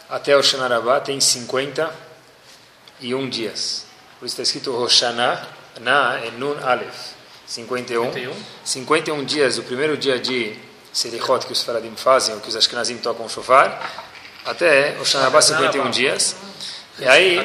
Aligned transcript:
até 0.10 0.36
o 0.36 0.42
Shanarabá 0.42 1.00
tem 1.00 1.20
51 1.20 3.30
dias. 3.30 3.86
Por 4.18 4.26
isso 4.26 4.34
está 4.34 4.44
escrito 4.44 4.72
Roshaná, 4.72 5.46
Na 5.80 6.18
é 6.18 6.32
Nun 6.32 6.58
Aleph. 6.62 7.14
51. 7.46 8.06
51. 8.06 8.34
51 8.66 9.24
dias, 9.24 9.58
o 9.58 9.64
primeiro 9.64 9.96
dia 9.96 10.20
de 10.20 10.58
Selichot 10.92 11.46
que 11.46 11.54
os 11.54 11.64
Faradim 11.64 11.96
fazem, 11.96 12.36
ou 12.36 12.42
que 12.42 12.50
os 12.50 12.56
Ashkenazim 12.56 12.98
tocam 12.98 13.26
o 13.26 13.30
shofar, 13.30 14.08
até 14.46 14.98
o 15.00 15.06
Shanarabá 15.06 15.42
51 15.42 15.90
dias. 15.92 16.36
E 16.98 17.08
aí, 17.08 17.40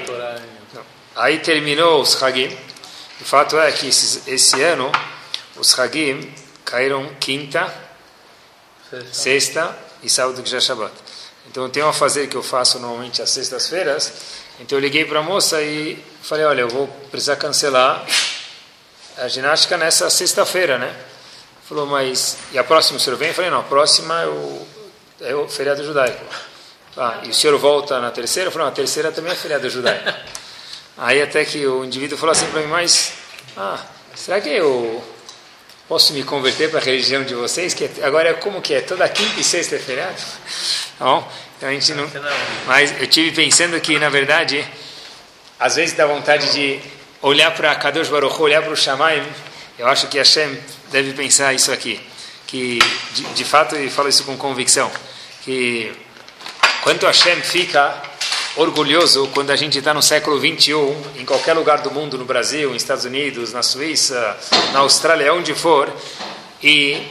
aí 1.14 1.38
terminou 1.38 2.00
os 2.00 2.20
Hagim. 2.22 2.56
O 3.20 3.24
fato 3.24 3.58
é 3.58 3.70
que 3.70 3.88
esse, 3.88 4.28
esse 4.28 4.60
ano 4.62 4.90
os 5.56 5.78
Hagim 5.78 6.32
caíram 6.64 7.14
quinta, 7.20 7.72
sexta 9.12 9.83
e 10.04 10.10
sábado 10.10 10.42
que 10.42 10.50
já 10.50 10.58
é 10.58 10.60
Shabbat. 10.60 10.92
Então 11.50 11.68
tem 11.68 11.82
uma 11.82 11.92
fazer 11.92 12.28
que 12.28 12.36
eu 12.36 12.42
faço 12.42 12.78
normalmente 12.78 13.20
às 13.20 13.30
sextas-feiras. 13.30 14.12
Então 14.60 14.78
eu 14.78 14.82
liguei 14.82 15.04
para 15.04 15.20
a 15.20 15.22
moça 15.22 15.60
e 15.62 16.02
falei, 16.22 16.44
olha, 16.44 16.60
eu 16.62 16.68
vou 16.68 16.86
precisar 17.10 17.36
cancelar 17.36 18.06
a 19.16 19.28
ginástica 19.28 19.76
nessa 19.76 20.08
sexta-feira, 20.10 20.78
né? 20.78 20.94
Falou, 21.68 21.86
mas 21.86 22.36
e 22.52 22.58
a 22.58 22.64
próxima 22.64 22.98
o 22.98 23.00
senhor 23.00 23.16
vem? 23.16 23.28
Eu 23.28 23.34
falei, 23.34 23.50
não, 23.50 23.60
a 23.60 23.64
próxima 23.64 24.22
é 24.22 24.26
o, 24.26 24.66
é 25.20 25.34
o 25.34 25.48
feriado 25.48 25.84
judaico. 25.84 26.24
Ah, 26.96 27.20
e 27.24 27.30
o 27.30 27.34
senhor 27.34 27.58
volta 27.58 28.00
na 28.00 28.10
terceira? 28.10 28.48
Eu 28.48 28.52
falei, 28.52 28.66
não, 28.66 28.72
a 28.72 28.76
terceira 28.76 29.10
também 29.10 29.32
é 29.32 29.34
feriado 29.34 29.68
judaico. 29.68 30.12
Aí 30.96 31.20
até 31.20 31.44
que 31.44 31.66
o 31.66 31.84
indivíduo 31.84 32.16
falou 32.16 32.32
assim 32.32 32.46
para 32.46 32.60
mim, 32.60 32.68
mas, 32.68 33.14
ah, 33.56 33.80
será 34.14 34.40
que 34.40 34.48
eu 34.48 35.02
posso 35.88 36.12
me 36.12 36.22
converter 36.22 36.70
para 36.70 36.80
a 36.80 36.82
religião 36.82 37.22
de 37.22 37.34
vocês? 37.34 37.74
Que 37.74 37.84
é, 37.84 37.90
agora 38.04 38.30
é 38.30 38.34
como 38.34 38.60
que 38.60 38.74
é? 38.74 38.80
Toda 38.80 39.08
quinta 39.08 39.40
e 39.40 39.44
sexta 39.44 39.76
é 39.76 39.78
feriado? 39.78 40.16
Tá 40.96 41.06
bom? 41.06 41.28
Então 41.56 41.68
a 41.68 41.72
gente 41.72 41.92
não. 41.94 42.08
Mas 42.66 43.00
eu 43.00 43.06
tive 43.08 43.32
pensando 43.32 43.80
que, 43.80 43.98
na 43.98 44.08
verdade, 44.08 44.64
às 45.58 45.74
vezes 45.74 45.96
dá 45.96 46.06
vontade 46.06 46.52
de 46.52 46.80
olhar 47.20 47.50
para 47.52 47.74
Kadosh 47.74 48.08
Baruch 48.08 48.40
olhar 48.40 48.62
para 48.62 48.72
o 48.72 48.76
Shamaim. 48.76 49.26
Eu 49.76 49.88
acho 49.88 50.06
que 50.06 50.18
Hashem 50.18 50.56
deve 50.92 51.12
pensar 51.14 51.52
isso 51.52 51.72
aqui. 51.72 52.00
Que, 52.46 52.78
de, 53.12 53.22
de 53.24 53.44
fato, 53.44 53.74
e 53.74 53.90
falo 53.90 54.08
isso 54.08 54.22
com 54.22 54.36
convicção, 54.36 54.88
que 55.42 55.92
quanto 56.82 57.06
Hashem 57.06 57.42
fica 57.42 58.00
orgulhoso 58.56 59.28
quando 59.34 59.50
a 59.50 59.56
gente 59.56 59.78
está 59.78 59.92
no 59.92 60.02
século 60.02 60.38
21, 60.38 61.02
em 61.16 61.24
qualquer 61.24 61.54
lugar 61.54 61.82
do 61.82 61.90
mundo, 61.90 62.16
no 62.16 62.24
Brasil, 62.24 62.70
nos 62.72 62.82
Estados 62.82 63.04
Unidos, 63.04 63.52
na 63.52 63.62
Suíça, 63.62 64.36
na 64.72 64.80
Austrália, 64.80 65.34
onde 65.34 65.54
for, 65.54 65.92
e 66.62 67.02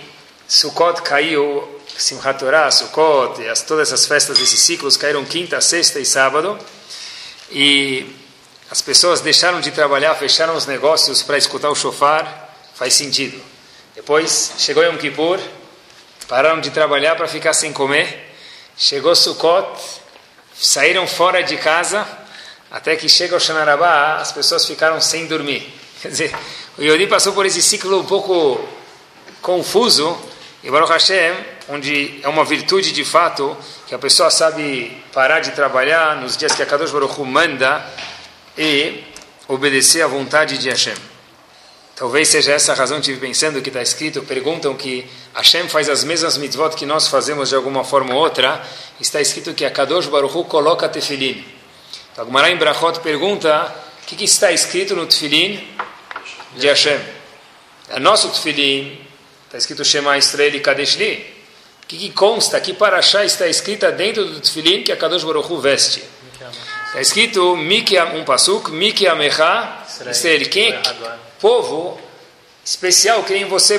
Sukkot 0.48 1.02
caiu, 1.02 1.68
Simchat 1.98 2.40
Torah, 2.40 2.72
Sukkot, 2.72 3.46
as, 3.48 3.62
todas 3.62 3.90
essas 3.90 4.06
festas 4.06 4.38
desses 4.38 4.60
ciclos 4.60 4.96
caíram 4.96 5.26
quinta, 5.26 5.60
sexta 5.60 6.00
e 6.00 6.06
sábado, 6.06 6.58
e 7.52 8.06
as 8.72 8.82
pessoas 8.82 9.20
deixaram 9.20 9.60
de 9.60 9.72
trabalhar, 9.72 10.16
fecharam 10.16 10.56
os 10.56 10.66
negócios 10.66 11.22
para 11.24 11.38
escutar 11.38 11.70
o 11.70 11.76
shofar, 11.76 12.56
faz 12.74 12.94
sentido. 12.94 13.40
Depois 13.96 14.54
chegou 14.58 14.82
Yom 14.82 14.98
Kippur, 14.98 15.40
pararam 16.28 16.62
de 16.62 16.72
trabalhar 16.72 17.16
para 17.16 17.28
ficar 17.28 17.54
sem 17.54 17.74
comer, 17.74 18.34
chegou 18.78 19.14
Sukkot, 19.14 20.03
saíram 20.56 21.08
fora 21.08 21.44
de 21.44 21.58
casa, 21.58 22.08
até 22.72 22.96
que 22.96 23.08
chega 23.08 23.36
o 23.36 23.40
Shanarabá, 23.40 24.18
as 24.18 24.32
pessoas 24.32 24.66
ficaram 24.66 25.00
sem 25.00 25.28
dormir. 25.28 25.72
Quer 26.02 26.10
dizer, 26.10 26.36
o 26.78 26.82
Yodi 26.82 27.08
passou 27.08 27.34
por 27.34 27.46
esse 27.46 27.62
ciclo 27.62 28.00
um 28.00 28.06
pouco 28.06 28.60
confuso, 29.42 30.18
e 30.64 30.72
Baruch 30.72 30.92
Hashem, 30.92 31.34
onde 31.70 32.20
é 32.24 32.28
uma 32.28 32.44
virtude 32.44 32.92
de 32.92 33.04
fato, 33.04 33.56
que 33.88 33.94
a 33.94 34.00
pessoa 34.00 34.32
sabe 34.32 35.04
parar 35.14 35.40
de 35.40 35.52
trabalhar 35.52 36.16
nos 36.18 36.38
dias 36.38 36.54
que 36.54 36.64
a 36.64 36.66
Kadosh 36.66 36.92
Baruch 36.92 37.20
Hu 37.20 37.26
manda 37.26 37.86
e 38.58 39.04
obedecer 39.48 40.02
à 40.02 40.08
vontade 40.08 40.58
de 40.58 40.70
Hashem. 40.70 41.13
Talvez 41.96 42.28
seja 42.28 42.54
essa 42.54 42.72
a 42.72 42.76
razão 42.76 42.98
que 43.00 43.02
estive 43.02 43.28
pensando 43.28 43.62
que 43.62 43.70
está 43.70 43.82
escrito, 43.82 44.24
perguntam 44.24 44.76
que 44.76 45.08
Hashem 45.36 45.70
faz 45.70 45.90
as 45.90 46.04
mesmas 46.04 46.38
mitzvot 46.38 46.76
que 46.76 46.88
nós 46.88 47.08
fazemos 47.08 47.50
de 47.50 47.56
alguma 47.56 47.84
forma 47.84 48.16
ou 48.16 48.20
outra, 48.20 48.66
está 49.00 49.22
escrito 49.22 49.54
que 49.54 49.64
a 49.64 49.70
Kadosh 49.70 50.08
Baruch 50.08 50.36
Hu 50.36 50.46
coloca 50.46 50.90
tefilin. 50.90 51.46
Então, 52.12 52.26
Agmará 52.26 52.50
em 52.50 52.58
Brachot 52.58 53.00
pergunta, 53.02 53.72
o 54.02 54.06
que, 54.08 54.16
que, 54.16 54.24
está 54.26 54.52
escrito 54.52 54.96
no 54.96 55.06
tefilin 55.06 55.68
de 56.58 56.68
Hashem? 56.68 57.00
É 57.90 58.00
nosso 58.00 58.30
tefilin, 58.30 59.00
está 59.46 59.60
escrito 59.60 59.86
Shema 59.86 60.18
Israel 60.18 60.56
e 60.56 60.60
Kadeshli. 60.62 61.34
O 61.84 61.88
que, 61.88 61.98
que 61.98 62.10
consta, 62.10 62.60
que 62.60 62.74
paraxá 62.74 63.24
está 63.24 63.48
escrita 63.48 63.92
dentro 63.92 64.26
do 64.26 64.40
tefilin 64.40 64.84
que 64.84 64.92
a 64.92 64.98
Kadosh 64.98 65.24
Baruch 65.24 65.52
Hu 65.52 65.60
veste? 65.60 66.04
Está 66.88 67.02
escrito, 67.02 67.54
um 67.54 68.24
pasuk, 68.24 68.72
Miki 68.72 69.08
Amecha 69.08 69.84
Israel. 70.10 70.50
Quem 70.50 70.72
é 70.72 70.82
povo 71.44 72.00
especial 72.64 73.22
que 73.24 73.34
nem 73.34 73.44
você, 73.44 73.78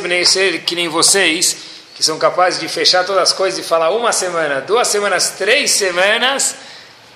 que 0.59 0.75
nem 0.75 0.87
vocês, 0.87 1.57
que 1.95 2.03
são 2.03 2.19
capazes 2.19 2.61
de 2.61 2.69
fechar 2.69 3.07
todas 3.07 3.23
as 3.23 3.33
coisas 3.33 3.59
e 3.59 3.63
falar 3.63 3.89
uma 3.89 4.13
semana, 4.13 4.61
duas 4.61 4.87
semanas, 4.87 5.31
três 5.39 5.71
semanas. 5.71 6.57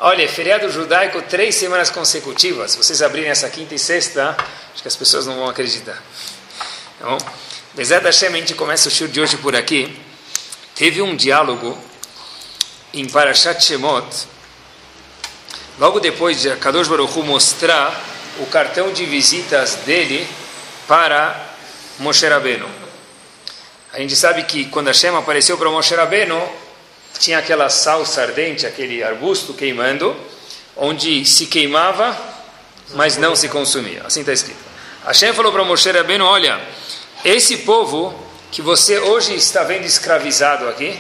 Olha, 0.01 0.27
feriado 0.27 0.71
judaico, 0.71 1.21
três 1.21 1.55
semanas 1.55 1.91
consecutivas. 1.91 2.71
Se 2.71 2.79
vocês 2.79 3.03
abrirem 3.03 3.31
essa 3.31 3.51
quinta 3.51 3.75
e 3.75 3.79
sexta, 3.79 4.35
acho 4.73 4.81
que 4.81 4.89
as 4.89 4.97
pessoas 4.97 5.27
não 5.27 5.35
vão 5.37 5.51
acreditar. 5.51 6.03
Então, 6.97 7.19
Bezerra 7.75 8.05
Hashem, 8.05 8.29
a 8.29 8.33
gente 8.33 8.55
começa 8.55 8.89
o 8.89 8.91
show 8.91 9.07
de 9.07 9.21
hoje 9.21 9.37
por 9.37 9.55
aqui. 9.55 10.01
Teve 10.75 11.03
um 11.03 11.15
diálogo 11.15 11.77
em 12.95 13.07
Parashat 13.07 13.63
Shemot, 13.63 14.07
logo 15.79 16.01
depois 16.01 16.41
de 16.41 16.57
Kadosh 16.57 16.89
Baruch 16.89 17.19
Hu 17.19 17.23
mostrar 17.23 18.18
o 18.39 18.47
cartão 18.47 18.93
de 18.93 19.05
visitas 19.05 19.77
dele 19.87 20.27
para 20.87 21.37
Moshe 21.99 22.27
Rabbeinu. 22.27 22.69
A 23.93 23.99
gente 23.99 24.15
sabe 24.15 24.45
que 24.45 24.67
quando 24.67 24.89
a 24.89 24.93
Shema 24.93 25.19
apareceu 25.19 25.57
para 25.59 25.71
Moshe 25.71 25.95
Rabbeinu, 25.95 26.41
tinha 27.19 27.39
aquela 27.39 27.69
salsa 27.69 28.23
ardente, 28.23 28.67
aquele 28.67 29.03
arbusto 29.03 29.55
queimando, 29.55 30.17
onde 30.77 31.25
se 31.25 31.47
queimava, 31.47 32.17
mas 32.95 33.17
não 33.17 33.35
se 33.35 33.49
consumia. 33.49 34.03
Assim 34.05 34.21
está 34.21 34.33
escrito. 34.33 34.61
Hashem 35.05 35.33
falou 35.33 35.53
para 35.53 35.65
Moshe 35.65 35.91
Rabbeinu, 35.91 36.25
olha, 36.25 36.61
esse 37.25 37.59
povo 37.59 38.15
que 38.51 38.63
você 38.63 38.99
hoje 38.99 39.35
está 39.35 39.63
vendo 39.65 39.85
escravizado 39.85 40.69
aqui, 40.69 40.99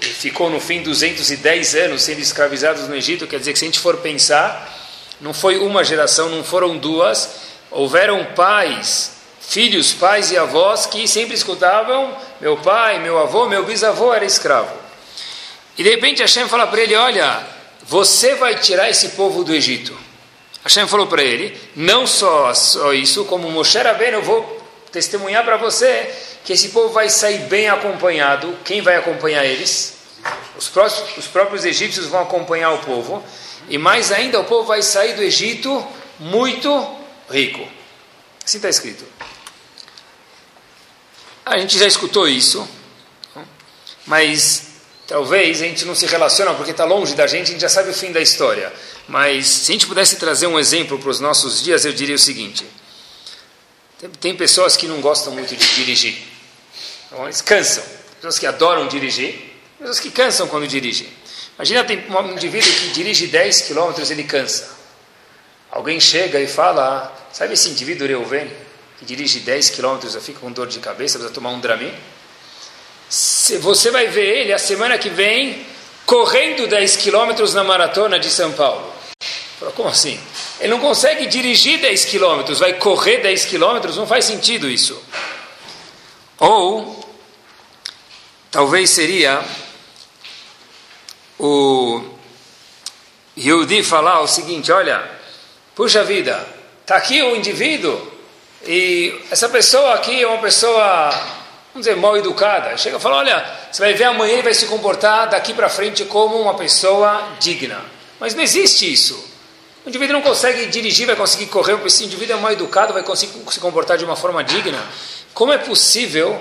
e 0.00 0.06
ficou 0.06 0.50
no 0.50 0.60
fim 0.60 0.82
210 0.82 1.74
anos 1.76 2.02
sendo 2.02 2.20
escravizados 2.20 2.88
no 2.88 2.94
Egito, 2.94 3.26
quer 3.26 3.38
dizer 3.38 3.52
que 3.52 3.58
se 3.58 3.64
a 3.64 3.68
gente 3.68 3.78
for 3.78 3.98
pensar, 3.98 4.81
não 5.22 5.32
foi 5.32 5.56
uma 5.58 5.84
geração, 5.84 6.28
não 6.28 6.42
foram 6.42 6.76
duas. 6.76 7.30
Houveram 7.70 8.24
pais, 8.34 9.12
filhos, 9.40 9.92
pais 9.92 10.32
e 10.32 10.36
avós 10.36 10.84
que 10.84 11.06
sempre 11.06 11.34
escutavam: 11.34 12.14
meu 12.40 12.56
pai, 12.56 12.98
meu 12.98 13.18
avô, 13.18 13.46
meu 13.46 13.64
bisavô 13.64 14.12
era 14.12 14.24
escravo. 14.24 14.76
E 15.78 15.82
de 15.82 15.88
repente 15.88 16.20
Hashem 16.20 16.48
fala 16.48 16.66
para 16.66 16.80
ele: 16.80 16.96
Olha, 16.96 17.46
você 17.84 18.34
vai 18.34 18.56
tirar 18.56 18.90
esse 18.90 19.10
povo 19.10 19.44
do 19.44 19.54
Egito. 19.54 19.96
Hashem 20.64 20.88
falou 20.88 21.06
para 21.06 21.22
ele: 21.22 21.58
Não 21.76 22.04
só, 22.04 22.52
só 22.52 22.92
isso, 22.92 23.24
como 23.24 23.48
Moshe 23.50 23.78
Rabbeinu, 23.78 24.18
eu 24.18 24.22
vou 24.22 24.60
testemunhar 24.90 25.44
para 25.44 25.56
você 25.56 26.10
que 26.44 26.52
esse 26.52 26.70
povo 26.70 26.92
vai 26.92 27.08
sair 27.08 27.38
bem 27.42 27.68
acompanhado. 27.68 28.56
Quem 28.64 28.82
vai 28.82 28.96
acompanhar 28.96 29.44
eles? 29.44 29.98
Os, 30.58 30.68
próximos, 30.68 31.16
os 31.16 31.26
próprios 31.26 31.64
egípcios 31.64 32.06
vão 32.06 32.22
acompanhar 32.22 32.72
o 32.72 32.78
povo. 32.78 33.22
E 33.68 33.78
mais 33.78 34.12
ainda, 34.12 34.40
o 34.40 34.44
povo 34.44 34.66
vai 34.66 34.82
sair 34.82 35.14
do 35.14 35.22
Egito 35.22 35.86
muito 36.18 36.68
rico. 37.30 37.66
Assim 38.44 38.58
está 38.58 38.68
escrito. 38.68 39.04
A 41.44 41.58
gente 41.58 41.78
já 41.78 41.86
escutou 41.86 42.28
isso, 42.28 42.66
mas 44.06 44.68
talvez 45.06 45.60
a 45.60 45.64
gente 45.64 45.84
não 45.84 45.94
se 45.94 46.06
relaciona 46.06 46.54
porque 46.54 46.70
está 46.70 46.84
longe 46.84 47.14
da 47.14 47.26
gente, 47.26 47.48
a 47.48 47.52
gente 47.52 47.60
já 47.60 47.68
sabe 47.68 47.90
o 47.90 47.94
fim 47.94 48.12
da 48.12 48.20
história. 48.20 48.72
Mas 49.08 49.46
se 49.46 49.72
a 49.72 49.74
gente 49.74 49.86
pudesse 49.86 50.16
trazer 50.16 50.46
um 50.46 50.58
exemplo 50.58 50.98
para 50.98 51.10
os 51.10 51.18
nossos 51.18 51.62
dias, 51.62 51.84
eu 51.84 51.92
diria 51.92 52.14
o 52.14 52.18
seguinte: 52.18 52.64
tem, 54.20 54.36
pessoas 54.36 54.76
que 54.76 54.86
não 54.86 55.00
gostam 55.00 55.32
muito 55.32 55.56
de 55.56 55.74
dirigir, 55.74 56.16
eles 57.24 57.40
cansam, 57.40 57.84
pessoas 58.16 58.38
que 58.38 58.46
adoram 58.46 58.86
dirigir, 58.86 59.52
pessoas 59.78 59.98
que 59.98 60.10
cansam 60.10 60.46
quando 60.46 60.66
dirigem. 60.66 61.08
Imagina 61.56 61.84
tem 61.84 62.04
um 62.10 62.32
indivíduo 62.32 62.72
que 62.72 62.88
dirige 62.90 63.26
10 63.26 63.62
quilômetros, 63.62 64.10
ele 64.10 64.24
cansa. 64.24 64.70
Alguém 65.70 66.00
chega 66.00 66.40
e 66.40 66.46
fala, 66.46 67.14
sabe 67.32 67.54
esse 67.54 67.68
indivíduo 67.70 68.06
Reuven, 68.06 68.50
que 68.98 69.04
dirige 69.04 69.40
10 69.40 69.70
quilômetros, 69.70 70.14
fica 70.24 70.40
com 70.40 70.50
dor 70.50 70.66
de 70.66 70.78
cabeça, 70.80 71.18
precisa 71.18 71.34
tomar 71.34 71.50
um 71.50 71.60
Dramin? 71.60 71.92
Você 73.08 73.90
vai 73.90 74.06
ver 74.06 74.38
ele 74.38 74.52
a 74.52 74.58
semana 74.58 74.96
que 74.98 75.08
vem 75.08 75.66
correndo 76.06 76.66
10 76.66 76.96
quilômetros 76.96 77.54
na 77.54 77.62
maratona 77.62 78.18
de 78.18 78.30
São 78.30 78.52
Paulo. 78.52 78.92
Fala, 79.58 79.72
como 79.72 79.88
assim? 79.88 80.18
Ele 80.60 80.70
não 80.70 80.80
consegue 80.80 81.26
dirigir 81.26 81.80
10 81.80 82.04
quilômetros, 82.06 82.58
vai 82.58 82.74
correr 82.74 83.18
10 83.18 83.44
quilômetros, 83.44 83.96
não 83.96 84.06
faz 84.06 84.24
sentido 84.24 84.68
isso. 84.68 85.00
Ou, 86.38 87.08
talvez 88.50 88.90
seria 88.90 89.44
o 91.42 92.00
Yehudi 93.36 93.82
falar 93.82 94.20
o 94.20 94.28
seguinte, 94.28 94.70
olha, 94.70 95.02
puxa 95.74 96.04
vida, 96.04 96.46
está 96.82 96.96
aqui 96.96 97.20
o 97.20 97.32
um 97.32 97.36
indivíduo 97.36 98.00
e 98.64 99.20
essa 99.28 99.48
pessoa 99.48 99.94
aqui 99.94 100.22
é 100.22 100.26
uma 100.26 100.40
pessoa, 100.40 101.10
vamos 101.72 101.84
dizer, 101.84 101.96
mal 101.96 102.16
educada. 102.16 102.76
Chega 102.76 102.96
e 102.96 103.00
fala, 103.00 103.16
olha, 103.16 103.44
você 103.70 103.82
vai 103.82 103.92
ver 103.92 104.04
amanhã 104.04 104.34
ele 104.34 104.42
vai 104.42 104.54
se 104.54 104.66
comportar 104.66 105.30
daqui 105.30 105.52
para 105.52 105.68
frente 105.68 106.04
como 106.04 106.40
uma 106.40 106.54
pessoa 106.54 107.30
digna. 107.40 107.80
Mas 108.20 108.36
não 108.36 108.42
existe 108.42 108.90
isso. 108.92 109.32
O 109.84 109.88
indivíduo 109.88 110.12
não 110.12 110.22
consegue 110.22 110.66
dirigir, 110.66 111.08
vai 111.08 111.16
conseguir 111.16 111.46
correr, 111.46 111.76
esse 111.84 112.04
indivíduo 112.04 112.36
é 112.36 112.40
mal 112.40 112.52
educado, 112.52 112.92
vai 112.92 113.02
conseguir 113.02 113.32
se 113.50 113.58
comportar 113.58 113.98
de 113.98 114.04
uma 114.04 114.14
forma 114.14 114.44
digna. 114.44 114.78
Como 115.34 115.52
é 115.52 115.58
possível 115.58 116.40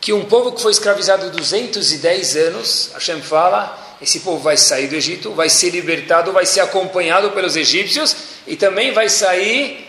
que 0.00 0.12
um 0.12 0.24
povo 0.24 0.50
que 0.50 0.60
foi 0.60 0.72
escravizado 0.72 1.30
210 1.30 2.36
anos, 2.36 2.90
Hashem 2.94 3.22
fala, 3.22 3.79
esse 4.00 4.20
povo 4.20 4.38
vai 4.38 4.56
sair 4.56 4.88
do 4.88 4.94
Egito, 4.94 5.32
vai 5.32 5.50
ser 5.50 5.70
libertado, 5.70 6.32
vai 6.32 6.46
ser 6.46 6.60
acompanhado 6.60 7.32
pelos 7.32 7.54
egípcios 7.54 8.16
e 8.46 8.56
também 8.56 8.92
vai 8.92 9.08
sair 9.08 9.86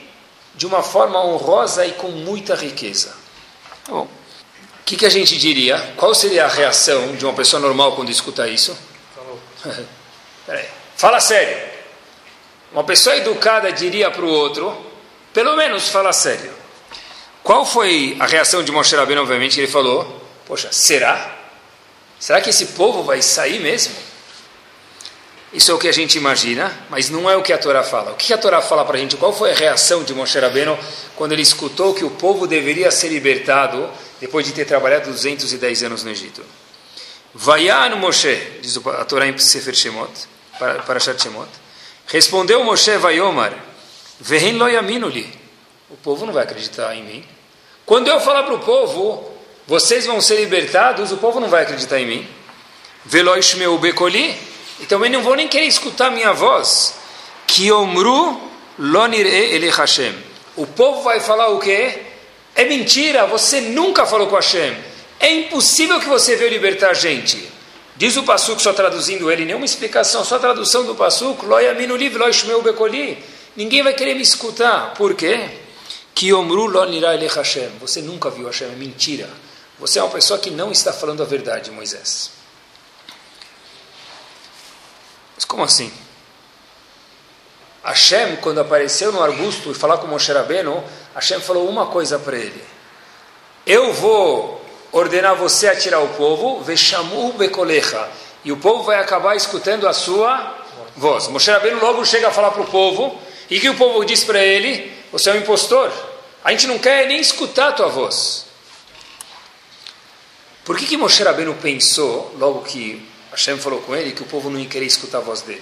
de 0.54 0.66
uma 0.66 0.84
forma 0.84 1.24
honrosa 1.24 1.86
e 1.86 1.94
com 1.94 2.10
muita 2.10 2.56
riqueza. 2.56 3.16
Tá 3.86 3.94
bom, 3.94 4.04
o 4.04 4.84
que, 4.86 4.98
que 4.98 5.06
a 5.06 5.10
gente 5.10 5.38
diria? 5.38 5.94
Qual 5.96 6.13
seria 6.13 6.46
a 6.46 6.50
reação 6.50 7.16
de 7.16 7.25
uma 7.25 7.34
pessoa 7.34 7.62
normal 7.62 7.96
quando 7.96 8.10
escuta 8.10 8.48
isso? 8.48 8.78
Peraí, 10.46 10.66
fala 10.96 11.19
sério. 11.19 11.72
Uma 12.74 12.84
pessoa 12.84 13.16
educada 13.16 13.72
diria 13.72 14.12
para 14.12 14.25
o 14.25 14.30
outro, 14.30 14.75
pelo 15.34 15.56
menos 15.56 15.88
fala 15.90 16.12
sério. 16.12 16.54
Qual 17.44 17.66
foi 17.66 18.18
a 18.19 18.25
reação 18.25 18.63
de 18.63 18.72
Moshe 18.72 18.96
Rabbeinu, 18.96 19.22
obviamente, 19.22 19.60
ele 19.60 19.68
falou? 19.68 20.22
Poxa, 20.46 20.69
será? 20.72 21.41
Será 22.22 22.40
que 22.40 22.52
esse 22.52 22.68
povo 22.68 23.02
vai 23.02 23.20
sair 23.20 23.60
mesmo? 23.60 23.96
Isso 25.52 25.72
é 25.72 25.74
o 25.74 25.80
que 25.80 25.88
a 25.88 25.92
gente 25.92 26.20
imagina, 26.20 26.72
mas 26.88 27.10
não 27.10 27.28
é 27.28 27.36
o 27.36 27.42
que 27.42 27.52
a 27.52 27.58
Torá 27.58 27.84
fala. 27.84 28.12
O 28.12 28.16
que 28.16 28.32
a 28.32 28.38
Torá 28.38 28.62
fala 28.62 28.86
para 28.86 28.96
a 28.96 29.00
gente? 29.00 29.18
Qual 29.18 29.34
foi 29.34 29.52
a 29.52 29.56
reação 29.56 30.04
de 30.04 30.14
Moshe 30.14 30.40
Rabbeinu 30.40 30.78
quando 31.16 31.32
ele 31.32 31.42
escutou 31.42 31.96
que 31.96 32.06
o 32.06 32.12
povo 32.12 32.46
deveria 32.46 32.92
ser 32.92 33.10
libertado 33.10 33.90
depois 34.20 34.46
de 34.46 34.54
ter 34.54 34.66
trabalhado 34.66 35.10
210 35.10 35.82
anos 35.82 36.04
no 36.04 36.12
Egito? 36.12 36.46
Vayan 37.34 37.96
Moshe, 37.96 38.60
diz 38.62 38.78
a 38.78 39.04
Torá 39.04 39.26
em 39.26 39.36
Sefer 39.40 39.74
Shemot, 39.74 40.12
para 40.60 41.00
Shemot, 41.00 41.50
Respondeu 42.06 42.64
Moshe 42.64 42.96
Vayomar, 42.98 43.56
Vehen 44.20 44.60
lo. 44.60 44.68
O 45.90 45.98
povo 45.98 46.28
não 46.28 46.34
vai 46.34 46.44
acreditar 46.44 46.96
em 46.96 47.04
mim. 47.04 47.26
Quando 47.84 48.10
eu 48.10 48.20
falar 48.22 48.44
para 48.44 48.54
o 48.54 48.60
povo, 48.60 49.31
vocês 49.72 50.06
vão 50.06 50.20
ser 50.20 50.36
libertados, 50.36 51.14
o 51.14 51.18
povo 51.18 51.40
não 51.40 51.48
vai 51.48 51.64
acreditar 51.64 51.98
em 51.98 52.06
mim. 52.06 52.28
Veloish 53.06 53.56
meu 53.56 53.78
bekoli. 53.78 54.36
E 54.82 54.86
também 54.86 55.10
não 55.10 55.24
vou 55.24 55.34
nem 55.34 55.48
querer 55.48 55.66
escutar 55.66 56.12
minha 56.12 56.34
voz. 56.34 56.96
Kiomru 57.48 58.38
lonir 58.78 59.26
ele 59.26 59.70
Hashem. 59.70 60.14
O 60.58 60.68
povo 60.68 61.04
vai 61.04 61.22
falar 61.22 61.48
o 61.52 61.60
quê? 61.60 62.00
É 62.54 62.66
mentira, 62.66 63.26
você 63.28 63.62
nunca 63.62 64.06
falou 64.06 64.28
com 64.28 64.36
Hashem. 64.36 64.76
É 65.18 65.32
impossível 65.32 66.02
que 66.02 66.10
você 66.10 66.36
veio 66.36 66.50
libertar 66.50 66.90
a 66.90 66.94
gente. 66.94 67.50
Diz 67.96 68.18
o 68.18 68.24
Passuco, 68.24 68.62
só 68.62 68.74
traduzindo 68.74 69.32
ele, 69.32 69.46
nenhuma 69.46 69.64
explicação, 69.64 70.26
só 70.26 70.36
a 70.36 70.40
tradução 70.40 70.84
do 70.84 70.96
Passuco, 70.96 71.46
Loyaminu 71.46 71.96
liv, 71.96 72.18
Loishmeu 72.18 72.62
bekoli. 72.62 73.24
Ninguém 73.56 73.82
vai 73.84 73.94
querer 73.94 74.16
me 74.16 74.22
escutar. 74.22 74.94
Por 74.96 75.14
quê? 75.14 75.50
Que 76.14 76.34
omru 76.34 76.66
lo 76.66 76.84
ele 76.84 77.28
Hashem. 77.30 77.70
Você 77.80 78.02
nunca 78.02 78.30
viu 78.30 78.48
Hashem, 78.48 78.68
é 78.68 78.76
mentira. 78.76 79.30
Você 79.81 79.98
é 79.98 80.04
uma 80.04 80.12
pessoa 80.12 80.38
que 80.38 80.51
não 80.51 80.72
está 80.72 80.94
falando 80.94 81.24
a 81.24 81.25
verdade, 81.25 81.72
Moisés. 81.72 82.30
Mas 85.36 85.44
como 85.44 85.63
assim? 85.63 85.92
Hashem, 87.83 88.36
quando 88.36 88.62
apareceu 88.62 89.12
no 89.12 89.24
arbusto 89.24 89.72
e 89.72 89.74
falar 89.74 89.98
com 89.98 90.06
Moshe 90.06 90.31
Rabbeinu, 90.31 90.83
Hashem 91.16 91.42
falou 91.42 91.68
uma 91.68 91.88
coisa 91.88 92.19
para 92.19 92.38
ele. 92.38 92.63
Eu 93.66 93.92
vou 93.92 94.63
ordenar 94.92 95.36
você 95.36 95.68
a 95.68 95.75
tirar 95.75 96.00
o 96.01 96.10
povo, 96.10 96.63
e 98.45 98.51
o 98.51 98.57
povo 98.57 98.84
vai 98.84 99.00
acabar 99.00 99.36
escutando 99.36 99.88
a 99.88 99.94
sua 99.94 100.57
voz. 100.95 101.27
Moshe 101.27 101.50
Rabbeinu 101.50 101.81
logo 101.81 102.06
chega 102.06 102.27
a 102.27 102.31
falar 102.31 102.51
para 102.51 102.62
o 102.62 102.68
povo, 102.68 103.19
e 103.50 103.60
que 103.60 103.68
o 103.68 103.75
povo 103.75 104.06
diz 104.06 104.24
para 104.24 104.44
ele, 104.44 104.95
você 105.12 105.31
é 105.31 105.34
um 105.34 105.38
impostor, 105.38 105.92
a 106.44 106.51
gente 106.51 106.68
não 106.68 106.77
quer 106.77 107.07
nem 107.07 107.19
escutar 107.19 107.69
a 107.69 107.72
tua 107.72 107.88
voz. 107.88 108.50
Por 110.72 110.78
que, 110.80 110.86
que 110.86 110.96
Moshe 110.96 111.22
Rabbeinu 111.22 111.54
pensou, 111.56 112.34
logo 112.40 112.62
que 112.62 113.06
Hashem 113.32 113.58
falou 113.58 113.82
com 113.82 113.94
ele, 113.94 114.14
que 114.14 114.24
o 114.24 114.26
povo 114.26 114.50
não 114.50 114.58
ia 114.58 114.70
querer 114.70 114.86
escutar 114.86 115.18
a 115.18 115.20
voz 115.20 115.42
dele? 115.42 115.62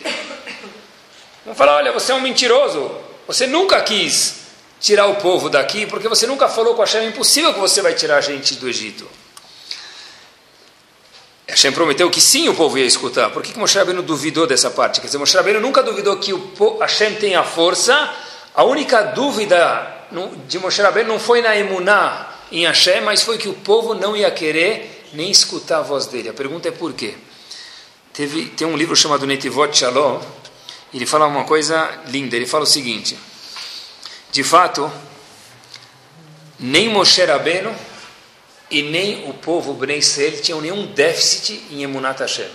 Vamos 1.44 1.58
falar, 1.58 1.78
olha, 1.78 1.92
você 1.92 2.12
é 2.12 2.16
um 2.16 2.22
mentiroso, 2.22 2.92
você 3.26 3.48
nunca 3.48 3.82
quis 3.82 4.36
tirar 4.80 5.08
o 5.08 5.16
povo 5.16 5.50
daqui, 5.50 5.88
porque 5.88 6.08
você 6.08 6.28
nunca 6.28 6.48
falou 6.48 6.76
com 6.76 6.84
Hashem, 6.84 7.02
é 7.02 7.06
impossível 7.08 7.52
que 7.56 7.60
você 7.60 7.82
vai 7.82 7.96
tirar 7.96 8.18
a 8.18 8.22
gente 8.22 8.54
do 8.54 8.70
Egito. 8.70 9.10
Hashem 11.48 11.72
prometeu 11.72 12.08
que 12.12 12.22
sim 12.22 12.48
o 12.48 12.54
povo 12.54 12.78
ia 12.78 12.86
escutar. 12.86 13.32
Por 13.32 13.42
que, 13.42 13.52
que 13.52 13.58
Moshe 13.58 13.80
Rabbeinu 13.80 14.04
duvidou 14.04 14.46
dessa 14.46 14.70
parte? 14.70 15.02
Quer 15.02 15.08
dizer, 15.08 15.18
Moshe 15.18 15.36
Rabbeinu 15.36 15.60
nunca 15.60 15.82
duvidou 15.82 16.18
que 16.18 16.32
o 16.34 16.78
Hashem 16.80 17.16
tem 17.16 17.36
a 17.36 17.44
força. 17.44 18.14
A 18.54 18.64
única 18.64 19.02
dúvida 19.02 20.06
de 20.48 20.60
Moshe 20.60 20.84
Rabbeinu 20.84 21.10
não 21.10 21.20
foi 21.20 21.42
na 21.42 21.58
emuná 21.58 22.28
em 22.52 22.68
Hashem, 22.68 23.02
mas 23.02 23.24
foi 23.24 23.40
que 23.40 23.50
o 23.50 23.54
povo 23.54 23.96
não 23.96 24.16
ia 24.16 24.30
querer 24.30 24.98
nem 25.14 25.30
escutar 25.32 25.80
a 25.80 25.82
voz 25.82 26.06
dele. 26.08 26.30
A 26.30 26.34
pergunta 26.34 26.68
é 26.68 26.72
por 26.72 26.94
quê? 26.94 27.16
Teve, 28.14 28.48
tem 28.48 28.68
um 28.68 28.76
livro 28.76 28.96
chamado 28.96 29.26
Netivot 29.26 29.78
Shalom, 29.78 30.22
ele 30.94 31.06
fala 31.06 31.28
uma 31.28 31.44
coisa 31.44 32.02
linda. 32.08 32.36
Ele 32.36 32.46
fala 32.46 32.64
o 32.64 32.68
seguinte: 32.68 33.18
de 34.32 34.44
fato, 34.44 34.92
nem 36.60 36.90
Moshe 36.90 37.24
Rabbeinu 37.24 37.74
e 38.70 38.82
nem 38.84 39.30
o 39.30 39.34
povo 39.34 39.74
Bnei 39.74 40.02
tinham 40.42 40.62
nenhum 40.62 40.88
déficit 40.88 41.64
em 41.72 41.84
Emunat 41.84 42.20
Hashem. 42.20 42.50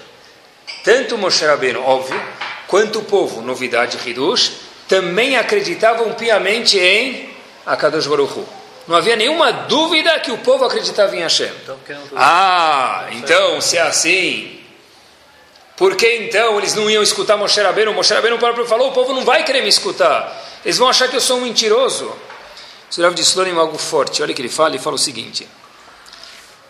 Tanto 0.84 1.18
Moshe 1.18 1.44
Rabbeinu, 1.44 1.82
óbvio, 1.82 2.20
quanto 2.68 3.00
o 3.00 3.04
povo, 3.04 3.40
novidade 3.40 3.99
Hidush, 4.08 4.52
também 4.88 5.37
acreditavam 5.37 6.12
piamente 6.14 6.78
em 6.78 7.30
Akadosh 7.64 8.06
Baruch 8.06 8.38
Hu. 8.38 8.46
Não 8.86 8.96
havia 8.96 9.16
nenhuma 9.16 9.50
dúvida 9.52 10.18
que 10.20 10.30
o 10.30 10.38
povo 10.38 10.64
acreditava 10.64 11.16
em 11.16 11.20
Hashem. 11.20 11.50
Então, 11.62 11.78
ah, 12.16 13.06
então, 13.12 13.60
se 13.60 13.78
é 13.78 13.82
assim, 13.82 14.60
por 15.76 15.96
que 15.96 16.06
então 16.16 16.58
eles 16.58 16.74
não 16.74 16.90
iam 16.90 17.02
escutar 17.02 17.36
Moshe 17.36 17.60
Rabbeinu? 17.60 17.92
Moshe 17.92 18.12
Rabbeinu 18.12 18.38
próprio 18.38 18.66
falou, 18.66 18.90
o 18.90 18.92
povo 18.92 19.12
não 19.12 19.24
vai 19.24 19.42
querer 19.42 19.62
me 19.62 19.68
escutar. 19.68 20.40
Eles 20.64 20.78
vão 20.78 20.88
achar 20.88 21.08
que 21.08 21.16
eu 21.16 21.20
sou 21.20 21.38
um 21.38 21.42
mentiroso. 21.42 22.14
O 22.96 23.02
Rav 23.02 23.14
de 23.14 23.22
Slonim 23.22 23.56
algo 23.56 23.76
forte. 23.76 24.22
Olha 24.22 24.30
o 24.30 24.34
que 24.34 24.40
ele 24.40 24.48
fala, 24.48 24.70
ele 24.70 24.78
fala 24.78 24.94
o 24.94 24.98
seguinte. 24.98 25.48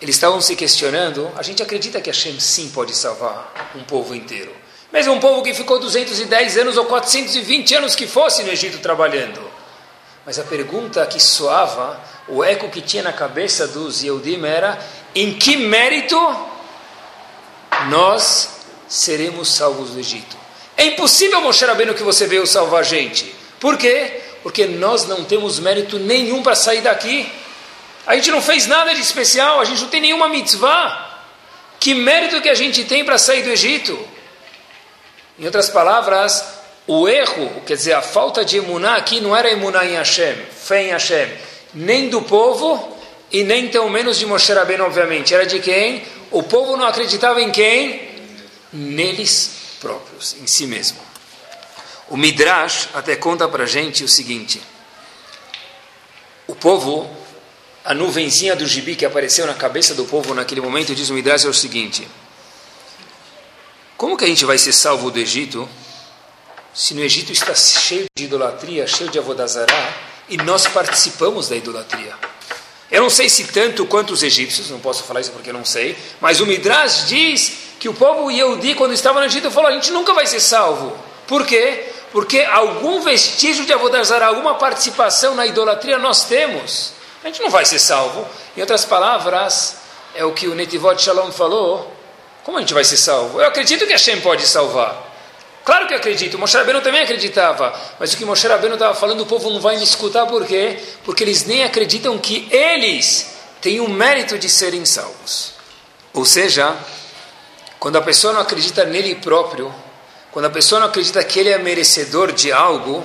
Eles 0.01 0.17
estavam 0.17 0.41
se 0.41 0.57
questionando, 0.57 1.31
a 1.37 1.43
gente 1.43 1.63
acredita 1.63 2.01
que 2.01 2.09
Hashem 2.09 2.41
sim 2.41 2.71
pode 2.71 2.95
salvar 2.95 3.73
um 3.75 3.85
povo 3.85 4.15
inteiro. 4.15 4.53
Mesmo 4.93 5.13
um 5.13 5.21
povo 5.21 5.43
que 5.43 5.53
ficou 5.53 5.79
210 5.79 6.57
anos 6.59 6.77
ou 6.77 6.87
420 6.87 7.75
anos 7.75 7.95
que 7.95 8.07
fosse 8.07 8.43
no 8.43 8.51
Egito 8.51 8.79
trabalhando. 8.79 9.41
Mas 10.27 10.39
a 10.39 10.45
pergunta 10.45 11.05
que 11.07 11.21
soava, 11.21 12.01
o 12.27 12.43
eco 12.43 12.71
que 12.71 12.81
tinha 12.81 13.03
na 13.03 13.13
cabeça 13.13 13.67
dos 13.69 14.03
Yehudim 14.03 14.45
era, 14.45 14.79
em 15.15 15.35
que 15.35 15.57
mérito 15.57 16.19
nós 17.89 18.61
seremos 18.89 19.55
salvos 19.55 19.91
do 19.91 20.01
Egito? 20.01 20.37
É 20.77 20.87
impossível, 20.87 21.41
Moshe 21.41 21.65
Rabbeinu, 21.65 21.95
que 21.95 22.03
você 22.03 22.27
veio 22.27 22.47
salvar 22.47 22.81
a 22.81 22.85
gente. 22.85 23.35
Por 23.61 23.77
quê? 23.77 24.23
Porque 24.43 24.67
nós 24.67 25.07
não 25.07 25.25
temos 25.25 25.59
mérito 25.59 25.99
nenhum 25.99 26.43
para 26.43 26.55
sair 26.55 26.81
daqui. 26.81 27.31
A 28.07 28.15
gente 28.17 28.31
não 28.31 28.43
fez 28.43 28.67
nada 28.67 28.95
de 28.95 29.01
especial, 29.01 29.61
a 29.61 29.65
gente 29.65 29.83
não 29.83 29.89
tem 29.89 30.01
nenhuma 30.01 30.29
mitzvah. 30.29 31.23
Que 31.79 31.95
mérito 31.95 32.41
que 32.41 32.49
a 32.49 32.55
gente 32.55 32.85
tem 32.85 33.05
para 33.05 33.19
sair 33.19 33.43
do 33.43 33.51
Egito? 33.51 33.99
Em 35.39 35.45
outras 35.45 35.69
palavras, 35.69 36.45
o 36.87 37.09
erro, 37.09 37.63
quer 37.65 37.77
dizer, 37.77 37.95
a 37.95 38.03
falta 38.03 38.45
de 38.45 38.59
emuná 38.59 38.97
aqui 38.97 39.21
não 39.21 39.35
era 39.35 39.51
emuná 39.51 39.85
em 39.85 39.95
Hashem, 39.95 40.37
fé 40.53 40.83
em 40.83 40.91
Hashem, 40.91 41.33
nem 41.73 42.09
do 42.09 42.21
povo 42.23 42.95
e 43.33 43.43
nem 43.43 43.69
tão 43.69 43.89
menos 43.89 44.19
de 44.19 44.27
Moshe 44.27 44.53
Rabbeinu, 44.53 44.85
obviamente. 44.85 45.35
Era 45.35 45.47
de 45.47 45.61
quem? 45.61 46.05
O 46.31 46.43
povo 46.43 46.77
não 46.77 46.87
acreditava 46.87 47.41
em 47.41 47.51
quem? 47.51 48.09
Neles 48.73 49.51
próprios, 49.81 50.37
em 50.41 50.47
si 50.47 50.67
mesmo. 50.67 50.99
O 52.11 52.17
Midrash 52.17 52.89
até 52.93 53.17
conta 53.17 53.49
para 53.49 53.65
gente 53.65 54.05
o 54.05 54.09
seguinte: 54.09 54.61
o 56.47 56.55
povo, 56.55 57.11
a 57.83 57.95
nuvenzinha 57.95 58.55
do 58.55 58.67
gibi 58.67 58.95
que 58.95 59.07
apareceu 59.07 59.47
na 59.47 59.55
cabeça 59.55 59.95
do 59.95 60.05
povo 60.05 60.35
naquele 60.35 60.61
momento, 60.61 60.95
diz 60.95 61.09
o 61.09 61.15
Midrash 61.15 61.47
é 61.47 61.49
o 61.49 61.55
seguinte: 61.55 62.07
como 63.97 64.19
que 64.19 64.25
a 64.25 64.29
gente 64.29 64.45
vai 64.45 64.59
ser 64.59 64.75
salvo 64.75 65.11
do 65.11 65.19
Egito 65.19 65.67
se 66.75 66.93
no 66.93 67.01
Egito 67.01 67.33
está 67.33 67.55
cheio 67.55 68.07
de 68.17 68.25
idolatria, 68.25 68.87
cheio 68.87 69.09
de 69.09 69.19
avodazará, 69.19 69.95
e 70.29 70.37
nós 70.37 70.67
participamos 70.67 71.49
da 71.49 71.57
idolatria? 71.57 72.15
Eu 72.91 73.03
não 73.03 73.11
sei 73.11 73.29
se 73.29 73.45
tanto 73.45 73.87
quanto 73.87 74.13
os 74.13 74.23
egípcios, 74.23 74.71
não 74.71 74.81
posso 74.81 75.05
falar 75.05 75.21
isso 75.21 75.31
porque 75.31 75.53
não 75.53 75.65
sei, 75.65 75.97
mas 76.21 76.41
o 76.41 76.47
Midrash 76.47 77.07
diz 77.07 77.53
que 77.81 77.89
o 77.89 77.95
povo 77.95 78.31
Yehudi, 78.31 78.75
quando 78.75 78.93
estava 78.93 79.21
no 79.21 79.27
Egito, 79.27 79.51
falou: 79.51 79.71
a 79.71 79.73
gente 79.73 79.91
nunca 79.91 80.13
vai 80.13 80.27
ser 80.27 80.41
salvo. 80.41 80.97
Por 81.27 81.47
quê? 81.47 81.87
Porque 82.13 82.41
algum 82.43 83.01
vestígio 83.01 83.65
de 83.65 83.73
Avodazara, 83.73 84.27
alguma 84.27 84.55
participação 84.55 85.35
na 85.35 85.47
idolatria 85.47 85.99
nós 85.99 86.25
temos. 86.25 86.93
A 87.23 87.27
gente 87.27 87.41
não 87.41 87.51
vai 87.51 87.65
ser 87.65 87.79
salvo. 87.79 88.27
Em 88.57 88.61
outras 88.61 88.85
palavras, 88.85 89.77
é 90.15 90.25
o 90.25 90.33
que 90.33 90.47
o 90.47 90.55
Netivot 90.55 91.03
Shalom 91.03 91.33
falou. 91.33 91.93
Como 92.45 92.59
a 92.59 92.61
gente 92.61 92.75
vai 92.75 92.85
ser 92.85 92.99
salvo? 92.99 93.41
Eu 93.41 93.49
acredito 93.49 93.87
que 93.87 93.93
Hashem 93.93 94.21
pode 94.21 94.47
salvar. 94.47 95.14
Claro 95.65 95.89
que 95.89 95.95
acredito. 95.95 96.39
Moshe 96.39 96.57
Rabbeinu 96.57 96.83
também 96.83 97.03
acreditava. 97.03 97.75
Mas 97.99 98.13
o 98.13 98.17
que 98.19 98.25
Moshe 98.25 98.47
Rabbeinu 98.47 98.75
estava 98.75 98.95
falando, 98.95 99.23
o 99.23 99.27
povo 99.27 99.49
não 99.49 99.61
vai 99.61 99.77
me 99.77 99.85
escutar. 99.85 100.27
Por 100.27 100.47
quê? 100.47 100.79
Porque 101.05 101.25
eles 101.25 101.47
nem 101.47 101.65
acreditam 101.65 102.19
que 102.19 102.47
eles 102.51 103.35
têm 103.63 103.81
o 103.81 103.89
mérito 103.89 104.39
de 104.39 104.49
serem 104.49 104.85
salvos. 104.85 105.55
Ou 106.13 106.25
seja, 106.27 106.77
quando 107.81 107.97
a 107.97 108.03
pessoa 108.03 108.35
não 108.35 108.41
acredita 108.41 108.85
nele 108.85 109.15
próprio, 109.15 109.75
quando 110.31 110.45
a 110.45 110.51
pessoa 110.51 110.81
não 110.81 110.89
acredita 110.89 111.25
que 111.25 111.41
ele 111.41 111.49
é 111.49 111.57
merecedor 111.57 112.31
de 112.33 112.53
algo, 112.53 113.05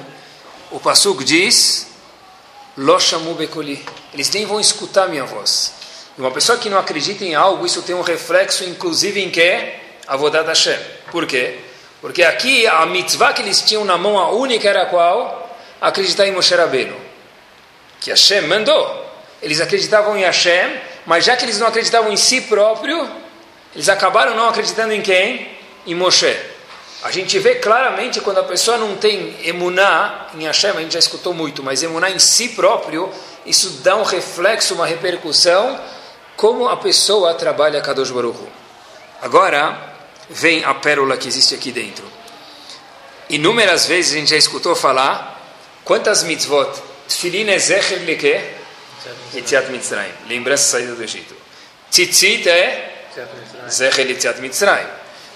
o 0.69 0.79
Pasuk 0.79 1.23
diz. 1.23 1.87
Eles 4.13 4.29
nem 4.31 4.45
vão 4.45 4.59
escutar 4.59 5.07
minha 5.07 5.25
voz. 5.25 5.73
E 6.17 6.21
uma 6.21 6.31
pessoa 6.31 6.57
que 6.57 6.69
não 6.69 6.77
acredita 6.77 7.23
em 7.23 7.35
algo, 7.35 7.65
isso 7.65 7.81
tem 7.81 7.95
um 7.95 8.01
reflexo, 8.01 8.63
inclusive, 8.65 9.21
em 9.21 9.29
que? 9.29 9.73
Avodat 10.07 10.45
Hashem. 10.45 10.77
Por 11.11 11.25
quê? 11.25 11.68
Porque 12.01 12.23
aqui 12.23 12.65
a 12.65 12.85
mitzvah 12.85 13.33
que 13.33 13.41
eles 13.41 13.61
tinham 13.61 13.83
na 13.83 13.97
mão, 13.97 14.17
a 14.17 14.31
única 14.31 14.67
era 14.69 14.85
qual? 14.85 15.57
Acreditar 15.81 16.27
em 16.27 16.31
Moshe 16.31 16.55
Rabbeinu. 16.55 16.95
Que 17.99 18.09
Hashem 18.09 18.41
mandou. 18.41 19.05
Eles 19.41 19.59
acreditavam 19.59 20.17
em 20.17 20.23
Hashem, 20.23 20.79
mas 21.05 21.25
já 21.25 21.35
que 21.35 21.45
eles 21.45 21.59
não 21.59 21.67
acreditavam 21.67 22.11
em 22.11 22.17
si 22.17 22.41
próprio, 22.41 23.09
eles 23.73 23.89
acabaram 23.89 24.35
não 24.35 24.47
acreditando 24.47 24.93
em 24.93 25.01
quem? 25.01 25.57
Em 25.85 25.95
Moshe. 25.95 26.35
A 27.01 27.11
gente 27.11 27.39
vê 27.39 27.55
claramente 27.55 28.19
quando 28.19 28.39
a 28.39 28.43
pessoa 28.43 28.77
não 28.77 28.97
tem 28.97 29.35
emuná 29.43 30.27
em 30.35 30.45
Hashem, 30.45 30.71
a 30.71 30.81
gente 30.81 30.93
já 30.93 30.99
escutou 30.99 31.33
muito, 31.33 31.63
mas 31.63 31.81
emuná 31.81 32.09
em 32.09 32.19
si 32.19 32.49
próprio, 32.49 33.09
isso 33.45 33.81
dá 33.83 33.95
um 33.95 34.03
reflexo, 34.03 34.73
uma 34.73 34.85
repercussão, 34.85 35.79
como 36.35 36.67
a 36.67 36.75
pessoa 36.75 37.33
trabalha 37.33 37.79
Kadosh 37.79 38.11
Baruch. 38.11 38.39
Agora, 39.21 39.88
vem 40.29 40.63
a 40.63 40.73
pérola 40.73 41.17
que 41.17 41.27
existe 41.27 41.55
aqui 41.55 41.71
dentro. 41.71 42.05
Inúmeras 43.29 43.85
vezes 43.85 44.13
a 44.13 44.17
gente 44.17 44.29
já 44.29 44.37
escutou 44.37 44.75
falar, 44.75 45.57
quantas 45.83 46.23
mitzvot? 46.23 46.71
Tfilin 47.07 47.49
é 47.49 47.59
zecher 47.59 48.05
leke? 48.05 48.59
Yitziat 49.33 49.71
Mitzrayim. 49.71 50.11
Lembrança 50.27 50.63
da 50.63 50.71
saída 50.71 50.95
do 50.95 51.03
Egito. 51.03 51.35
Tzitzit 51.89 52.47
é 52.47 53.07
zecher 53.69 54.07
Yitziat 54.07 54.39
Mitzrayim. 54.41 54.87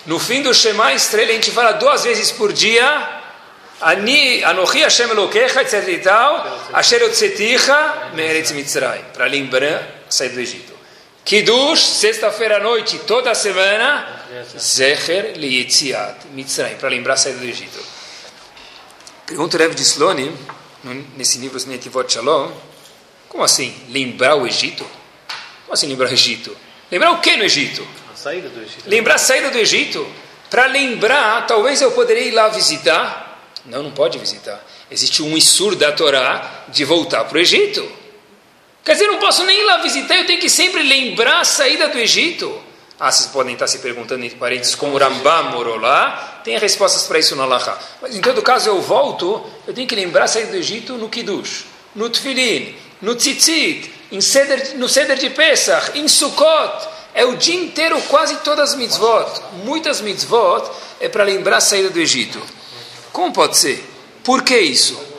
No 0.05 0.19
fim 0.19 0.41
do 0.41 0.53
Shema 0.53 0.93
Estrela, 0.93 1.31
a 1.31 1.33
gente 1.33 1.51
fala 1.51 1.73
duas 1.73 2.03
vezes 2.03 2.31
por 2.31 2.51
dia. 2.51 3.21
Ani, 3.81 4.43
Anochi 4.43 4.81
Hashem 4.81 5.09
Elokecha, 5.09 5.61
etc 5.61 5.87
e 5.87 5.97
tal. 5.99 6.59
Asher 6.73 7.01
Yotzeticha, 7.01 8.11
Meretz 8.13 8.51
Mitzrayim. 8.51 9.03
Para 9.13 9.25
lembrar 9.25 10.03
saída 10.09 10.35
do 10.35 10.41
Egito. 10.41 10.72
Kiddush, 11.25 11.79
sexta-feira 11.79 12.57
à 12.57 12.59
noite, 12.59 12.99
toda 12.99 13.33
semana. 13.33 14.21
Zecher 14.57 15.37
Liyetziat 15.37 16.27
Mitzrayim. 16.33 16.75
Para 16.75 16.89
lembrar 16.89 17.13
a 17.13 17.17
saída 17.17 17.39
do 17.39 17.45
Egito. 17.45 17.79
Pergunta 19.25 19.55
o 19.55 19.59
Rev 19.59 19.73
de 19.73 19.81
Slone, 19.83 20.35
nesse 21.15 21.37
livro 21.37 21.59
Netivot 21.67 22.11
Shalom. 22.11 22.51
Como 23.29 23.43
assim? 23.43 23.73
Lembrar 23.89 24.35
o 24.35 24.45
Egito? 24.45 24.85
Como 25.65 25.73
assim 25.73 25.87
lembrar 25.87 26.09
o 26.09 26.13
Egito? 26.13 26.55
Lembrar 26.91 27.11
o 27.11 27.21
que 27.21 27.37
no 27.37 27.43
Egito? 27.43 27.87
saída 28.23 28.47
do 28.47 28.61
Egito. 28.61 28.89
Lembrar 28.89 29.15
a 29.15 29.17
saída 29.17 29.49
do 29.49 29.57
Egito. 29.57 30.07
Para 30.49 30.67
lembrar, 30.67 31.45
talvez 31.45 31.81
eu 31.81 31.91
poderia 31.91 32.23
ir 32.23 32.31
lá 32.31 32.47
visitar. 32.47 33.51
Não, 33.65 33.83
não 33.83 33.91
pode 33.91 34.17
visitar. 34.17 34.63
Existe 34.89 35.21
um 35.21 35.35
Isur 35.35 35.75
da 35.75 35.91
Torá 35.91 36.65
de 36.69 36.85
voltar 36.85 37.25
para 37.25 37.37
o 37.37 37.41
Egito. 37.41 38.02
Quer 38.83 38.93
dizer, 38.93 39.07
não 39.07 39.17
posso 39.17 39.45
nem 39.45 39.61
ir 39.61 39.63
lá 39.63 39.77
visitar, 39.77 40.15
eu 40.17 40.25
tenho 40.25 40.39
que 40.39 40.49
sempre 40.49 40.83
lembrar 40.83 41.39
a 41.39 41.45
saída 41.45 41.87
do 41.87 41.97
Egito. 41.97 42.61
Ah, 42.99 43.11
vocês 43.11 43.29
podem 43.29 43.53
estar 43.53 43.67
se 43.67 43.79
perguntando 43.79 44.23
entre 44.25 44.37
parentes 44.37 44.75
como 44.75 44.97
Rambam 44.97 45.51
morou 45.51 45.77
lá. 45.77 46.41
Tem 46.43 46.57
respostas 46.57 47.03
para 47.03 47.19
isso 47.19 47.35
no 47.35 47.43
Allahá. 47.43 47.77
Mas 48.01 48.15
em 48.15 48.21
todo 48.21 48.41
caso, 48.41 48.69
eu 48.69 48.81
volto, 48.81 49.43
eu 49.65 49.73
tenho 49.73 49.87
que 49.87 49.95
lembrar 49.95 50.25
a 50.25 50.27
saída 50.27 50.51
do 50.51 50.57
Egito 50.57 50.93
no 50.95 51.09
Kiddush, 51.09 51.65
no 51.95 52.09
Tfilin, 52.09 52.75
no 53.01 53.15
Tzitzit, 53.15 53.91
no 54.75 54.89
Seder 54.89 55.17
de 55.17 55.29
Pesach, 55.29 55.97
em 55.97 56.07
Sukkot. 56.07 56.87
É 57.13 57.23
o 57.25 57.37
dia 57.37 57.55
inteiro, 57.55 58.01
quase 58.03 58.37
todas 58.37 58.71
as 58.71 58.75
mitzvot, 58.75 59.41
muitas 59.63 60.01
mitzvot, 60.01 60.69
é 60.99 61.07
para 61.07 61.23
lembrar 61.23 61.57
a 61.57 61.61
saída 61.61 61.89
do 61.89 61.99
Egito. 61.99 62.41
Como 63.11 63.31
pode 63.31 63.57
ser? 63.57 63.87
Por 64.23 64.41
que 64.43 64.57
isso? 64.57 65.12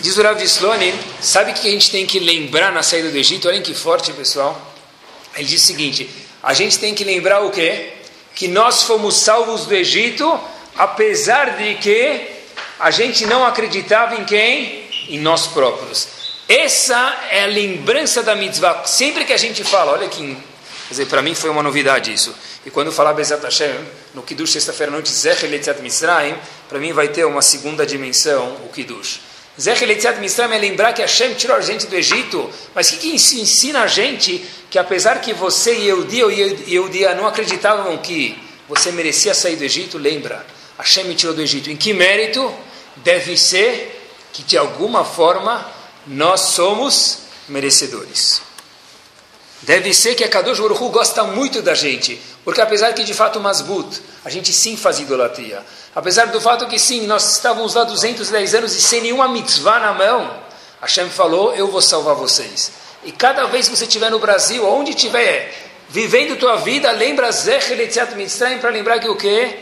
Diz 0.00 0.16
o 0.16 0.22
Rav 0.22 0.42
Slone, 0.42 0.94
sabe 1.20 1.50
o 1.50 1.54
que 1.54 1.68
a 1.68 1.70
gente 1.70 1.90
tem 1.90 2.06
que 2.06 2.18
lembrar 2.18 2.72
na 2.72 2.82
saída 2.82 3.10
do 3.10 3.16
Egito? 3.18 3.48
Olhem 3.48 3.62
que 3.62 3.74
forte, 3.74 4.12
pessoal. 4.14 4.58
Ele 5.36 5.44
diz 5.44 5.62
o 5.62 5.66
seguinte: 5.66 6.08
a 6.42 6.54
gente 6.54 6.78
tem 6.78 6.94
que 6.94 7.04
lembrar 7.04 7.42
o 7.42 7.50
quê? 7.50 7.92
Que 8.34 8.48
nós 8.48 8.84
fomos 8.84 9.16
salvos 9.16 9.66
do 9.66 9.74
Egito, 9.74 10.40
apesar 10.74 11.58
de 11.58 11.74
que 11.74 12.28
a 12.78 12.90
gente 12.90 13.26
não 13.26 13.44
acreditava 13.44 14.16
em 14.16 14.24
quem? 14.24 14.88
Em 15.10 15.18
nós 15.18 15.46
próprios. 15.46 16.08
Essa 16.48 17.28
é 17.30 17.44
a 17.44 17.46
lembrança 17.46 18.22
da 18.22 18.34
mitzvah. 18.34 18.86
Sempre 18.86 19.26
que 19.26 19.34
a 19.34 19.36
gente 19.36 19.62
fala, 19.62 19.92
olha 19.92 20.06
aqui, 20.06 20.34
quer 20.88 20.90
dizer, 20.90 21.06
para 21.06 21.20
mim 21.20 21.34
foi 21.34 21.50
uma 21.50 21.62
novidade 21.62 22.10
isso. 22.10 22.34
E 22.64 22.70
quando 22.70 22.86
eu 22.86 22.92
falar 22.92 23.12
Bezat 23.12 23.42
Hashem, 23.42 23.74
no 24.14 24.22
Kiddush, 24.22 24.52
sexta-feira 24.52 24.90
à 24.90 24.94
noite, 24.94 25.10
Zech 25.10 25.46
Letziat 25.46 25.82
Mitzrayim, 25.82 26.34
para 26.70 26.78
mim 26.78 26.92
vai 26.92 27.08
ter 27.08 27.26
uma 27.26 27.42
segunda 27.42 27.84
dimensão, 27.84 28.56
o 28.64 28.70
Kiddush. 28.72 29.29
Zech 29.60 29.84
Letziat 29.84 30.18
Mitzrayim 30.18 30.54
é 30.54 30.58
lembrar 30.58 30.94
que 30.94 31.02
Hashem 31.02 31.34
tirou 31.34 31.54
a 31.54 31.60
gente 31.60 31.86
do 31.86 31.94
Egito, 31.94 32.48
mas 32.74 32.88
o 32.88 32.96
que, 32.96 33.10
que 33.10 33.40
ensina 33.40 33.82
a 33.82 33.86
gente 33.86 34.42
que 34.70 34.78
apesar 34.78 35.20
que 35.20 35.34
você 35.34 35.74
e 35.74 35.88
eu 35.88 36.08
e 36.10 36.74
Eudia 36.74 37.14
não 37.14 37.26
acreditavam 37.26 37.98
que 37.98 38.42
você 38.66 38.90
merecia 38.90 39.34
sair 39.34 39.56
do 39.56 39.64
Egito, 39.64 39.98
lembra, 39.98 40.46
Hashem 40.78 41.04
me 41.04 41.14
tirou 41.14 41.34
do 41.34 41.42
Egito. 41.42 41.70
Em 41.70 41.76
que 41.76 41.92
mérito? 41.92 42.50
Deve 42.96 43.36
ser 43.36 44.00
que 44.32 44.42
de 44.42 44.56
alguma 44.56 45.04
forma 45.04 45.70
nós 46.06 46.40
somos 46.40 47.18
merecedores. 47.46 48.40
Deve 49.62 49.92
ser 49.92 50.14
que 50.14 50.24
a 50.24 50.28
Kadosh 50.28 50.58
Baruch 50.58 50.82
Hu 50.82 50.88
gosta 50.88 51.22
muito 51.24 51.60
da 51.60 51.74
gente, 51.74 52.20
porque 52.44 52.60
apesar 52.60 52.94
que 52.94 53.04
de 53.04 53.12
fato 53.12 53.38
Masbut, 53.38 54.00
a 54.24 54.30
gente 54.30 54.52
sim 54.52 54.76
faz 54.76 54.98
idolatria, 54.98 55.62
apesar 55.94 56.26
do 56.28 56.40
fato 56.40 56.66
que 56.66 56.78
sim, 56.78 57.06
nós 57.06 57.34
estávamos 57.34 57.74
lá 57.74 57.84
210 57.84 58.54
anos 58.54 58.74
e 58.74 58.80
sem 58.80 59.02
nenhuma 59.02 59.28
mitzvah 59.28 59.78
na 59.78 59.92
mão, 59.92 60.40
Hashem 60.80 61.10
falou, 61.10 61.54
eu 61.54 61.68
vou 61.68 61.82
salvar 61.82 62.14
vocês. 62.14 62.72
E 63.04 63.12
cada 63.12 63.44
vez 63.46 63.68
que 63.68 63.76
você 63.76 63.84
estiver 63.84 64.10
no 64.10 64.18
Brasil, 64.18 64.66
onde 64.66 64.90
estiver, 64.90 65.54
vivendo 65.90 66.38
tua 66.38 66.56
vida, 66.56 66.90
lembra 66.92 67.30
Zech 67.30 67.70
Eletziat 67.70 68.14
Mitzrayim 68.14 68.58
para 68.58 68.70
lembrar 68.70 68.98
que 68.98 69.08
o 69.08 69.16
quê? 69.16 69.58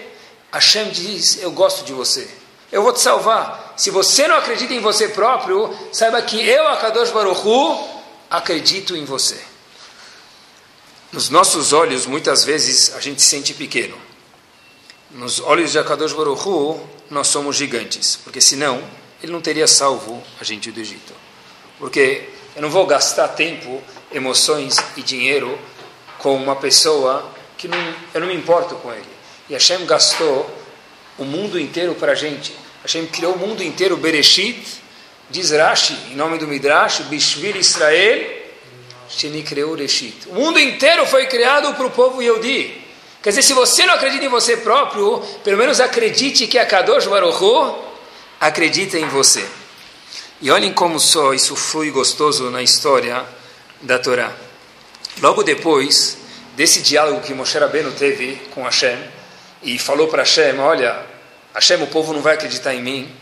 Hashem 0.53 0.91
diz, 0.91 1.43
eu 1.43 1.51
gosto 1.51 1.85
de 1.85 1.93
você. 1.93 2.29
Eu 2.71 2.83
vou 2.83 2.93
te 2.93 3.01
salvar. 3.01 3.75
Se 3.77 3.91
você 3.91 4.29
não 4.29 4.37
acredita 4.37 4.75
em 4.75 4.81
você 4.81 5.09
próprio, 5.09 5.75
saiba 5.93 6.21
que 6.23 6.41
eu, 6.47 6.69
Akadosh 6.69 7.11
Baruch 7.11 7.41
Hu, 7.47 7.89
acredito 8.31 8.97
em 8.97 9.05
você. 9.05 9.39
Nos 11.11 11.31
nossos 11.31 11.73
olhos, 11.73 12.05
muitas 12.05 12.45
vezes, 12.45 12.95
a 12.95 13.01
gente 13.01 13.23
se 13.23 13.29
sente 13.29 13.55
pequeno. 13.55 13.97
Nos 15.11 15.41
olhos 15.41 15.73
de 15.73 15.79
Akadosh 15.79 16.13
Baruch 16.13 16.47
Hu, 16.47 16.79
nós 17.11 17.29
somos 17.29 17.57
gigantes. 17.57 18.17
Porque 18.17 18.43
senão, 18.43 18.83
ele 19.23 19.33
não 19.33 19.41
teria 19.41 19.67
salvo 19.67 20.23
a 20.39 20.45
gente 20.45 20.71
do 20.71 20.79
Egito. 20.79 21.15
Porque 21.79 22.29
eu 22.55 22.61
não 22.61 22.69
vou 22.69 22.87
gastar 22.87 23.29
tempo, 23.29 23.83
emoções 24.13 24.77
e 24.99 25.03
dinheiro 25.03 25.59
com 26.19 26.37
uma 26.37 26.57
pessoa 26.57 27.33
que 27.57 27.67
não, 27.67 27.95
eu 28.13 28.21
não 28.21 28.29
me 28.29 28.35
importo 28.35 28.75
com 28.75 28.93
ele. 28.93 29.09
E 29.49 29.55
Hashem 29.55 29.87
gastou 29.87 30.49
o 31.17 31.25
mundo 31.25 31.59
inteiro 31.59 31.95
para 31.95 32.13
a 32.13 32.15
gente. 32.15 32.55
Hashem 32.83 33.07
criou 33.07 33.33
o 33.33 33.39
mundo 33.39 33.63
inteiro, 33.63 33.97
Bereshit, 33.97 34.83
diz 35.31 35.53
Rashi, 35.53 35.95
em 36.11 36.17
nome 36.17 36.37
do 36.37 36.47
Midrash, 36.47 37.01
Bishvil 37.09 37.57
Israel, 37.57 38.38
Sheni 39.09 39.43
criou 39.43 39.75
Reshit. 39.75 40.29
O 40.29 40.35
mundo 40.35 40.59
inteiro 40.59 41.07
foi 41.07 41.27
criado 41.27 41.75
para 41.75 41.87
o 41.87 41.91
povo 41.91 42.23
Yehudi. 42.23 42.85
Quer 43.23 43.31
dizer, 43.31 43.43
se 43.43 43.53
você 43.53 43.85
não 43.87 43.95
acredita 43.95 44.25
em 44.25 44.29
você 44.29 44.57
próprio, 44.57 45.21
pelo 45.43 45.57
menos 45.57 45.81
acredite 45.81 46.47
que 46.47 46.59
a 46.59 46.67
Kadosh 46.67 47.07
Baruch 47.07 47.77
acredita 48.41 48.99
em 48.99 49.09
você. 49.09 49.45
E 50.41 50.51
olhem 50.51 50.73
como 50.73 51.01
só 51.01 51.35
isso 51.35 51.57
flui 51.57 51.91
gostoso 51.91 52.51
na 52.51 52.63
história 52.63 53.25
da 53.83 53.99
Torá. 53.99 54.33
Logo 55.21 55.43
depois 55.43 56.19
desse 56.55 56.81
diálogo 56.81 57.21
que 57.21 57.35
Moshe 57.35 57.59
Rabbeinu 57.59 57.93
teve 57.93 58.37
com 58.55 58.63
Hashem, 58.63 58.99
e 59.63 59.79
falou 59.79 60.09
para 60.09 60.23
Hashem, 60.23 60.59
olha, 60.59 61.05
Hashem, 61.55 61.83
o 61.83 61.87
povo 61.89 62.13
não 62.13 62.21
vai 62.21 62.35
acreditar 62.35 62.75
em 62.75 62.83
mim. 62.83 63.13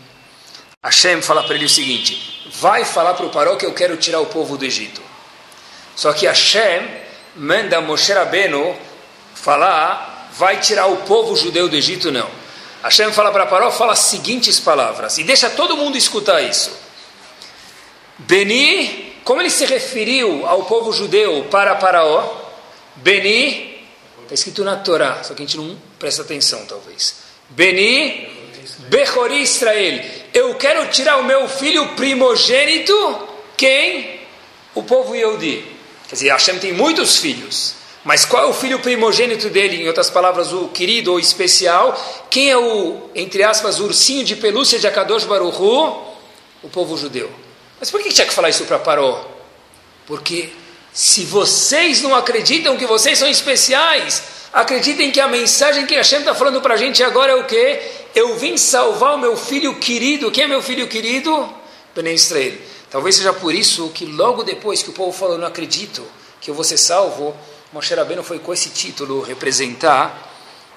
Hashem 0.83 1.21
fala 1.21 1.43
para 1.43 1.55
ele 1.55 1.65
o 1.65 1.69
seguinte, 1.69 2.49
vai 2.53 2.85
falar 2.85 3.13
para 3.15 3.25
o 3.25 3.29
Paró 3.29 3.55
que 3.55 3.65
eu 3.65 3.73
quero 3.73 3.97
tirar 3.97 4.19
o 4.19 4.27
povo 4.27 4.57
do 4.57 4.65
Egito. 4.65 5.01
Só 5.97 6.13
que 6.13 6.27
Hashem 6.27 6.87
manda 7.35 7.81
Moshe 7.81 8.13
Rabbeinu 8.13 8.77
falar, 9.33 10.29
vai 10.33 10.59
tirar 10.59 10.85
o 10.85 10.97
povo 10.97 11.35
judeu 11.35 11.67
do 11.67 11.75
Egito, 11.75 12.11
não. 12.11 12.29
Hashem 12.83 13.11
fala 13.11 13.31
para 13.31 13.47
Paró, 13.47 13.71
fala 13.71 13.93
as 13.93 13.99
seguintes 13.99 14.59
palavras, 14.59 15.17
e 15.17 15.23
deixa 15.23 15.49
todo 15.49 15.75
mundo 15.75 15.97
escutar 15.97 16.39
isso. 16.41 16.71
Beni, 18.19 19.15
como 19.23 19.41
ele 19.41 19.49
se 19.49 19.65
referiu 19.65 20.45
ao 20.45 20.65
povo 20.65 20.93
judeu 20.93 21.47
para 21.49 21.73
Paraó, 21.73 22.45
Beni, 22.97 23.83
está 24.21 24.35
escrito 24.35 24.63
na 24.63 24.75
Torá, 24.75 25.23
só 25.23 25.33
que 25.33 25.41
a 25.41 25.45
gente 25.45 25.57
não 25.57 25.75
presta 25.97 26.21
atenção 26.21 26.63
talvez. 26.67 27.15
Beni, 27.49 28.29
Bechori 28.89 29.41
Israel, 29.41 30.05
eu 30.31 30.53
quero 30.55 30.87
tirar 30.91 31.17
o 31.17 31.23
meu 31.23 31.49
filho 31.49 31.95
primogênito, 31.95 33.27
quem? 33.57 34.19
O 34.75 34.83
povo 34.83 35.15
Yehudi. 35.15 35.76
Quer 36.07 36.15
dizer, 36.15 36.29
Hashem 36.29 36.59
tem 36.59 36.71
muitos 36.71 37.17
filhos, 37.17 37.75
mas 38.03 38.23
qual 38.23 38.43
é 38.43 38.45
o 38.47 38.53
filho 38.53 38.79
primogênito 38.79 39.49
dele? 39.49 39.83
Em 39.83 39.87
outras 39.87 40.09
palavras, 40.09 40.53
o 40.53 40.69
querido 40.69 41.11
ou 41.11 41.19
especial. 41.19 41.93
Quem 42.29 42.49
é 42.49 42.57
o, 42.57 43.09
entre 43.13 43.43
aspas, 43.43 43.79
ursinho 43.81 44.23
de 44.23 44.35
pelúcia 44.37 44.79
de 44.79 44.87
Akadosh 44.87 45.25
Baruchu? 45.25 46.05
O 46.63 46.69
povo 46.71 46.97
judeu. 46.97 47.29
Mas 47.79 47.91
por 47.91 48.01
que 48.01 48.13
tinha 48.13 48.25
que 48.25 48.33
falar 48.33 48.49
isso 48.49 48.63
para 48.65 48.79
Paró? 48.79 49.25
Porque 50.05 50.49
se 50.93 51.25
vocês 51.25 52.01
não 52.01 52.15
acreditam 52.15 52.77
que 52.77 52.85
vocês 52.85 53.19
são 53.19 53.27
especiais, 53.27 54.23
acreditem 54.53 55.11
que 55.11 55.19
a 55.19 55.27
mensagem 55.27 55.85
que 55.85 55.95
Hashem 55.95 56.19
está 56.19 56.33
falando 56.33 56.61
para 56.61 56.75
a 56.75 56.77
gente 56.77 57.03
agora 57.03 57.33
é 57.33 57.35
o 57.35 57.43
quê? 57.43 57.81
Eu 58.15 58.37
vim 58.37 58.57
salvar 58.57 59.15
o 59.15 59.19
meu 59.19 59.35
filho 59.35 59.75
querido. 59.75 60.31
Quem 60.31 60.45
é 60.45 60.47
meu 60.47 60.61
filho 60.61 60.87
querido? 60.87 61.53
Bené 61.93 62.13
Israel. 62.13 62.53
Talvez 62.89 63.15
seja 63.15 63.33
por 63.33 63.53
isso 63.53 63.89
que 63.89 64.05
logo 64.05 64.43
depois 64.43 64.81
que 64.81 64.89
o 64.89 64.93
povo 64.93 65.11
falou, 65.11 65.37
não 65.37 65.47
acredito 65.47 66.03
que 66.39 66.49
eu 66.49 66.55
vou 66.55 66.63
ser 66.63 66.77
salvo, 66.77 67.35
Moshe 67.73 67.93
Rabbeinu 67.93 68.23
foi 68.23 68.39
com 68.39 68.53
esse 68.53 68.69
título 68.69 69.21
representar 69.21 70.33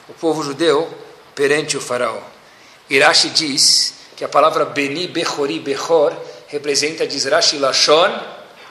o 0.09 0.13
povo 0.15 0.43
judeu 0.43 0.93
perante 1.35 1.77
o 1.77 1.81
faraó. 1.81 2.21
Irashi 2.89 3.31
diz 3.31 3.95
que 4.17 4.25
a 4.25 4.29
palavra 4.29 4.65
Beni 4.65 5.07
Bechori 5.07 5.61
Bechor 5.61 6.13
representa, 6.49 7.07
diz 7.07 7.25
Rashi 7.25 7.59
Lashon, 7.59 8.11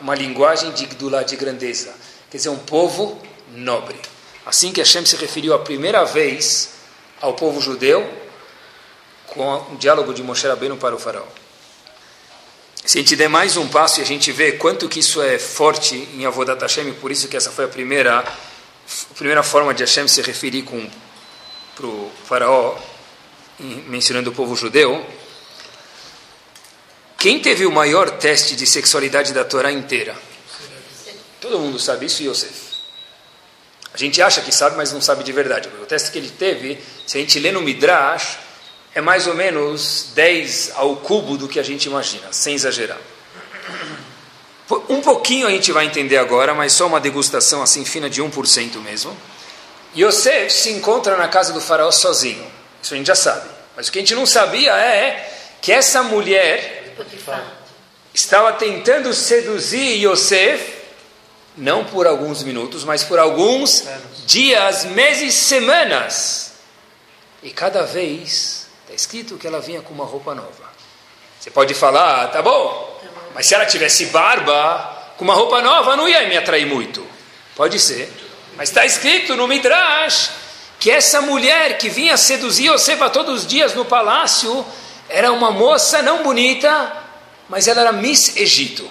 uma 0.01 0.13
linguagem 0.13 0.71
de 0.71 0.85
Gdulá, 0.85 1.23
de 1.23 1.37
grandeza. 1.37 1.93
Quer 2.29 2.37
dizer, 2.37 2.49
um 2.49 2.57
povo 2.57 3.19
nobre. 3.53 3.97
Assim 4.45 4.71
que 4.73 4.81
Hashem 4.81 5.05
se 5.05 5.15
referiu 5.15 5.53
a 5.53 5.59
primeira 5.59 6.03
vez 6.03 6.71
ao 7.21 7.33
povo 7.33 7.61
judeu, 7.61 8.07
com 9.27 9.55
o 9.73 9.77
diálogo 9.77 10.13
de 10.13 10.21
Moshe 10.21 10.47
Rabbeinu 10.47 10.75
para 10.77 10.95
o 10.95 10.99
faraó. 10.99 11.25
Se 12.85 12.97
a 12.97 13.01
gente 13.01 13.15
der 13.15 13.29
mais 13.29 13.57
um 13.57 13.67
passo 13.67 13.99
e 13.99 14.03
a 14.03 14.05
gente 14.05 14.31
vê 14.31 14.53
quanto 14.53 14.89
que 14.89 14.99
isso 14.99 15.21
é 15.21 15.37
forte 15.37 15.95
em 16.13 16.25
Avodat 16.25 16.61
Hashem, 16.61 16.93
por 16.93 17.11
isso 17.11 17.27
que 17.27 17.37
essa 17.37 17.51
foi 17.51 17.65
a 17.65 17.67
primeira, 17.67 18.19
a 18.19 19.13
primeira 19.15 19.43
forma 19.43 19.73
de 19.73 19.83
Hashem 19.83 20.07
se 20.07 20.21
referir 20.21 20.65
para 21.75 21.85
o 21.85 22.11
faraó, 22.25 22.77
mencionando 23.87 24.31
o 24.31 24.33
povo 24.33 24.55
judeu, 24.55 25.05
quem 27.17 27.39
teve 27.39 27.65
o 27.65 27.71
maior 27.71 28.09
teste 28.11 28.55
de 28.55 28.65
sexualidade 28.65 29.33
da 29.33 29.43
Torá 29.43 29.71
inteira? 29.71 30.15
Todo 31.41 31.59
mundo 31.59 31.77
sabe 31.77 32.05
isso, 32.05 32.23
Yosef. 32.23 32.69
A 33.93 33.97
gente 33.97 34.21
acha 34.21 34.41
que 34.41 34.53
sabe, 34.53 34.77
mas 34.77 34.93
não 34.93 35.01
sabe 35.01 35.23
de 35.23 35.31
verdade. 35.31 35.69
O 35.81 35.85
teste 35.85 36.11
que 36.11 36.17
ele 36.17 36.29
teve, 36.29 36.81
se 37.05 37.17
a 37.17 37.21
gente 37.21 37.37
lê 37.39 37.51
no 37.51 37.61
Midrash, 37.61 38.37
é 38.93 39.01
mais 39.01 39.27
ou 39.27 39.35
menos 39.35 40.11
10 40.15 40.71
ao 40.75 40.95
cubo 40.97 41.37
do 41.37 41.47
que 41.47 41.59
a 41.59 41.63
gente 41.63 41.85
imagina, 41.85 42.27
sem 42.31 42.55
exagerar. 42.55 42.97
Um 44.87 45.01
pouquinho 45.01 45.47
a 45.47 45.51
gente 45.51 45.71
vai 45.71 45.85
entender 45.85 46.17
agora, 46.17 46.53
mas 46.53 46.73
só 46.73 46.85
uma 46.85 46.99
degustação 46.99 47.61
assim 47.61 47.83
fina 47.85 48.09
de 48.09 48.21
1% 48.21 48.77
mesmo. 48.81 49.15
Yosef 49.97 50.51
se 50.51 50.69
encontra 50.71 51.17
na 51.17 51.27
casa 51.27 51.51
do 51.51 51.59
faraó 51.59 51.91
sozinho. 51.91 52.45
Isso 52.81 52.93
a 52.93 52.97
gente 52.97 53.07
já 53.07 53.15
sabe. 53.15 53.49
Mas 53.75 53.87
o 53.87 53.91
que 53.91 53.99
a 53.99 54.01
gente 54.01 54.13
não 54.13 54.25
sabia 54.25 54.73
é 54.73 55.57
que 55.61 55.71
essa 55.71 56.03
mulher 56.03 56.95
estava 58.13 58.53
tentando 58.53 59.13
seduzir 59.13 60.05
Yosef, 60.05 60.77
não 61.57 61.83
por 61.85 62.05
alguns 62.05 62.43
minutos, 62.43 62.83
mas 62.83 63.03
por 63.03 63.17
alguns 63.17 63.85
dias, 64.25 64.85
meses, 64.85 65.33
semanas. 65.33 66.53
E 67.41 67.49
cada 67.49 67.83
vez 67.83 68.58
está 68.89 68.95
escrito 68.95 69.37
que 69.37 69.45
ela 69.45 69.61
vinha 69.61 69.81
com 69.81 69.93
uma 69.93 70.03
roupa 70.05 70.33
nova. 70.33 70.67
Você 71.39 71.51
pode 71.51 71.75
falar, 71.75 72.23
ah, 72.23 72.27
tá 72.27 72.41
bom, 72.41 72.99
mas 73.35 73.45
se 73.45 73.53
ela 73.53 73.65
tivesse 73.65 74.07
barba, 74.07 75.13
com 75.15 75.23
uma 75.23 75.35
roupa 75.35 75.61
nova, 75.61 75.95
não 75.95 76.09
ia 76.09 76.27
me 76.27 76.35
atrair 76.35 76.65
muito. 76.65 77.05
Pode 77.55 77.79
ser. 77.79 78.11
Mas 78.57 78.69
está 78.69 78.85
escrito 78.85 79.35
no 79.35 79.47
Midrash 79.47 80.31
que 80.79 80.89
essa 80.89 81.21
mulher 81.21 81.77
que 81.77 81.87
vinha 81.87 82.17
seduzir 82.17 82.71
Yosef 82.71 82.99
todos 83.11 83.41
os 83.41 83.47
dias 83.47 83.75
no 83.75 83.85
palácio 83.85 84.65
era 85.07 85.31
uma 85.31 85.51
moça 85.51 86.01
não 86.01 86.23
bonita, 86.23 87.03
mas 87.47 87.67
ela 87.67 87.81
era 87.81 87.91
Miss 87.91 88.37
Egito. 88.37 88.89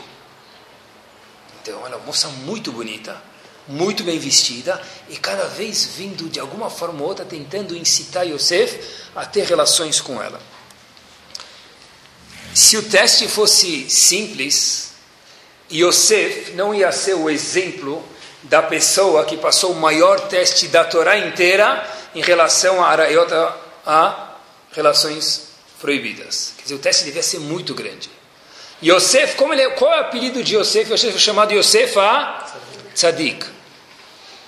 Então, 1.60 1.80
ela 1.80 1.94
é 1.94 1.96
uma 1.96 2.06
moça 2.06 2.28
muito 2.28 2.70
bonita, 2.70 3.20
muito 3.68 4.02
bem 4.02 4.18
vestida, 4.18 4.80
e 5.08 5.16
cada 5.16 5.44
vez 5.46 5.84
vindo 5.96 6.28
de 6.28 6.40
alguma 6.40 6.70
forma 6.70 7.02
ou 7.02 7.08
outra 7.08 7.24
tentando 7.24 7.76
incitar 7.76 8.26
Yosef 8.26 8.80
a 9.14 9.26
ter 9.26 9.44
relações 9.44 10.00
com 10.00 10.22
ela. 10.22 10.40
Se 12.54 12.76
o 12.76 12.82
teste 12.82 13.28
fosse 13.28 13.88
simples, 13.90 14.92
Yosef 15.70 16.52
não 16.54 16.74
ia 16.74 16.90
ser 16.90 17.14
o 17.14 17.28
exemplo 17.28 18.04
da 18.42 18.62
pessoa 18.62 19.24
que 19.24 19.36
passou 19.36 19.72
o 19.72 19.80
maior 19.80 20.28
teste 20.28 20.68
da 20.68 20.84
Torá 20.84 21.18
inteira 21.18 21.86
em 22.14 22.22
relação 22.22 22.82
a 22.82 22.88
Araiota 22.88 23.54
a 23.86 24.34
relações 24.72 25.48
proibidas. 25.80 26.54
Quer 26.56 26.62
dizer, 26.64 26.74
o 26.74 26.78
teste 26.78 27.04
devia 27.04 27.22
ser 27.22 27.38
muito 27.38 27.74
grande. 27.74 28.10
Yosef, 28.82 29.34
como 29.36 29.52
ele 29.52 29.62
é, 29.62 29.70
qual 29.70 29.92
é 29.92 29.98
o 29.98 30.00
apelido 30.00 30.42
de 30.42 30.56
Yosef? 30.56 30.92
Yosef 30.92 31.16
é 31.16 31.18
chamado 31.18 31.52
Yosef 31.52 31.98
a 31.98 32.46
Tzadik. 32.94 33.57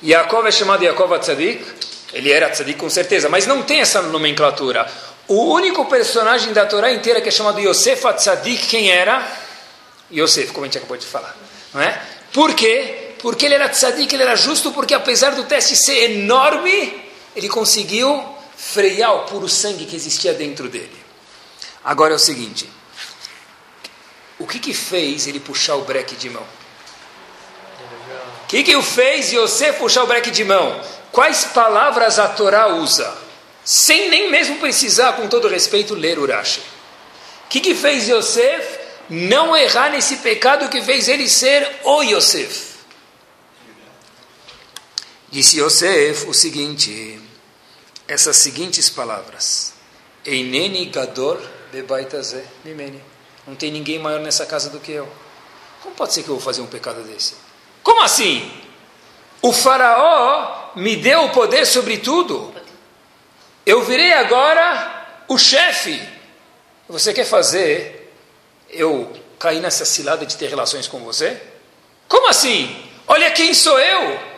Yaakov 0.03 0.47
é 0.47 0.51
chamado 0.51 0.83
Yaakov 0.83 1.19
Tzadik. 1.19 1.65
Ele 2.13 2.33
era 2.33 2.51
Tzadik 2.51 2.79
com 2.79 2.91
certeza, 2.91 3.29
mas 3.29 3.47
não 3.47 3.63
tem 3.63 3.81
essa 3.81 4.03
nomenclatura. 4.03 4.91
O 5.29 5.55
único 5.55 5.85
personagem 5.87 6.53
da 6.53 6.67
Torá 6.67 6.93
inteira 6.93 7.21
que 7.21 7.29
é 7.29 7.33
chamado 7.33 7.61
Yosef 7.61 8.03
Tzadik, 8.15 8.67
quem 8.67 8.91
era? 8.91 9.27
Yosef, 10.13 10.53
como 10.53 10.65
a 10.65 10.69
gente 10.69 10.79
acabou 10.79 10.97
de 10.97 11.07
falar. 11.07 11.37
Não 11.73 11.81
é? 11.81 12.03
Por 12.33 12.55
quê? 12.55 13.15
Porque 13.21 13.47
ele 13.47 13.55
era 13.55 13.69
tzadik, 13.69 14.13
ele 14.15 14.23
era 14.23 14.35
justo, 14.35 14.73
porque 14.73 14.95
apesar 14.95 15.35
do 15.35 15.45
teste 15.45 15.77
ser 15.77 16.11
enorme, 16.11 17.05
ele 17.37 17.49
conseguiu 17.49 18.25
frear 18.57 19.15
o 19.15 19.27
puro 19.27 19.49
sangue 19.49 19.85
que 19.85 19.97
existia 19.97 20.33
dentro 20.33 20.69
dele. 20.69 20.97
Agora 21.85 22.13
é 22.13 22.17
o 22.17 22.19
seguinte: 22.19 22.69
o 24.39 24.47
que 24.47 24.59
que 24.59 24.73
fez 24.73 25.27
ele 25.27 25.41
puxar 25.41 25.77
o 25.77 25.83
breque 25.83 26.17
de 26.17 26.31
mão? 26.31 26.47
O 28.51 28.53
que 28.53 28.65
que 28.65 28.75
o 28.75 28.83
fez 28.83 29.33
você 29.33 29.73
puxar 29.73 30.03
o 30.03 30.09
breque 30.09 30.29
de 30.29 30.43
mão? 30.43 30.83
Quais 31.13 31.45
palavras 31.45 32.19
a 32.19 32.27
Torá 32.27 32.67
usa? 32.67 33.17
Sem 33.65 34.11
nem 34.11 34.29
mesmo 34.29 34.59
precisar, 34.59 35.13
com 35.13 35.29
todo 35.29 35.47
respeito, 35.47 35.95
ler 35.95 36.19
Urashi. 36.19 36.59
O 36.59 37.49
que 37.49 37.61
que 37.61 37.77
fez 37.77 38.09
Yosef 38.09 38.81
não 39.09 39.57
errar 39.57 39.91
nesse 39.91 40.17
pecado 40.17 40.69
que 40.69 40.83
fez 40.83 41.07
ele 41.07 41.29
ser 41.29 41.65
o 41.85 42.03
Yosef? 42.03 42.71
Disse 45.31 45.61
Yosef 45.61 46.27
o 46.27 46.35
seguinte, 46.35 47.21
essas 48.09 48.37
seguintes 48.37 48.91
palavras: 48.91 49.75
Eineni 50.27 50.87
gador 50.87 51.41
bebaitazé 51.71 52.45
mimeni. 52.65 53.01
Não 53.47 53.55
tem 53.55 53.71
ninguém 53.71 54.01
maior 54.01 54.19
nessa 54.19 54.45
casa 54.45 54.71
do 54.71 54.81
que 54.81 54.91
eu. 54.91 55.09
Como 55.85 55.95
pode 55.95 56.13
ser 56.13 56.25
que 56.25 56.29
eu 56.31 56.35
vou 56.35 56.43
fazer 56.43 56.63
um 56.63 56.67
pecado 56.67 57.05
desse? 57.05 57.49
Como 57.83 58.03
assim? 58.03 58.51
O 59.43 59.53
faraó 59.53 60.73
me 60.77 60.97
deu 60.97 61.25
o 61.25 61.31
poder 61.31 61.67
sobre 61.67 61.99
tudo. 61.99 62.55
Eu 63.65 63.83
virei 63.83 64.13
agora 64.13 65.25
o 65.29 65.39
chefe. 65.39 66.01
Você 66.89 67.13
quer 67.13 67.25
fazer 67.25 68.13
eu 68.69 69.13
cair 69.39 69.61
nessa 69.61 69.85
cilada 69.85 70.27
de 70.27 70.37
ter 70.37 70.49
relações 70.49 70.87
com 70.87 71.01
você? 71.01 71.41
Como 72.09 72.29
assim? 72.29 72.85
Olha 73.07 73.31
quem 73.31 73.55
sou 73.55 73.79
eu. 73.79 74.31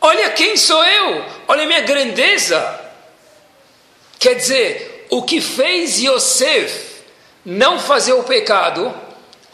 Olha 0.00 0.30
quem 0.30 0.56
sou 0.56 0.84
eu, 0.84 1.24
olha 1.48 1.66
minha 1.66 1.80
grandeza. 1.80 2.80
Quer 4.18 4.34
dizer, 4.34 5.06
o 5.10 5.22
que 5.22 5.40
fez 5.40 5.98
Yosef 5.98 7.02
não 7.44 7.78
fazer 7.78 8.12
o 8.12 8.22
pecado, 8.22 8.94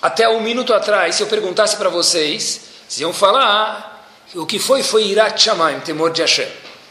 até 0.01 0.29
um 0.29 0.41
minuto 0.41 0.75
atrás, 0.75 1.15
se 1.15 1.23
eu 1.23 1.27
perguntasse 1.27 1.77
para 1.77 1.89
vocês, 1.89 2.61
vocês 2.93 3.01
iam 3.01 3.13
falar, 3.15 3.43
ah, 3.43 4.39
o 4.39 4.45
que 4.45 4.59
foi 4.59 4.83
foi 4.83 5.07
Irat 5.07 5.43
Shamayim, 5.43 5.81
temor 5.81 6.13
de 6.13 6.21
Hashem. 6.21 6.49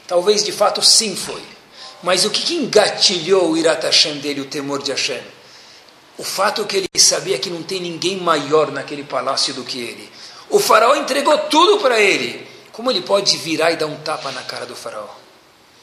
Talvez 0.07 0.43
de 0.43 0.51
fato 0.51 0.81
sim 0.81 1.15
foi. 1.15 1.43
Mas 2.01 2.25
o 2.25 2.31
que, 2.31 2.41
que 2.41 2.55
engatilhou 2.55 3.51
o 3.51 3.57
Irat 3.57 3.85
Hashem 3.85 4.17
dele, 4.17 4.41
o 4.41 4.45
temor 4.45 4.81
de 4.81 4.89
Hashem? 4.89 5.21
O 6.17 6.23
fato 6.23 6.65
que 6.65 6.77
ele 6.77 6.87
sabia 6.97 7.37
que 7.37 7.51
não 7.51 7.61
tem 7.61 7.79
ninguém 7.79 8.17
maior 8.17 8.71
naquele 8.71 9.03
palácio 9.03 9.53
do 9.53 9.63
que 9.63 9.79
ele. 9.79 10.09
O 10.49 10.59
faraó 10.59 10.95
entregou 10.95 11.37
tudo 11.37 11.77
para 11.77 12.01
ele. 12.01 12.47
Como 12.71 12.89
ele 12.89 13.01
pode 13.01 13.37
virar 13.37 13.71
e 13.71 13.75
dar 13.75 13.85
um 13.85 13.97
tapa 13.97 14.31
na 14.31 14.41
cara 14.41 14.65
do 14.65 14.75
faraó? 14.75 15.20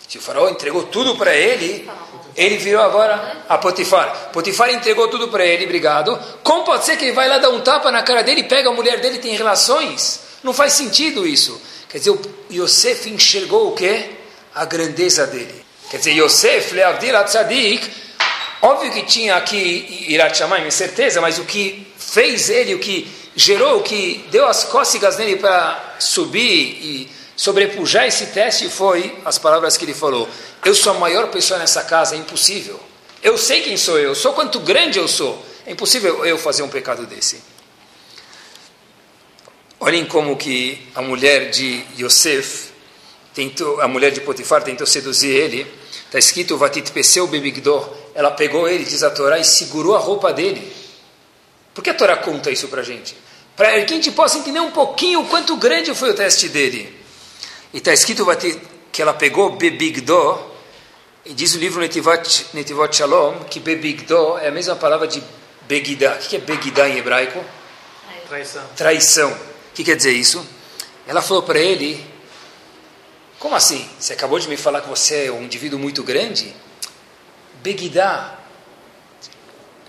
Se 0.09 0.16
o 0.16 0.23
faraó 0.23 0.49
entregou 0.49 0.85
tudo 0.85 1.16
para 1.16 1.35
ele, 1.35 1.87
ele 2.35 2.57
virou 2.57 2.81
agora 2.81 3.44
a 3.47 3.59
Potifar. 3.59 4.31
Potifar 4.33 4.71
entregou 4.71 5.09
tudo 5.09 5.29
para 5.29 5.44
ele, 5.44 5.66
obrigado. 5.66 6.18
Como 6.42 6.64
pode 6.64 6.87
ser 6.87 6.97
que 6.97 7.05
ele 7.05 7.12
vai 7.12 7.29
lá 7.29 7.37
dar 7.37 7.51
um 7.51 7.61
tapa 7.61 7.90
na 7.90 8.03
cara 8.03 8.23
dele, 8.23 8.44
pega 8.44 8.71
a 8.71 8.73
mulher 8.73 9.01
dele 9.01 9.16
e 9.16 9.21
tem 9.21 9.37
relações? 9.37 10.21
Não 10.42 10.55
faz 10.55 10.73
sentido 10.73 11.27
isso. 11.27 11.61
Quer 11.90 11.99
dizer, 11.99 12.18
Yosef 12.51 13.11
enxergou 13.11 13.68
o 13.68 13.75
quê? 13.75 14.11
A 14.55 14.64
grandeza 14.64 15.27
dele. 15.27 15.62
Quer 15.90 15.99
dizer, 15.99 16.12
Yosef, 16.12 16.75
Leavdil 16.75 17.16
Atzadik, 17.16 17.90
óbvio 18.62 18.90
que 18.90 19.03
tinha 19.03 19.37
aqui 19.37 20.07
Irat 20.09 20.38
Shamayim, 20.38 20.71
certeza, 20.71 21.21
mas 21.21 21.38
o 21.38 21.44
que 21.44 21.87
fez 21.99 22.49
ele, 22.49 22.75
o 22.75 22.79
que 22.79 23.11
gerou, 23.37 23.81
o 23.81 23.83
que 23.83 24.25
deu 24.31 24.47
as 24.47 24.64
cócegas 24.64 25.18
nele 25.18 25.37
para 25.37 25.97
subir 25.99 26.40
e 26.42 27.18
sobrepujar 27.38 28.07
esse 28.07 28.27
teste 28.27 28.68
foi 28.68 29.16
as 29.24 29.38
palavras 29.38 29.77
que 29.77 29.85
ele 29.85 29.94
falou. 29.94 30.29
Eu 30.64 30.74
sou 30.74 30.92
a 30.92 30.98
maior 30.98 31.29
pessoa 31.29 31.61
nessa 31.61 31.85
casa, 31.85 32.16
é 32.16 32.18
impossível. 32.18 32.79
Eu 33.22 33.38
sei 33.38 33.62
quem 33.62 33.77
sou 33.77 33.96
eu, 33.96 34.14
sou 34.14 34.33
quanto 34.33 34.59
grande 34.59 34.98
eu 34.98 35.07
sou. 35.07 35.42
É 35.64 35.70
impossível 35.70 36.27
eu 36.27 36.37
fazer 36.37 36.64
um 36.64 36.68
pecado 36.68 37.07
desse. 37.07 37.40
Olhem 39.79 40.05
como 40.05 40.37
que 40.37 40.88
a 40.96 41.01
mulher 41.01 41.51
de 41.51 41.85
Yosef, 41.96 42.70
tentou, 43.33 43.81
a 43.81 43.87
mulher 43.87 44.11
de 44.11 44.20
Potifar 44.20 44.64
tentou 44.64 44.87
seduzir 44.87 45.31
ele. 45.31 45.64
Está 46.07 46.18
escrito, 46.18 46.57
Vatit 46.57 46.90
Peseu 46.90 47.29
Bebigdor. 47.29 47.88
Ela 48.16 48.33
pegou 48.33 48.68
ele, 48.68 48.85
diz 48.85 49.05
a 49.05 49.11
Torá, 49.11 49.38
e 49.38 49.44
segurou 49.44 49.94
a 49.94 50.01
roupa 50.01 50.33
dele. 50.33 50.72
Por 51.72 51.85
que 51.85 51.90
a 51.90 51.94
Torá 51.94 52.16
conta 52.16 52.51
isso 52.51 52.66
para 52.66 52.81
a 52.81 52.85
gente? 52.85 53.16
Para 53.55 53.85
que 53.85 53.92
a 53.92 53.96
gente 53.96 54.11
possa 54.11 54.38
entender 54.38 54.59
um 54.59 54.72
pouquinho 54.72 55.20
o 55.20 55.27
quanto 55.29 55.57
grande 55.57 55.94
foi 55.94 56.11
o 56.11 56.14
teste 56.14 56.48
dele. 56.48 56.98
E 57.73 57.79
está 57.79 57.93
escrito 57.93 58.27
que 58.91 59.03
ela 59.03 59.13
pegou 59.13 59.57
Bebigdor, 59.57 60.47
e 61.25 61.35
diz 61.35 61.55
o 61.55 61.59
livro 61.59 61.81
Netivot, 61.81 62.47
Netivot 62.55 62.97
Shalom, 62.97 63.41
que 63.45 63.61
Bebigdor 63.61 64.41
é 64.43 64.49
a 64.49 64.51
mesma 64.51 64.75
palavra 64.77 65.07
de 65.07 65.23
Begidá. 65.67 66.15
O 66.15 66.19
que 66.19 66.37
é 66.37 66.39
Begidá 66.39 66.89
em 66.89 66.97
hebraico? 66.97 67.45
Traição. 68.27 68.63
Traição. 68.77 69.33
O 69.33 69.75
que 69.75 69.85
quer 69.85 69.97
dizer 69.97 70.13
isso? 70.13 70.45
Ela 71.07 71.21
falou 71.23 71.43
para 71.43 71.59
ele, 71.59 72.05
como 73.39 73.55
assim? 73.55 73.89
Você 73.99 74.15
acabou 74.15 74.39
de 74.39 74.49
me 74.49 74.57
falar 74.57 74.81
que 74.81 74.89
você 74.89 75.27
é 75.27 75.33
um 75.33 75.43
indivíduo 75.43 75.79
muito 75.79 76.03
grande? 76.03 76.55
Begidá. 77.63 78.39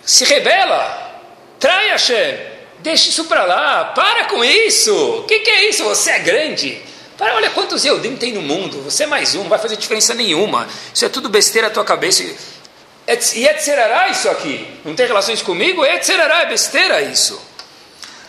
Se 0.05 0.25
rebela. 0.25 1.21
Trai 1.59 1.89
Hashem. 1.89 2.37
Deixa 2.79 3.09
isso 3.09 3.25
para 3.25 3.43
lá. 3.43 3.85
Para 3.85 4.25
com 4.25 4.43
isso. 4.43 4.93
O 5.19 5.23
que, 5.23 5.39
que, 5.39 5.49
é 5.49 5.69
isso? 5.69 5.83
Você 5.83 6.11
é 6.11 6.19
grande. 6.19 6.81
Para, 7.19 7.35
olha 7.35 7.49
quantos 7.49 7.83
Eudim 7.83 8.15
tem 8.15 8.31
no 8.31 8.41
mundo. 8.41 8.81
Você 8.83 9.03
é 9.03 9.05
mais 9.05 9.35
um. 9.35 9.41
Não 9.41 9.49
vai 9.49 9.59
fazer 9.59 9.75
diferença 9.75 10.13
nenhuma. 10.13 10.65
Isso 10.93 11.03
é 11.03 11.09
tudo 11.09 11.27
besteira 11.27 11.67
na 11.67 11.73
tua 11.73 11.83
cabeça. 11.83 12.23
E 12.23 13.45
etcerará 13.45 14.07
isso 14.07 14.29
aqui. 14.29 14.65
Não 14.85 14.95
tem 14.95 15.05
relações 15.05 15.41
comigo? 15.41 15.83
Etcerará 15.83 16.43
é 16.43 16.45
besteira 16.45 17.01
isso. 17.01 17.37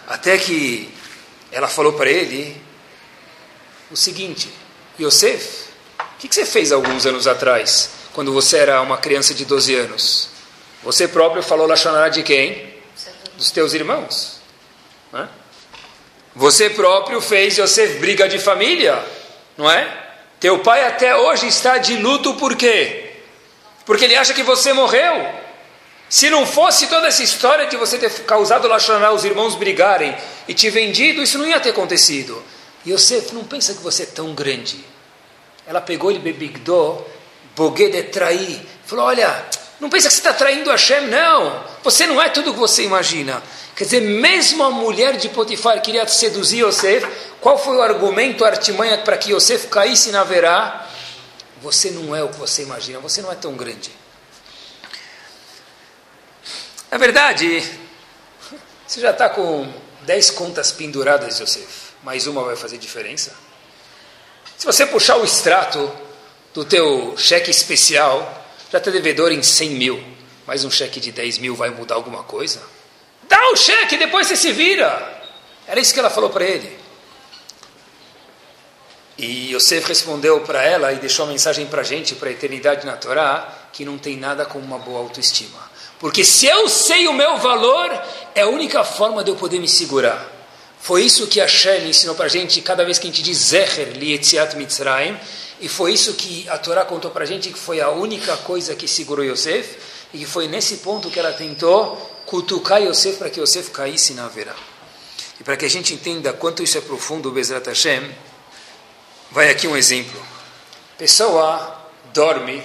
Até 0.08 0.36
que 0.36 0.92
ela 1.52 1.68
falou 1.68 1.92
para 1.92 2.10
ele 2.10 2.60
o 3.92 3.96
seguinte: 3.96 4.52
Yosef, 4.98 5.68
o 6.00 6.18
que, 6.18 6.26
que 6.26 6.34
você 6.34 6.44
fez 6.44 6.72
alguns 6.72 7.06
anos 7.06 7.28
atrás, 7.28 7.90
quando 8.12 8.32
você 8.32 8.58
era 8.58 8.82
uma 8.82 8.98
criança 8.98 9.32
de 9.32 9.44
12 9.44 9.72
anos? 9.72 10.30
Você 10.82 11.06
próprio 11.06 11.44
falou 11.44 11.64
Lachonará 11.64 12.08
de 12.08 12.24
quem? 12.24 12.74
Dos 13.36 13.52
teus 13.52 13.72
irmãos. 13.72 14.40
Né? 15.12 15.28
Você 16.34 16.70
próprio 16.70 17.20
fez 17.20 17.58
Yosef 17.58 17.98
briga 17.98 18.28
de 18.28 18.38
família, 18.38 19.04
não 19.56 19.70
é? 19.70 19.88
Teu 20.38 20.60
pai 20.60 20.86
até 20.86 21.14
hoje 21.14 21.48
está 21.48 21.78
de 21.78 21.96
luto 21.96 22.34
por 22.34 22.56
quê? 22.56 23.14
Porque 23.84 24.04
ele 24.04 24.16
acha 24.16 24.32
que 24.32 24.42
você 24.42 24.72
morreu. 24.72 25.28
Se 26.08 26.30
não 26.30 26.46
fosse 26.46 26.86
toda 26.86 27.06
essa 27.06 27.22
história 27.22 27.66
de 27.66 27.76
você 27.76 27.98
ter 27.98 28.10
causado 28.24 28.66
Lachonará, 28.66 29.12
os 29.12 29.24
irmãos 29.24 29.54
brigarem 29.54 30.16
e 30.48 30.54
te 30.54 30.70
vendido, 30.70 31.22
isso 31.22 31.38
não 31.38 31.46
ia 31.46 31.60
ter 31.60 31.70
acontecido. 31.70 32.42
Yosef, 32.86 33.34
não 33.34 33.44
pensa 33.44 33.74
que 33.74 33.82
você 33.82 34.04
é 34.04 34.06
tão 34.06 34.34
grande. 34.34 34.84
Ela 35.66 35.80
pegou 35.80 36.10
ele, 36.10 36.18
bebigdou, 36.18 37.08
boguê 37.54 37.90
de 37.90 38.02
trair. 38.04 38.60
Falou: 38.86 39.04
Olha, 39.04 39.44
não 39.78 39.88
pensa 39.88 40.08
que 40.08 40.14
você 40.14 40.20
está 40.20 40.32
traindo 40.32 40.70
Hashem, 40.70 41.06
não. 41.06 41.64
Você 41.82 42.06
não 42.06 42.20
é 42.20 42.28
tudo 42.28 42.50
o 42.50 42.54
que 42.54 42.60
você 42.60 42.82
imagina. 42.82 43.42
Quer 43.80 43.84
dizer, 43.84 44.00
mesmo 44.02 44.62
a 44.62 44.70
mulher 44.70 45.16
de 45.16 45.30
Potifar 45.30 45.80
queria 45.80 46.06
seduzir 46.06 46.66
Yosef. 46.66 47.06
Qual 47.40 47.56
foi 47.56 47.78
o 47.78 47.80
argumento, 47.80 48.44
a 48.44 48.48
artimanha 48.48 48.98
para 48.98 49.16
que 49.16 49.32
Yosef 49.32 49.68
caísse 49.68 50.10
na 50.10 50.22
verá? 50.22 50.86
Você 51.62 51.90
não 51.90 52.14
é 52.14 52.22
o 52.22 52.28
que 52.28 52.36
você 52.36 52.60
imagina, 52.60 52.98
você 52.98 53.22
não 53.22 53.32
é 53.32 53.34
tão 53.34 53.54
grande. 53.54 53.90
Na 56.90 56.98
verdade, 56.98 57.66
você 58.86 59.00
já 59.00 59.12
está 59.12 59.30
com 59.30 59.66
dez 60.02 60.30
contas 60.30 60.70
penduradas, 60.70 61.40
Yosef. 61.40 61.94
Mais 62.02 62.26
uma 62.26 62.44
vai 62.44 62.56
fazer 62.56 62.76
diferença? 62.76 63.34
Se 64.58 64.66
você 64.66 64.84
puxar 64.84 65.16
o 65.16 65.24
extrato 65.24 65.90
do 66.52 66.66
teu 66.66 67.16
cheque 67.16 67.50
especial, 67.50 68.44
já 68.70 68.76
está 68.76 68.90
devedor 68.90 69.32
em 69.32 69.42
100 69.42 69.70
mil. 69.70 70.04
Mais 70.46 70.66
um 70.66 70.70
cheque 70.70 71.00
de 71.00 71.10
10 71.10 71.38
mil 71.38 71.56
vai 71.56 71.70
mudar 71.70 71.94
alguma 71.94 72.22
coisa? 72.24 72.60
Dá 73.30 73.50
o 73.52 73.56
cheque, 73.56 73.96
depois 73.96 74.26
você 74.26 74.34
se 74.34 74.50
vira. 74.50 75.22
Era 75.68 75.78
isso 75.78 75.94
que 75.94 76.00
ela 76.00 76.10
falou 76.10 76.30
para 76.30 76.44
ele. 76.44 76.76
E 79.16 79.54
Yosef 79.54 79.86
respondeu 79.86 80.40
para 80.40 80.64
ela 80.64 80.92
e 80.92 80.96
deixou 80.96 81.24
uma 81.24 81.32
mensagem 81.32 81.66
para 81.66 81.82
a 81.82 81.84
gente, 81.84 82.16
para 82.16 82.28
a 82.28 82.32
eternidade 82.32 82.84
na 82.84 82.96
Torá, 82.96 83.68
que 83.72 83.84
não 83.84 83.96
tem 83.96 84.16
nada 84.16 84.44
como 84.44 84.64
uma 84.64 84.78
boa 84.78 84.98
autoestima. 84.98 85.70
Porque 86.00 86.24
se 86.24 86.46
eu 86.46 86.68
sei 86.68 87.06
o 87.06 87.12
meu 87.12 87.36
valor, 87.36 88.02
é 88.34 88.40
a 88.40 88.48
única 88.48 88.82
forma 88.82 89.22
de 89.22 89.30
eu 89.30 89.36
poder 89.36 89.60
me 89.60 89.68
segurar. 89.68 90.26
Foi 90.80 91.02
isso 91.02 91.28
que 91.28 91.38
Hashem 91.38 91.88
ensinou 91.88 92.16
para 92.16 92.24
a 92.26 92.28
gente 92.28 92.60
cada 92.62 92.84
vez 92.84 92.98
que 92.98 93.06
a 93.06 93.10
gente 93.10 93.22
diz 93.22 93.36
Zecher 93.36 93.92
Lietziat 93.96 94.56
Mitzrayim. 94.56 95.16
E 95.60 95.68
foi 95.68 95.92
isso 95.92 96.14
que 96.14 96.48
a 96.48 96.58
Torá 96.58 96.84
contou 96.84 97.12
para 97.12 97.22
a 97.22 97.26
gente 97.26 97.50
que 97.50 97.58
foi 97.58 97.80
a 97.80 97.90
única 97.90 98.36
coisa 98.38 98.74
que 98.74 98.88
segurou 98.88 99.24
Yosef. 99.24 99.76
E 100.12 100.18
que 100.18 100.26
foi 100.26 100.48
nesse 100.48 100.78
ponto 100.78 101.10
que 101.10 101.20
ela 101.20 101.32
tentou 101.32 102.09
cutucar 102.30 102.80
Yosef 102.80 103.18
para 103.18 103.28
que 103.28 103.40
Yosef 103.40 103.70
caísse 103.72 104.14
na 104.14 104.28
verá. 104.28 104.54
E 105.40 105.42
para 105.42 105.56
que 105.56 105.64
a 105.64 105.68
gente 105.68 105.92
entenda 105.92 106.32
quanto 106.32 106.62
isso 106.62 106.78
é 106.78 106.80
profundo, 106.80 107.32
Bezrat 107.32 107.66
Hashem, 107.66 108.08
vai 109.32 109.50
aqui 109.50 109.66
um 109.66 109.76
exemplo. 109.76 110.22
Pessoa 110.96 111.76
dorme, 112.14 112.62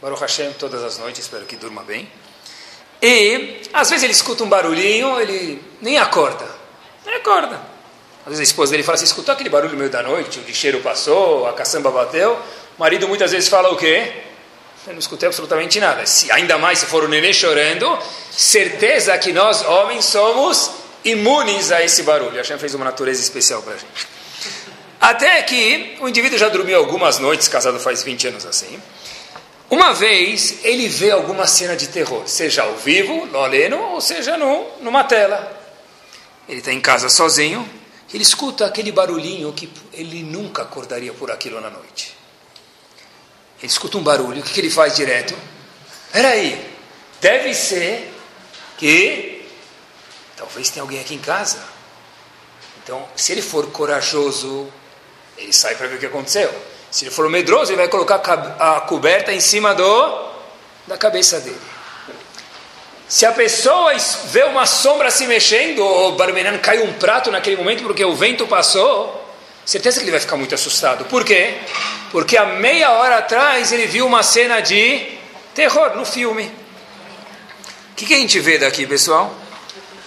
Baruch 0.00 0.20
Hashem, 0.20 0.52
todas 0.52 0.84
as 0.84 0.98
noites, 0.98 1.20
espero 1.22 1.44
que 1.46 1.56
durma 1.56 1.82
bem. 1.82 2.08
E, 3.02 3.62
às 3.72 3.90
vezes 3.90 4.04
ele 4.04 4.12
escuta 4.12 4.44
um 4.44 4.48
barulhinho, 4.48 5.18
ele 5.20 5.60
nem 5.80 5.98
acorda. 5.98 6.46
Nem 7.04 7.16
acorda. 7.16 7.60
Às 8.20 8.26
vezes 8.28 8.40
a 8.40 8.44
esposa 8.44 8.70
dele 8.70 8.84
fala 8.84 8.94
assim, 8.94 9.06
escutou 9.06 9.34
aquele 9.34 9.50
barulho 9.50 9.72
no 9.72 9.78
meio 9.78 9.90
da 9.90 10.00
noite, 10.00 10.38
o 10.38 10.42
lixeiro 10.42 10.80
passou, 10.80 11.44
a 11.48 11.52
caçamba 11.54 11.90
bateu. 11.90 12.34
O 12.34 12.80
marido 12.80 13.08
muitas 13.08 13.32
vezes 13.32 13.48
fala 13.48 13.72
o 13.72 13.76
quê? 13.76 14.12
Eu 14.88 14.94
não 14.94 15.00
escutei 15.00 15.26
absolutamente 15.26 15.78
nada. 15.78 16.06
Se, 16.06 16.32
ainda 16.32 16.56
mais 16.56 16.78
se 16.78 16.86
for 16.86 17.04
o 17.04 17.08
nenê 17.08 17.30
chorando, 17.30 17.98
certeza 18.30 19.18
que 19.18 19.34
nós, 19.34 19.62
homens, 19.62 20.06
somos 20.06 20.70
imunes 21.04 21.70
a 21.70 21.84
esse 21.84 22.02
barulho. 22.04 22.32
A 22.32 22.36
Hashem 22.38 22.58
fez 22.58 22.72
uma 22.72 22.86
natureza 22.86 23.20
especial 23.20 23.60
para 23.60 23.74
a 23.74 23.76
gente. 23.76 24.08
Até 24.98 25.42
que 25.42 25.98
o 26.00 26.08
indivíduo 26.08 26.38
já 26.38 26.48
dormiu 26.48 26.78
algumas 26.78 27.18
noites, 27.18 27.48
casado 27.48 27.78
faz 27.78 28.02
20 28.02 28.28
anos 28.28 28.46
assim. 28.46 28.80
Uma 29.68 29.92
vez 29.92 30.64
ele 30.64 30.88
vê 30.88 31.10
alguma 31.10 31.46
cena 31.46 31.76
de 31.76 31.88
terror, 31.88 32.22
seja 32.26 32.62
ao 32.62 32.76
vivo, 32.76 33.26
no 33.26 33.40
aleno, 33.40 33.78
ou 33.92 34.00
seja 34.00 34.38
no, 34.38 34.66
numa 34.80 35.04
tela. 35.04 35.54
Ele 36.48 36.60
está 36.60 36.72
em 36.72 36.80
casa 36.80 37.10
sozinho, 37.10 37.68
ele 38.12 38.22
escuta 38.22 38.64
aquele 38.64 38.90
barulhinho 38.90 39.52
que 39.52 39.70
ele 39.92 40.22
nunca 40.22 40.62
acordaria 40.62 41.12
por 41.12 41.30
aquilo 41.30 41.60
na 41.60 41.68
noite. 41.68 42.17
Ele 43.58 43.66
escuta 43.66 43.98
um 43.98 44.02
barulho, 44.02 44.40
o 44.40 44.42
que, 44.42 44.52
que 44.52 44.60
ele 44.60 44.70
faz 44.70 44.94
direto? 44.94 45.34
Peraí, 46.12 46.64
deve 47.20 47.54
ser 47.54 48.14
que 48.76 49.46
talvez 50.36 50.70
tenha 50.70 50.82
alguém 50.82 51.00
aqui 51.00 51.14
em 51.14 51.18
casa. 51.18 51.58
Então, 52.82 53.06
se 53.16 53.32
ele 53.32 53.42
for 53.42 53.66
corajoso, 53.70 54.72
Ele 55.36 55.52
sai 55.52 55.74
para 55.74 55.86
ver 55.88 55.96
o 55.96 55.98
que 55.98 56.06
aconteceu. 56.06 56.52
Se 56.90 57.04
ele 57.04 57.10
for 57.10 57.28
medroso, 57.28 57.70
ele 57.70 57.76
vai 57.78 57.88
colocar 57.88 58.16
a 58.58 58.80
coberta 58.80 59.32
em 59.32 59.40
cima 59.40 59.74
do 59.74 60.28
da 60.86 60.96
cabeça 60.96 61.38
dele. 61.38 61.60
Se 63.06 63.26
a 63.26 63.32
pessoa 63.32 63.92
vê 64.26 64.44
uma 64.44 64.66
sombra 64.66 65.10
se 65.10 65.26
mexendo, 65.26 65.80
ou 65.80 66.12
barbenando 66.12 66.58
caiu 66.58 66.84
um 66.84 66.92
prato 66.94 67.30
naquele 67.30 67.56
momento 67.56 67.82
porque 67.82 68.04
o 68.04 68.14
vento 68.14 68.46
passou, 68.46 69.27
certeza 69.68 69.98
que 69.98 70.04
ele 70.04 70.12
vai 70.12 70.20
ficar 70.20 70.36
muito 70.36 70.54
assustado. 70.54 71.04
Por 71.04 71.22
quê? 71.24 71.58
Porque 72.10 72.38
há 72.38 72.46
meia 72.46 72.92
hora 72.92 73.18
atrás 73.18 73.70
ele 73.70 73.86
viu 73.86 74.06
uma 74.06 74.22
cena 74.22 74.60
de 74.60 75.06
terror 75.54 75.94
no 75.94 76.06
filme. 76.06 76.50
O 77.92 77.94
que, 77.94 78.06
que 78.06 78.14
a 78.14 78.16
gente 78.16 78.40
vê 78.40 78.56
daqui, 78.56 78.86
pessoal? 78.86 79.34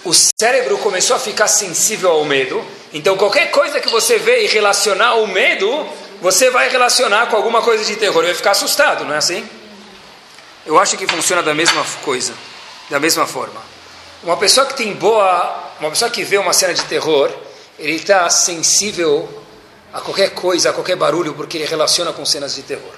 O 0.04 0.12
cérebro 0.12 0.78
começou 0.78 1.14
a 1.14 1.18
ficar 1.20 1.46
sensível 1.46 2.10
ao 2.10 2.24
medo. 2.24 2.60
Então, 2.92 3.16
qualquer 3.16 3.52
coisa 3.52 3.80
que 3.80 3.88
você 3.88 4.18
vê 4.18 4.44
e 4.44 4.48
relacionar 4.48 5.10
ao 5.10 5.28
medo, 5.28 5.86
você 6.20 6.50
vai 6.50 6.68
relacionar 6.68 7.26
com 7.26 7.36
alguma 7.36 7.62
coisa 7.62 7.84
de 7.84 7.94
terror. 7.94 8.24
Vai 8.24 8.34
ficar 8.34 8.50
assustado, 8.50 9.04
não 9.04 9.14
é 9.14 9.18
assim? 9.18 9.48
Eu 10.66 10.76
acho 10.76 10.96
que 10.96 11.06
funciona 11.06 11.40
da 11.40 11.54
mesma 11.54 11.84
coisa, 12.02 12.34
da 12.90 12.98
mesma 12.98 13.28
forma. 13.28 13.62
Uma 14.24 14.36
pessoa 14.36 14.66
que 14.66 14.74
tem 14.74 14.92
boa, 14.92 15.70
uma 15.78 15.90
pessoa 15.90 16.10
que 16.10 16.24
vê 16.24 16.36
uma 16.36 16.52
cena 16.52 16.74
de 16.74 16.82
terror, 16.86 17.30
ele 17.78 17.94
está 17.94 18.28
sensível 18.28 19.41
a 19.92 20.00
qualquer 20.00 20.30
coisa, 20.30 20.70
a 20.70 20.72
qualquer 20.72 20.96
barulho, 20.96 21.34
porque 21.34 21.58
ele 21.58 21.66
relaciona 21.66 22.12
com 22.12 22.24
cenas 22.24 22.54
de 22.54 22.62
terror. 22.62 22.94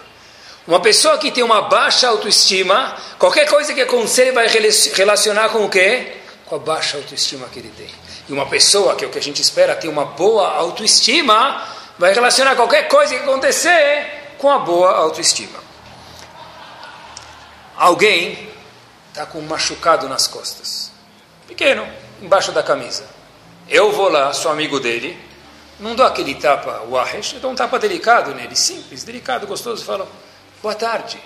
Uma 0.67 0.81
pessoa 0.81 1.19
que 1.19 1.31
tem 1.31 1.45
uma 1.45 1.63
baixa 1.63 2.09
autoestima, 2.09 2.97
qualquer 3.19 3.49
coisa 3.49 3.75
que 3.75 3.83
acontecer, 3.83 4.23
ele 4.23 4.33
vai 4.33 4.49
relacionar 4.49 5.51
com 5.51 5.65
o 5.65 5.69
quê? 5.69 6.17
Com 6.47 6.57
a 6.57 6.59
baixa 6.59 6.97
autoestima 6.97 7.47
que 7.49 7.59
ele 7.59 7.73
tem. 7.77 7.89
E 8.29 8.33
uma 8.33 8.47
pessoa, 8.47 8.95
que 8.95 9.05
é 9.05 9.09
o 9.09 9.11
que 9.11 9.19
a 9.19 9.23
gente 9.23 9.43
espera, 9.43 9.75
tem 9.75 9.91
uma 9.91 10.07
boa 10.07 10.49
autoestima, 10.49 11.63
vai 11.99 12.15
relacionar 12.15 12.57
qualquer 12.57 12.89
coisa 12.89 13.15
que 13.15 13.21
acontecer 13.21 14.35
com 14.39 14.51
a 14.51 14.59
boa 14.59 14.93
autoestima. 14.93 15.59
Alguém 17.77 18.49
está 19.11 19.27
com 19.27 19.41
um 19.41 19.47
machucado 19.47 20.09
nas 20.09 20.27
costas, 20.27 20.91
pequeno, 21.47 21.87
embaixo 22.23 22.53
da 22.53 22.63
camisa. 22.63 23.05
Eu 23.69 23.93
vou 23.93 24.09
lá, 24.09 24.33
sou 24.33 24.51
amigo 24.51 24.81
dele, 24.81 25.19
não 25.81 25.95
dou 25.95 26.07
aquele 26.07 26.35
tapa 26.35 26.83
wahesh, 26.89 27.35
eu 27.35 27.41
dou 27.41 27.51
um 27.51 27.55
tapa 27.55 27.79
delicado 27.79 28.35
nele, 28.35 28.55
simples, 28.55 29.03
delicado, 29.03 29.47
gostoso, 29.47 29.85
falo, 29.85 30.09
boa 30.63 30.75
tarde. 30.75 31.19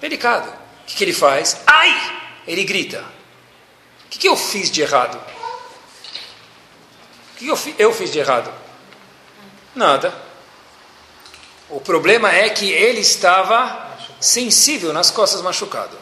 Delicado. 0.00 0.48
O 0.48 0.86
que, 0.86 0.96
que 0.96 1.04
ele 1.04 1.12
faz? 1.12 1.60
Ai! 1.66 2.18
Ele 2.46 2.64
grita. 2.64 3.04
O 4.06 4.08
que, 4.08 4.18
que 4.18 4.28
eu 4.28 4.36
fiz 4.36 4.70
de 4.70 4.80
errado? 4.80 5.20
O 7.32 7.36
que 7.38 7.48
eu, 7.48 7.56
fi, 7.56 7.74
eu 7.78 7.92
fiz 7.92 8.10
de 8.10 8.18
errado? 8.18 8.50
Nada. 9.74 10.14
O 11.68 11.80
problema 11.80 12.32
é 12.32 12.48
que 12.48 12.70
ele 12.70 13.00
estava 13.00 13.86
sensível 14.20 14.92
nas 14.92 15.10
costas 15.10 15.42
machucado. 15.42 15.96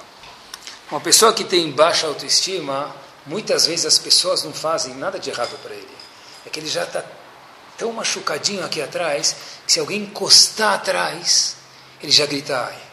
Uma 0.90 1.00
pessoa 1.00 1.32
que 1.32 1.42
tem 1.42 1.72
baixa 1.72 2.06
autoestima, 2.06 2.94
muitas 3.26 3.66
vezes 3.66 3.84
as 3.84 3.98
pessoas 3.98 4.44
não 4.44 4.52
fazem 4.52 4.94
nada 4.94 5.18
de 5.18 5.30
errado 5.30 5.58
para 5.62 5.74
ele. 5.74 5.96
É 6.46 6.48
que 6.48 6.60
ele 6.60 6.68
já 6.68 6.84
está 6.84 7.02
tão 7.76 7.92
machucadinho 7.92 8.64
aqui 8.64 8.80
atrás, 8.80 9.36
que 9.66 9.72
se 9.72 9.80
alguém 9.80 10.02
encostar 10.02 10.74
atrás, 10.74 11.56
ele 12.02 12.12
já 12.12 12.26
grita 12.26 12.58
ai. 12.58 12.86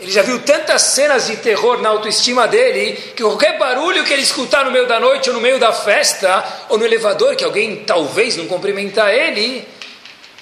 Ele 0.00 0.10
já 0.10 0.22
viu 0.22 0.42
tantas 0.42 0.82
cenas 0.82 1.26
de 1.26 1.36
terror 1.36 1.80
na 1.80 1.88
autoestima 1.90 2.48
dele, 2.48 2.96
que 3.14 3.22
qualquer 3.22 3.58
barulho 3.58 4.04
que 4.04 4.12
ele 4.12 4.22
escutar 4.22 4.64
no 4.64 4.72
meio 4.72 4.88
da 4.88 4.98
noite, 4.98 5.30
ou 5.30 5.36
no 5.36 5.40
meio 5.40 5.58
da 5.58 5.72
festa, 5.72 6.44
ou 6.68 6.76
no 6.76 6.84
elevador, 6.84 7.36
que 7.36 7.44
alguém 7.44 7.84
talvez 7.84 8.36
não 8.36 8.46
cumprimentar 8.48 9.14
ele, 9.14 9.66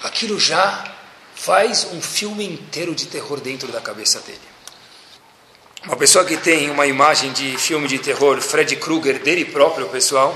aquilo 0.01 0.39
já 0.39 0.91
faz 1.35 1.87
um 1.93 2.01
filme 2.01 2.45
inteiro 2.45 2.95
de 2.95 3.05
terror 3.05 3.39
dentro 3.39 3.71
da 3.71 3.79
cabeça 3.79 4.19
dele. 4.21 4.39
Uma 5.85 5.97
pessoa 5.97 6.23
que 6.23 6.37
tem 6.37 6.69
uma 6.71 6.87
imagem 6.87 7.31
de 7.33 7.57
filme 7.57 7.87
de 7.87 7.99
terror, 7.99 8.41
Fred 8.41 8.75
Krueger, 8.77 9.19
dele 9.19 9.45
próprio, 9.45 9.87
pessoal, 9.89 10.35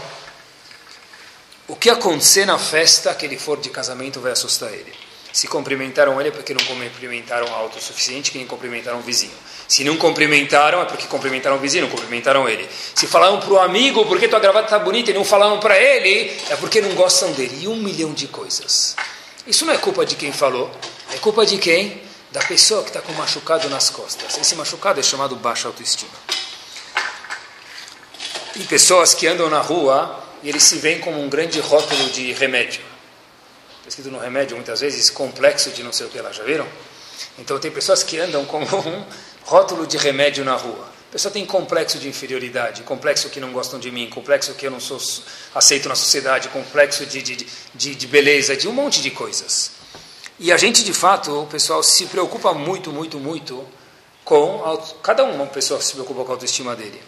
o 1.67 1.75
que 1.75 1.89
acontecer 1.89 2.45
na 2.45 2.57
festa 2.57 3.13
que 3.13 3.25
ele 3.25 3.37
for 3.37 3.59
de 3.59 3.69
casamento 3.69 4.21
vai 4.21 4.31
assustar 4.31 4.71
ele. 4.73 4.93
Se 5.33 5.47
cumprimentaram 5.47 6.19
ele 6.19 6.29
é 6.29 6.31
porque 6.31 6.53
não 6.53 6.65
cumprimentaram 6.65 7.53
alto 7.53 7.77
o 7.77 7.81
suficiente, 7.81 8.31
que 8.31 8.37
nem 8.37 8.47
cumprimentaram 8.47 8.99
o 8.99 9.01
vizinho. 9.01 9.35
Se 9.67 9.83
não 9.83 9.97
cumprimentaram 9.97 10.81
é 10.81 10.85
porque 10.85 11.05
cumprimentaram 11.05 11.57
o 11.57 11.59
vizinho, 11.59 11.83
não 11.83 11.91
cumprimentaram 11.91 12.47
ele. 12.47 12.67
Se 12.95 13.05
falaram 13.05 13.39
para 13.39 13.51
o 13.51 13.59
amigo 13.59 14.05
porque 14.05 14.27
tua 14.27 14.39
gravata 14.39 14.65
está 14.65 14.79
bonita 14.79 15.11
e 15.11 15.13
não 15.13 15.25
falaram 15.25 15.59
para 15.59 15.77
ele, 15.77 16.35
é 16.49 16.55
porque 16.55 16.81
não 16.81 16.95
gostam 16.95 17.31
dele. 17.33 17.59
E 17.61 17.67
um 17.67 17.75
milhão 17.75 18.13
de 18.13 18.27
coisas. 18.27 18.95
Isso 19.45 19.65
não 19.65 19.73
é 19.73 19.77
culpa 19.77 20.05
de 20.05 20.15
quem 20.15 20.31
falou, 20.31 20.71
é 21.13 21.17
culpa 21.17 21.45
de 21.45 21.57
quem? 21.57 22.01
Da 22.31 22.41
pessoa 22.41 22.81
que 22.81 22.89
está 22.89 23.01
com 23.01 23.11
machucado 23.13 23.69
nas 23.69 23.89
costas. 23.89 24.37
Esse 24.37 24.55
machucado 24.55 24.99
é 24.99 25.03
chamado 25.03 25.35
baixa 25.35 25.67
autoestima. 25.67 26.11
Tem 28.53 28.63
pessoas 28.63 29.13
que 29.13 29.27
andam 29.27 29.49
na 29.49 29.59
rua 29.59 30.26
e 30.43 30.49
eles 30.49 30.63
se 30.63 30.77
veem 30.77 30.99
como 30.99 31.21
um 31.21 31.29
grande 31.29 31.59
rótulo 31.59 32.09
de 32.09 32.31
remédio. 32.33 32.81
Está 33.77 33.89
escrito 33.89 34.11
no 34.11 34.19
remédio 34.19 34.55
muitas 34.55 34.81
vezes 34.81 35.09
complexo 35.09 35.69
de 35.71 35.83
não 35.83 35.93
sei 35.93 36.07
o 36.07 36.09
que 36.09 36.19
lá, 36.19 36.31
já 36.31 36.43
viram? 36.43 36.67
Então 37.39 37.59
tem 37.59 37.71
pessoas 37.71 38.03
que 38.03 38.19
andam 38.19 38.45
como 38.45 38.65
um 38.87 39.05
rótulo 39.43 39.87
de 39.87 39.97
remédio 39.97 40.43
na 40.43 40.55
rua. 40.55 40.97
A 41.09 41.11
pessoa 41.11 41.31
tem 41.31 41.45
complexo 41.45 41.97
de 41.97 42.07
inferioridade, 42.07 42.83
complexo 42.83 43.29
que 43.29 43.39
não 43.39 43.53
gostam 43.53 43.79
de 43.79 43.89
mim, 43.89 44.09
complexo 44.09 44.53
que 44.55 44.67
eu 44.67 44.71
não 44.71 44.79
sou 44.79 44.99
aceito 45.55 45.87
na 45.87 45.95
sociedade, 45.95 46.49
complexo 46.49 47.05
de, 47.05 47.21
de, 47.21 47.47
de, 47.73 47.95
de 47.95 48.07
beleza, 48.07 48.57
de 48.57 48.67
um 48.67 48.73
monte 48.73 49.01
de 49.01 49.09
coisas. 49.09 49.71
E 50.37 50.51
a 50.51 50.57
gente, 50.57 50.83
de 50.83 50.93
fato, 50.93 51.43
o 51.43 51.47
pessoal 51.47 51.81
se 51.81 52.05
preocupa 52.07 52.53
muito, 52.53 52.91
muito, 52.91 53.17
muito 53.19 53.65
com. 54.23 54.61
Cada 55.01 55.23
uma 55.23 55.47
pessoa 55.47 55.81
se 55.81 55.93
preocupa 55.93 56.23
com 56.25 56.31
a 56.31 56.35
autoestima 56.35 56.75
dele. 56.75 57.01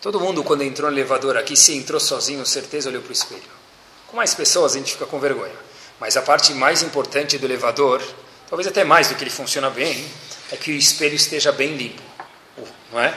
Todo 0.00 0.20
mundo, 0.20 0.44
quando 0.44 0.62
entrou 0.62 0.90
no 0.90 0.96
elevador 0.96 1.36
aqui, 1.36 1.56
se 1.56 1.76
entrou 1.76 1.98
sozinho, 1.98 2.46
certeza 2.46 2.88
olhou 2.88 3.02
para 3.02 3.10
o 3.10 3.12
espelho. 3.12 3.42
Com 4.06 4.16
mais 4.16 4.32
pessoas, 4.32 4.74
a 4.74 4.78
gente 4.78 4.92
fica 4.92 5.06
com 5.06 5.18
vergonha. 5.18 5.54
Mas 5.98 6.16
a 6.16 6.22
parte 6.22 6.54
mais 6.54 6.82
importante 6.82 7.36
do 7.36 7.46
elevador, 7.46 8.00
talvez 8.48 8.66
até 8.68 8.84
mais 8.84 9.08
do 9.08 9.16
que 9.16 9.24
ele 9.24 9.30
funciona 9.30 9.68
bem, 9.68 10.06
é 10.52 10.56
que 10.56 10.70
o 10.70 10.74
espelho 10.74 11.16
esteja 11.16 11.50
bem 11.50 11.76
limpo. 11.76 12.02
Não 12.92 13.00
é? 13.00 13.12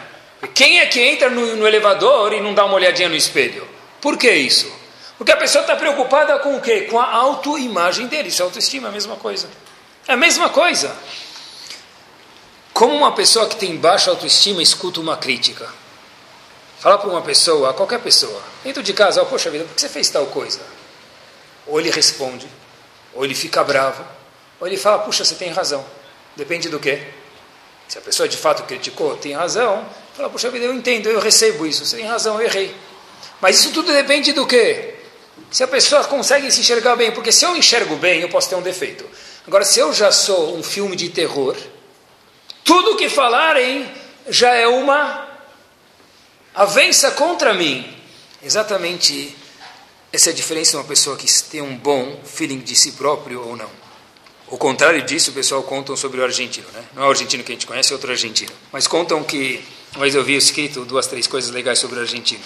Quem 0.56 0.80
é 0.80 0.86
que 0.88 1.00
entra 1.00 1.30
no, 1.30 1.56
no 1.56 1.68
elevador 1.68 2.34
e 2.34 2.42
não 2.42 2.54
dá 2.54 2.66
uma 2.66 2.74
olhadinha 2.76 3.08
no 3.08 3.16
espelho? 3.16 3.68
Por 4.02 4.18
que 4.18 4.32
isso? 4.32 4.72
Porque 5.18 5.32
a 5.32 5.38
pessoa 5.38 5.62
está 5.62 5.76
preocupada 5.76 6.40
com 6.40 6.58
o 6.58 6.62
quê? 6.62 6.82
Com 6.90 7.00
a 7.00 7.14
autoimagem 7.14 8.08
dele. 8.08 8.30
Isso 8.30 8.42
é 8.42 8.46
autoestima, 8.46 8.88
é 8.88 8.90
a 8.90 8.92
mesma 8.92 9.16
coisa. 9.18 9.48
É 10.08 10.14
a 10.14 10.18
mesma 10.18 10.50
coisa. 10.50 10.96
Como 12.74 12.96
uma 12.96 13.12
pessoa 13.12 13.48
que 13.48 13.56
tem 13.56 13.78
baixa 13.78 14.10
autoestima 14.10 14.64
escuta 14.64 15.00
uma 15.00 15.16
crítica. 15.16 15.72
Fala 16.82 16.98
para 16.98 17.12
uma 17.12 17.22
pessoa, 17.22 17.76
qualquer 17.76 18.00
pessoa, 18.00 18.42
dentro 18.64 18.82
de 18.82 18.92
casa, 18.92 19.22
oh, 19.22 19.28
poxa 19.28 19.52
vida, 19.52 19.66
por 19.66 19.76
que 19.76 19.82
você 19.82 19.88
fez 19.88 20.10
tal 20.10 20.26
coisa? 20.26 20.60
Ou 21.68 21.80
ele 21.80 21.92
responde, 21.92 22.48
ou 23.14 23.24
ele 23.24 23.36
fica 23.36 23.64
bravo, 23.64 24.04
ou 24.60 24.66
ele 24.66 24.78
fala, 24.78 24.98
puxa, 24.98 25.24
você 25.24 25.36
tem 25.36 25.52
razão. 25.52 25.86
Depende 26.36 26.70
do 26.70 26.80
quê? 26.80 27.04
Se 27.88 28.00
a 28.00 28.02
pessoa 28.02 28.28
de 28.28 28.36
fato 28.36 28.64
criticou, 28.64 29.16
tem 29.16 29.34
razão, 29.34 29.88
fala, 30.16 30.28
puxa 30.28 30.50
vida, 30.50 30.66
eu 30.66 30.74
entendo, 30.74 31.08
eu 31.08 31.20
recebo 31.20 31.68
isso, 31.68 31.86
você 31.86 31.98
tem 31.98 32.06
razão, 32.08 32.42
eu 32.42 32.48
errei. 32.48 32.76
Mas 33.40 33.60
isso 33.60 33.72
tudo 33.72 33.94
depende 33.94 34.34
do 34.34 34.48
quê? 34.48 34.96
Se 35.52 35.64
a 35.64 35.68
pessoa 35.68 36.04
consegue 36.06 36.52
se 36.52 36.62
enxergar 36.62 36.96
bem, 36.96 37.12
porque 37.12 37.32
se 37.32 37.46
eu 37.46 37.56
enxergo 37.56 37.96
bem, 37.96 38.22
eu 38.22 38.30
posso 38.30 38.50
ter 38.50 38.56
um 38.56 38.62
defeito. 38.64 39.06
Agora, 39.46 39.64
se 39.64 39.80
eu 39.80 39.94
já 39.94 40.12
sou 40.12 40.58
um 40.58 40.64
filme 40.64 40.96
de 40.96 41.10
terror, 41.10 41.56
tudo 42.64 42.96
que 42.96 43.08
falarem 43.08 43.88
já 44.28 44.56
é 44.56 44.68
uma 44.68 45.31
avença 46.54 47.12
contra 47.12 47.54
mim. 47.54 47.86
Exatamente 48.44 49.36
essa 50.14 50.30
é 50.30 50.34
a 50.34 50.36
diferença 50.36 50.72
de 50.72 50.78
uma 50.78 50.84
pessoa 50.84 51.16
que 51.16 51.26
tem 51.44 51.62
um 51.62 51.78
bom 51.78 52.20
feeling 52.26 52.60
de 52.60 52.76
si 52.76 52.92
próprio 52.94 53.42
ou 53.48 53.56
não. 53.56 53.70
O 54.48 54.58
contrário 54.58 55.02
disso, 55.04 55.32
o 55.32 55.34
pessoal 55.34 55.64
contam 55.64 55.96
sobre 55.96 56.20
o 56.20 56.24
argentino, 56.24 56.68
né? 56.74 56.84
Não 56.94 57.04
é 57.04 57.06
o 57.06 57.10
argentino 57.10 57.42
que 57.42 57.54
a 57.54 57.56
gente 57.56 57.66
conhece, 57.66 57.94
é 57.94 57.96
outro 57.96 58.12
argentino. 58.12 58.52
Mas 58.74 58.86
contam 58.86 59.24
que, 59.24 59.64
mas 59.96 60.14
eu 60.14 60.22
vi 60.22 60.36
escrito 60.36 60.84
duas, 60.84 61.08
três 61.08 61.28
coisas 61.28 61.50
legais 61.52 61.80
sobre 61.80 61.98
o 61.98 62.02
argentino. 62.02 62.42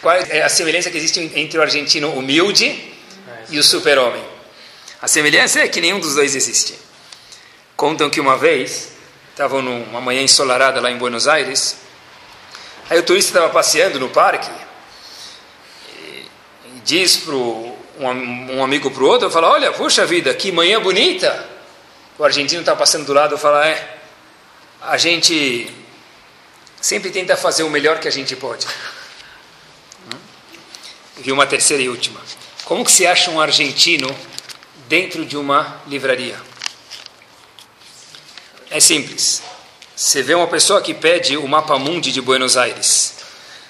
Qual 0.00 0.14
é 0.14 0.40
a 0.40 0.48
semelhança 0.48 0.90
que 0.90 0.96
existe 0.96 1.20
entre 1.34 1.58
o 1.58 1.62
argentino 1.62 2.10
humilde 2.14 2.94
e 3.50 3.58
o 3.58 3.62
super-homem? 3.62 4.24
A 5.02 5.06
semelhança 5.06 5.60
é 5.60 5.68
que 5.68 5.82
nenhum 5.82 6.00
dos 6.00 6.14
dois 6.14 6.34
existe. 6.34 6.78
Contam 7.76 8.08
que 8.08 8.18
uma 8.18 8.38
vez, 8.38 8.92
estavam 9.32 9.60
numa 9.60 10.00
manhã 10.00 10.22
ensolarada 10.22 10.80
lá 10.80 10.90
em 10.90 10.96
Buenos 10.96 11.28
Aires, 11.28 11.76
aí 12.88 12.98
o 12.98 13.02
turista 13.02 13.30
estava 13.30 13.52
passeando 13.52 13.98
no 13.98 14.08
parque 14.08 14.50
e, 15.90 16.24
diz 16.84 17.16
para 17.18 17.34
um, 17.34 18.56
um 18.58 18.64
amigo 18.64 18.90
para 18.90 19.02
o 19.02 19.06
outro, 19.06 19.30
fala, 19.30 19.50
olha, 19.50 19.72
puxa 19.72 20.04
vida, 20.06 20.32
que 20.34 20.52
manhã 20.52 20.80
bonita. 20.80 21.48
O 22.18 22.24
argentino 22.24 22.60
está 22.60 22.74
passando 22.74 23.04
do 23.04 23.12
lado 23.12 23.34
e 23.34 23.38
fala, 23.38 23.66
é, 23.66 23.98
a 24.80 24.96
gente 24.96 25.70
sempre 26.80 27.10
tenta 27.10 27.36
fazer 27.36 27.62
o 27.62 27.70
melhor 27.70 27.98
que 27.98 28.08
a 28.08 28.12
gente 28.12 28.34
pode. 28.36 28.66
E 31.24 31.32
uma 31.32 31.46
terceira 31.46 31.82
e 31.82 31.88
última. 31.88 32.20
Como 32.64 32.84
que 32.84 32.92
se 32.92 33.06
acha 33.06 33.30
um 33.30 33.40
argentino 33.40 34.14
dentro 34.88 35.24
de 35.24 35.36
uma 35.36 35.80
livraria. 35.86 36.36
É 38.70 38.80
simples. 38.80 39.42
Você 39.96 40.22
vê 40.22 40.34
uma 40.34 40.46
pessoa 40.46 40.82
que 40.82 40.92
pede 40.92 41.38
o 41.38 41.48
mapa 41.48 41.78
mundi 41.78 42.12
de 42.12 42.20
Buenos 42.20 42.54
Aires, 42.58 43.14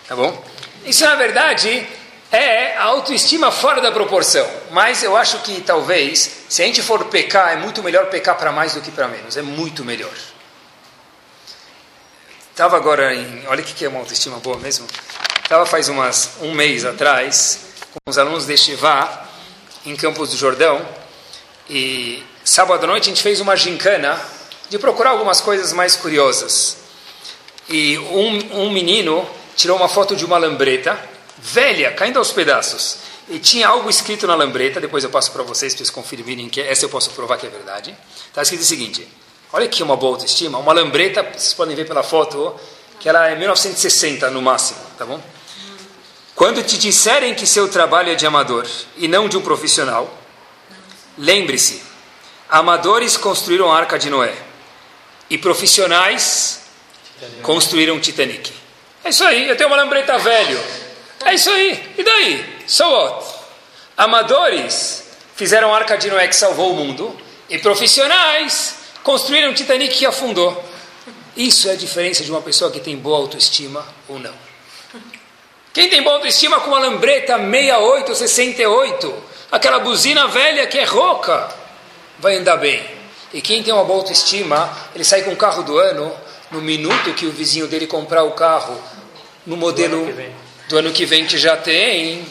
tá 0.08 0.16
bom? 0.16 0.44
Isso 0.84 1.04
na 1.04 1.14
verdade 1.14 1.86
é 2.32 2.76
autoestima 2.78 3.52
fora 3.52 3.80
da 3.80 3.92
proporção. 3.92 4.44
Mas 4.72 5.04
eu 5.04 5.16
acho 5.16 5.38
que 5.42 5.60
talvez, 5.60 6.42
se 6.48 6.62
a 6.64 6.66
gente 6.66 6.82
for 6.82 7.04
pecar, 7.04 7.52
é 7.52 7.56
muito 7.56 7.80
melhor 7.80 8.06
pecar 8.06 8.36
para 8.36 8.50
mais 8.50 8.74
do 8.74 8.80
que 8.80 8.90
para 8.90 9.06
menos. 9.06 9.36
É 9.36 9.42
muito 9.42 9.84
melhor. 9.84 10.10
Estava 12.50 12.76
agora 12.76 13.14
em. 13.14 13.46
Olha 13.46 13.62
o 13.62 13.64
que 13.64 13.84
é 13.84 13.88
uma 13.88 14.00
autoestima 14.00 14.38
boa 14.38 14.58
mesmo. 14.58 14.84
Estava 15.44 15.64
faz 15.64 15.88
umas, 15.88 16.32
um 16.40 16.52
mês 16.52 16.84
atrás 16.84 17.60
com 17.92 18.10
os 18.10 18.18
alunos 18.18 18.46
de 18.46 18.56
Shivá 18.56 19.28
em 19.84 19.94
Campos 19.94 20.30
do 20.30 20.36
Jordão. 20.36 20.84
E 21.70 22.20
sábado 22.44 22.82
à 22.82 22.86
noite 22.88 23.04
a 23.04 23.06
gente 23.10 23.22
fez 23.22 23.40
uma 23.40 23.54
gincana 23.54 24.20
de 24.68 24.78
procurar 24.78 25.10
algumas 25.10 25.40
coisas 25.40 25.72
mais 25.72 25.96
curiosas. 25.96 26.78
E 27.68 27.98
um, 27.98 28.62
um 28.64 28.70
menino 28.70 29.28
tirou 29.56 29.76
uma 29.76 29.88
foto 29.88 30.14
de 30.14 30.24
uma 30.24 30.38
lambreta 30.38 30.98
velha, 31.38 31.92
caindo 31.92 32.18
aos 32.18 32.32
pedaços. 32.32 32.98
E 33.28 33.38
tinha 33.38 33.66
algo 33.66 33.90
escrito 33.90 34.26
na 34.26 34.34
lambreta, 34.36 34.80
depois 34.80 35.02
eu 35.02 35.10
passo 35.10 35.32
para 35.32 35.42
vocês, 35.42 35.72
para 35.72 35.78
vocês 35.78 35.90
conferirem 35.90 36.48
que 36.48 36.60
essa 36.60 36.84
eu 36.84 36.88
posso 36.88 37.10
provar 37.10 37.38
que 37.38 37.46
é 37.46 37.50
verdade. 37.50 37.96
Está 38.28 38.42
escrito 38.42 38.62
o 38.62 38.64
seguinte: 38.64 39.08
olha 39.52 39.66
aqui 39.66 39.82
uma 39.82 39.96
boa 39.96 40.12
autoestima, 40.12 40.58
uma 40.58 40.72
lambreta, 40.72 41.22
vocês 41.22 41.52
podem 41.52 41.74
ver 41.74 41.86
pela 41.86 42.04
foto, 42.04 42.54
que 43.00 43.08
ela 43.08 43.28
é 43.28 43.34
1960 43.34 44.30
no 44.30 44.40
máximo, 44.40 44.78
tá 44.96 45.04
bom? 45.04 45.20
Quando 46.36 46.62
te 46.62 46.78
disserem 46.78 47.34
que 47.34 47.46
seu 47.46 47.68
trabalho 47.68 48.12
é 48.12 48.14
de 48.14 48.26
amador 48.26 48.66
e 48.96 49.08
não 49.08 49.28
de 49.28 49.36
um 49.36 49.42
profissional, 49.42 50.08
lembre-se: 51.18 51.82
amadores 52.48 53.16
construíram 53.16 53.72
a 53.72 53.76
arca 53.76 53.98
de 53.98 54.08
Noé 54.08 54.45
e 55.28 55.38
profissionais 55.38 56.62
construíram 57.42 57.96
o 57.96 58.00
Titanic. 58.00 58.52
É 59.04 59.10
isso 59.10 59.24
aí, 59.24 59.48
eu 59.48 59.56
tenho 59.56 59.68
uma 59.68 59.76
lambreta 59.76 60.18
velho. 60.18 60.60
É 61.24 61.34
isso 61.34 61.50
aí. 61.50 61.94
E 61.96 62.02
daí? 62.02 62.44
So 62.66 62.84
what? 62.84 63.26
Amadores 63.96 65.04
fizeram 65.34 65.72
a 65.72 65.76
arca 65.76 65.96
de 65.96 66.10
Noé 66.10 66.28
que 66.28 66.36
salvou 66.36 66.72
o 66.72 66.74
mundo 66.74 67.16
e 67.48 67.58
profissionais 67.58 68.76
construíram 69.02 69.50
o 69.50 69.54
Titanic 69.54 69.94
que 69.94 70.06
afundou. 70.06 70.64
Isso 71.36 71.68
é 71.68 71.72
a 71.72 71.76
diferença 71.76 72.24
de 72.24 72.30
uma 72.30 72.40
pessoa 72.40 72.70
que 72.70 72.80
tem 72.80 72.96
boa 72.96 73.18
autoestima 73.18 73.86
ou 74.08 74.18
não. 74.18 74.34
Quem 75.72 75.90
tem 75.90 76.02
boa 76.02 76.16
autoestima 76.16 76.60
com 76.60 76.70
uma 76.70 76.78
lambreta 76.78 77.36
68, 77.36 78.14
68, 78.14 79.14
aquela 79.52 79.78
buzina 79.78 80.26
velha 80.26 80.66
que 80.66 80.78
é 80.78 80.84
rouca, 80.84 81.48
vai 82.18 82.36
andar 82.36 82.56
bem. 82.56 82.82
E 83.32 83.40
quem 83.40 83.62
tem 83.62 83.72
uma 83.72 83.84
boa 83.84 84.00
autoestima, 84.00 84.74
ele 84.94 85.04
sai 85.04 85.22
com 85.22 85.32
o 85.32 85.36
carro 85.36 85.62
do 85.62 85.78
ano, 85.78 86.14
no 86.50 86.60
minuto 86.60 87.12
que 87.14 87.26
o 87.26 87.32
vizinho 87.32 87.66
dele 87.66 87.86
comprar 87.86 88.22
o 88.24 88.32
carro, 88.32 88.80
no 89.44 89.56
modelo 89.56 90.06
do 90.68 90.78
ano 90.78 90.92
que 90.92 91.04
vem 91.04 91.26
que 91.26 91.36
já 91.38 91.56
tem, 91.56 92.26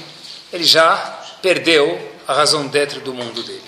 ele 0.51 0.63
já 0.63 0.95
perdeu 1.41 2.13
a 2.27 2.33
razão 2.33 2.67
d'être 2.67 2.99
do 2.99 3.13
mundo 3.13 3.43
dele. 3.43 3.61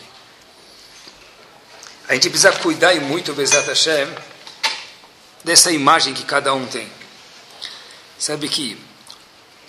A 2.07 2.13
gente 2.13 2.29
precisa 2.29 2.51
cuidar 2.53 2.93
e 2.93 2.99
muito, 2.99 3.33
Bezat 3.33 3.67
Hashem, 3.67 4.07
dessa 5.43 5.71
imagem 5.71 6.13
que 6.13 6.23
cada 6.23 6.53
um 6.53 6.65
tem. 6.65 6.87
Sabe 8.17 8.47
que 8.47 8.77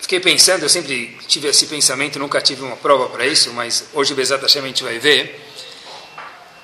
fiquei 0.01 0.21
pensando, 0.21 0.63
eu 0.63 0.69
sempre 0.69 1.19
tive 1.27 1.49
esse 1.49 1.67
pensamento, 1.67 2.19
nunca 2.19 2.41
tive 2.41 2.63
uma 2.63 2.77
prova 2.77 3.09
para 3.09 3.27
isso, 3.27 3.53
mas 3.53 3.87
hoje, 3.93 4.15
Bezat 4.15 4.41
Hashem, 4.41 4.63
a 4.63 4.67
gente 4.67 4.85
vai 4.85 4.99
ver. 4.99 5.45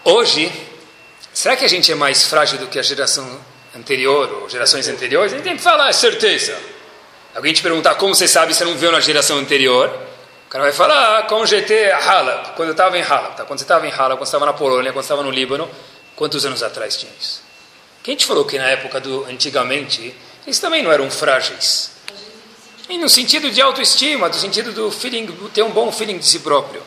Hoje, 0.04 0.50
será 1.34 1.56
que 1.56 1.64
a 1.64 1.68
gente 1.68 1.92
é 1.92 1.94
mais 1.94 2.24
frágil 2.24 2.58
do 2.58 2.68
que 2.68 2.78
a 2.78 2.82
geração 2.82 3.38
anterior, 3.76 4.42
ou 4.42 4.48
gerações 4.48 4.88
anteriores? 4.88 5.32
A 5.32 5.36
gente 5.36 5.44
tem 5.44 5.56
que 5.56 5.62
falar, 5.62 5.90
é 5.90 5.92
certeza. 5.92 6.56
Alguém 7.34 7.52
te 7.52 7.60
perguntar 7.60 7.96
como 7.96 8.14
você 8.14 8.28
sabe, 8.28 8.54
você 8.54 8.64
não 8.64 8.76
viu 8.76 8.92
na 8.92 9.00
geração 9.00 9.36
anterior. 9.38 9.88
O 10.46 10.48
cara 10.48 10.64
vai 10.64 10.72
falar, 10.72 11.18
ah, 11.18 11.22
com 11.24 11.44
GT 11.44 11.90
Halab, 11.90 12.52
quando 12.54 12.68
eu 12.68 12.72
estava 12.72 12.96
em 12.96 13.02
Halab, 13.02 13.36
tá? 13.36 13.44
quando 13.44 13.58
você 13.58 13.64
estava 13.64 13.84
em 13.86 13.90
Halab, 13.90 14.16
quando 14.16 14.18
você 14.20 14.36
estava 14.36 14.46
na 14.46 14.52
Polônia, 14.52 14.92
quando 14.92 15.02
você 15.02 15.12
estava 15.12 15.22
no 15.22 15.30
Líbano, 15.30 15.68
quantos 16.14 16.46
anos 16.46 16.62
atrás 16.62 16.96
tinha 16.96 17.10
isso? 17.20 17.42
Quem 18.04 18.14
te 18.14 18.24
falou 18.24 18.44
que 18.44 18.56
na 18.56 18.68
época 18.68 19.00
do 19.00 19.24
antigamente, 19.24 20.14
eles 20.46 20.60
também 20.60 20.82
não 20.82 20.92
eram 20.92 21.10
frágeis? 21.10 21.90
E 22.88 22.98
no 22.98 23.08
sentido 23.08 23.50
de 23.50 23.60
autoestima, 23.60 24.28
no 24.28 24.34
sentido 24.34 24.72
do 24.72 24.90
feeling, 24.90 25.26
ter 25.52 25.62
um 25.62 25.70
bom 25.70 25.90
feeling 25.90 26.18
de 26.18 26.26
si 26.26 26.38
próprio. 26.40 26.82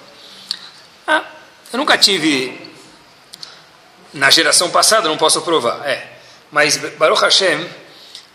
Ah, 1.06 1.26
eu 1.74 1.78
nunca 1.78 1.98
tive 1.98 2.67
na 4.14 4.30
geração 4.30 4.70
passada, 4.70 5.08
não 5.08 5.18
posso 5.18 5.42
provar, 5.42 5.88
é. 5.88 6.18
Mas 6.52 6.78
Baruch 6.98 7.22
Hashem, 7.22 7.68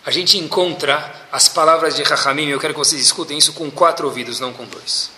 a 0.05 0.11
gente 0.11 0.37
encontra 0.39 1.13
as 1.31 1.49
palavras 1.49 1.95
de 1.97 2.03
Rahamim, 2.03 2.49
eu 2.49 2.61
quero 2.61 2.75
que 2.75 2.79
vocês 2.79 3.01
escutem 3.01 3.39
isso 3.39 3.53
com 3.53 3.71
quatro 3.71 4.07
ouvidos, 4.07 4.39
não 4.39 4.53
com 4.53 4.65
dois. 4.65 5.11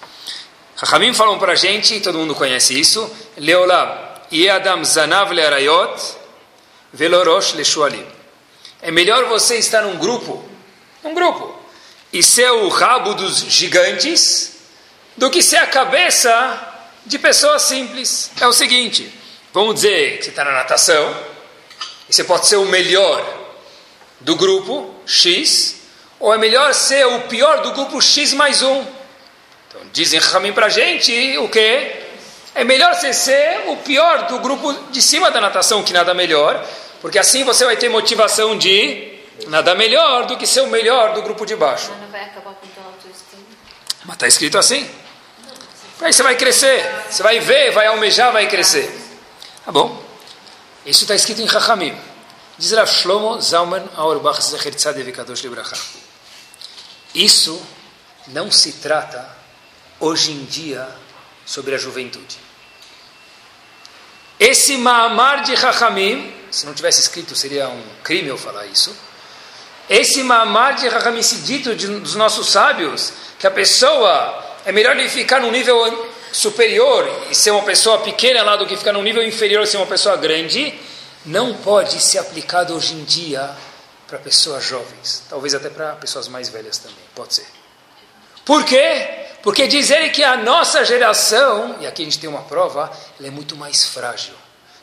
Rahamim 0.76 1.12
falam 1.14 1.38
para 1.38 1.52
a 1.52 1.56
gente, 1.56 2.00
todo 2.00 2.18
mundo 2.18 2.34
conhece 2.34 2.78
isso, 2.78 3.10
Leolam, 3.36 4.14
Adam 4.54 4.84
Zanav 4.84 5.32
Learayot, 5.32 6.02
Velorosh 6.92 7.54
Leshualim. 7.54 8.06
É 8.82 8.90
melhor 8.90 9.24
você 9.24 9.56
estar 9.56 9.82
num 9.82 9.96
grupo, 9.96 10.44
um 11.02 11.14
grupo, 11.14 11.58
e 12.12 12.22
ser 12.22 12.50
o 12.50 12.68
rabo 12.68 13.14
dos 13.14 13.38
gigantes, 13.38 14.52
do 15.16 15.30
que 15.30 15.42
ser 15.42 15.56
a 15.56 15.66
cabeça 15.66 16.74
de 17.06 17.18
pessoas 17.18 17.62
simples. 17.62 18.30
É 18.40 18.46
o 18.46 18.52
seguinte, 18.52 19.12
vamos 19.54 19.76
dizer 19.76 20.18
que 20.18 20.24
você 20.24 20.30
está 20.30 20.44
na 20.44 20.50
natação, 20.50 21.16
e 22.08 22.12
você 22.12 22.24
pode 22.24 22.48
ser 22.48 22.56
o 22.56 22.64
melhor 22.64 23.24
do 24.18 24.34
grupo 24.34 24.92
X, 25.06 25.76
ou 26.18 26.34
é 26.34 26.36
melhor 26.36 26.74
ser 26.74 27.06
o 27.06 27.20
pior 27.20 27.62
do 27.62 27.70
grupo 27.70 28.02
X 28.02 28.32
mais 28.32 28.62
um? 28.62 28.84
Então 29.68 29.80
dizem 29.92 30.18
Ramin 30.18 30.52
para 30.52 30.68
gente 30.68 31.38
o 31.38 31.48
que? 31.48 32.02
É 32.52 32.64
melhor 32.64 32.94
você 32.94 33.12
ser 33.12 33.62
o 33.68 33.76
pior 33.76 34.26
do 34.26 34.40
grupo 34.40 34.72
de 34.90 35.00
cima 35.00 35.30
da 35.30 35.40
natação, 35.40 35.84
que 35.84 35.92
nada 35.92 36.12
melhor, 36.14 36.66
porque 37.00 37.18
assim 37.18 37.44
você 37.44 37.64
vai 37.64 37.76
ter 37.76 37.88
motivação 37.88 38.58
de 38.58 39.20
nada 39.46 39.72
melhor 39.76 40.26
do 40.26 40.36
que 40.36 40.48
ser 40.48 40.62
o 40.62 40.66
melhor 40.66 41.14
do 41.14 41.22
grupo 41.22 41.46
de 41.46 41.54
baixo. 41.54 41.90
Mas 41.92 42.00
não 42.00 42.08
vai 42.08 42.22
acabar 42.22 42.54
com 42.54 42.66
tua 42.66 42.84
autoestima? 42.86 43.42
Mas 44.04 44.14
está 44.16 44.26
escrito 44.26 44.58
assim. 44.58 44.88
Aí 46.00 46.12
você 46.12 46.24
vai 46.24 46.34
crescer, 46.34 46.84
você 47.08 47.22
vai 47.22 47.38
ver, 47.38 47.70
vai 47.70 47.86
almejar, 47.86 48.32
vai 48.32 48.48
crescer. 48.48 49.03
Tá 49.64 49.72
bom? 49.72 50.02
Isso 50.84 51.04
está 51.04 51.14
escrito 51.14 51.40
em 51.40 51.46
Rahamim. 51.46 51.96
Diz 52.58 52.72
Rav 52.72 52.86
Shlomo 52.86 53.40
Zalman 53.40 53.84
Auerbach 53.96 54.40
Zecher 54.42 54.74
Tzadev 54.74 55.10
Kadosh 55.10 55.42
Libracha. 55.42 55.76
Isso 57.14 57.60
não 58.28 58.50
se 58.50 58.72
trata 58.72 59.26
hoje 59.98 60.32
em 60.32 60.44
dia 60.44 60.86
sobre 61.46 61.74
a 61.74 61.78
juventude. 61.78 62.36
Esse 64.38 64.76
Maamar 64.76 65.44
de 65.44 65.56
Chachamim, 65.56 66.34
se 66.50 66.66
não 66.66 66.74
tivesse 66.74 67.00
escrito 67.00 67.34
seria 67.34 67.68
um 67.68 67.82
crime 68.02 68.28
eu 68.28 68.36
falar 68.36 68.66
isso. 68.66 68.94
Esse 69.88 70.22
Maamar 70.22 70.74
de 70.74 70.90
Chachamim, 70.90 71.20
esse 71.20 71.36
dito 71.36 71.74
de, 71.74 71.86
dos 71.86 72.14
nossos 72.14 72.50
sábios, 72.50 73.12
que 73.38 73.46
a 73.46 73.50
pessoa 73.50 74.44
é 74.66 74.72
melhor 74.72 74.96
ele 74.96 75.08
ficar 75.08 75.40
num 75.40 75.50
nível 75.50 76.13
superior 76.34 77.08
e 77.30 77.34
ser 77.34 77.52
uma 77.52 77.62
pessoa 77.62 77.98
pequena 77.98 78.42
lá 78.42 78.56
do 78.56 78.66
que 78.66 78.76
ficar 78.76 78.92
num 78.92 79.02
nível 79.02 79.22
inferior 79.22 79.62
e 79.62 79.66
ser 79.68 79.76
uma 79.76 79.86
pessoa 79.86 80.16
grande 80.16 80.74
não 81.24 81.54
pode 81.54 82.00
ser 82.00 82.18
aplicado 82.18 82.74
hoje 82.74 82.94
em 82.94 83.04
dia 83.04 83.56
para 84.08 84.18
pessoas 84.18 84.64
jovens, 84.64 85.22
talvez 85.30 85.54
até 85.54 85.70
para 85.70 85.92
pessoas 85.92 86.26
mais 86.28 86.48
velhas 86.48 86.78
também, 86.78 86.98
pode 87.14 87.34
ser. 87.34 87.46
Por 88.44 88.64
quê? 88.64 89.26
Porque 89.42 89.66
diz 89.66 89.90
ele 89.90 90.10
que 90.10 90.24
a 90.24 90.36
nossa 90.36 90.84
geração, 90.84 91.76
e 91.80 91.86
aqui 91.86 92.02
a 92.02 92.04
gente 92.04 92.18
tem 92.18 92.28
uma 92.28 92.42
prova, 92.42 92.92
ela 93.18 93.28
é 93.28 93.30
muito 93.30 93.56
mais 93.56 93.86
frágil. 93.86 94.34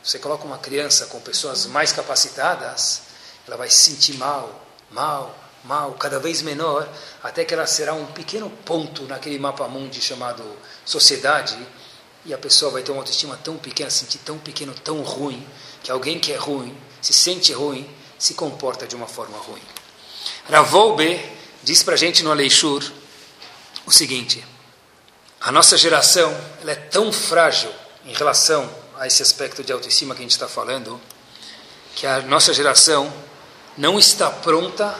Você 0.02 0.18
coloca 0.18 0.44
uma 0.44 0.58
criança 0.58 1.06
com 1.06 1.20
pessoas 1.20 1.66
mais 1.66 1.92
capacitadas, 1.92 3.02
ela 3.46 3.56
vai 3.56 3.68
se 3.68 3.90
sentir 3.90 4.14
mal, 4.14 4.64
mal, 4.90 5.36
mal, 5.64 5.92
cada 5.92 6.18
vez 6.18 6.42
menor, 6.42 6.88
até 7.22 7.44
que 7.44 7.54
ela 7.54 7.66
será 7.66 7.94
um 7.94 8.06
pequeno 8.06 8.50
ponto 8.64 9.04
naquele 9.04 9.38
mapa 9.38 9.68
mundi 9.68 10.00
chamado 10.00 10.42
sociedade, 10.84 11.56
e 12.24 12.32
a 12.32 12.38
pessoa 12.38 12.70
vai 12.70 12.82
ter 12.82 12.92
uma 12.92 13.00
autoestima 13.00 13.36
tão 13.42 13.56
pequena, 13.56 13.90
se 13.90 14.00
sentir 14.00 14.18
tão 14.18 14.38
pequeno, 14.38 14.74
tão 14.74 15.02
ruim, 15.02 15.46
que 15.82 15.90
alguém 15.90 16.18
que 16.18 16.32
é 16.32 16.36
ruim, 16.36 16.76
se 17.00 17.12
sente 17.12 17.52
ruim, 17.52 17.88
se 18.18 18.34
comporta 18.34 18.86
de 18.86 18.94
uma 18.94 19.08
forma 19.08 19.36
ruim. 19.38 19.62
Ravolbe 20.48 21.20
diz 21.62 21.82
para 21.82 21.94
a 21.94 21.96
gente 21.96 22.22
no 22.22 22.30
Aleixur 22.30 22.82
o 23.84 23.90
seguinte: 23.90 24.44
a 25.40 25.50
nossa 25.50 25.76
geração 25.76 26.32
ela 26.60 26.70
é 26.70 26.76
tão 26.76 27.12
frágil 27.12 27.72
em 28.04 28.12
relação 28.12 28.68
a 28.96 29.06
esse 29.06 29.22
aspecto 29.22 29.64
de 29.64 29.72
autoestima 29.72 30.14
que 30.14 30.20
a 30.20 30.22
gente 30.22 30.32
está 30.32 30.46
falando, 30.46 31.00
que 31.96 32.06
a 32.06 32.22
nossa 32.22 32.54
geração 32.54 33.12
não 33.76 33.98
está 33.98 34.30
pronta 34.30 34.94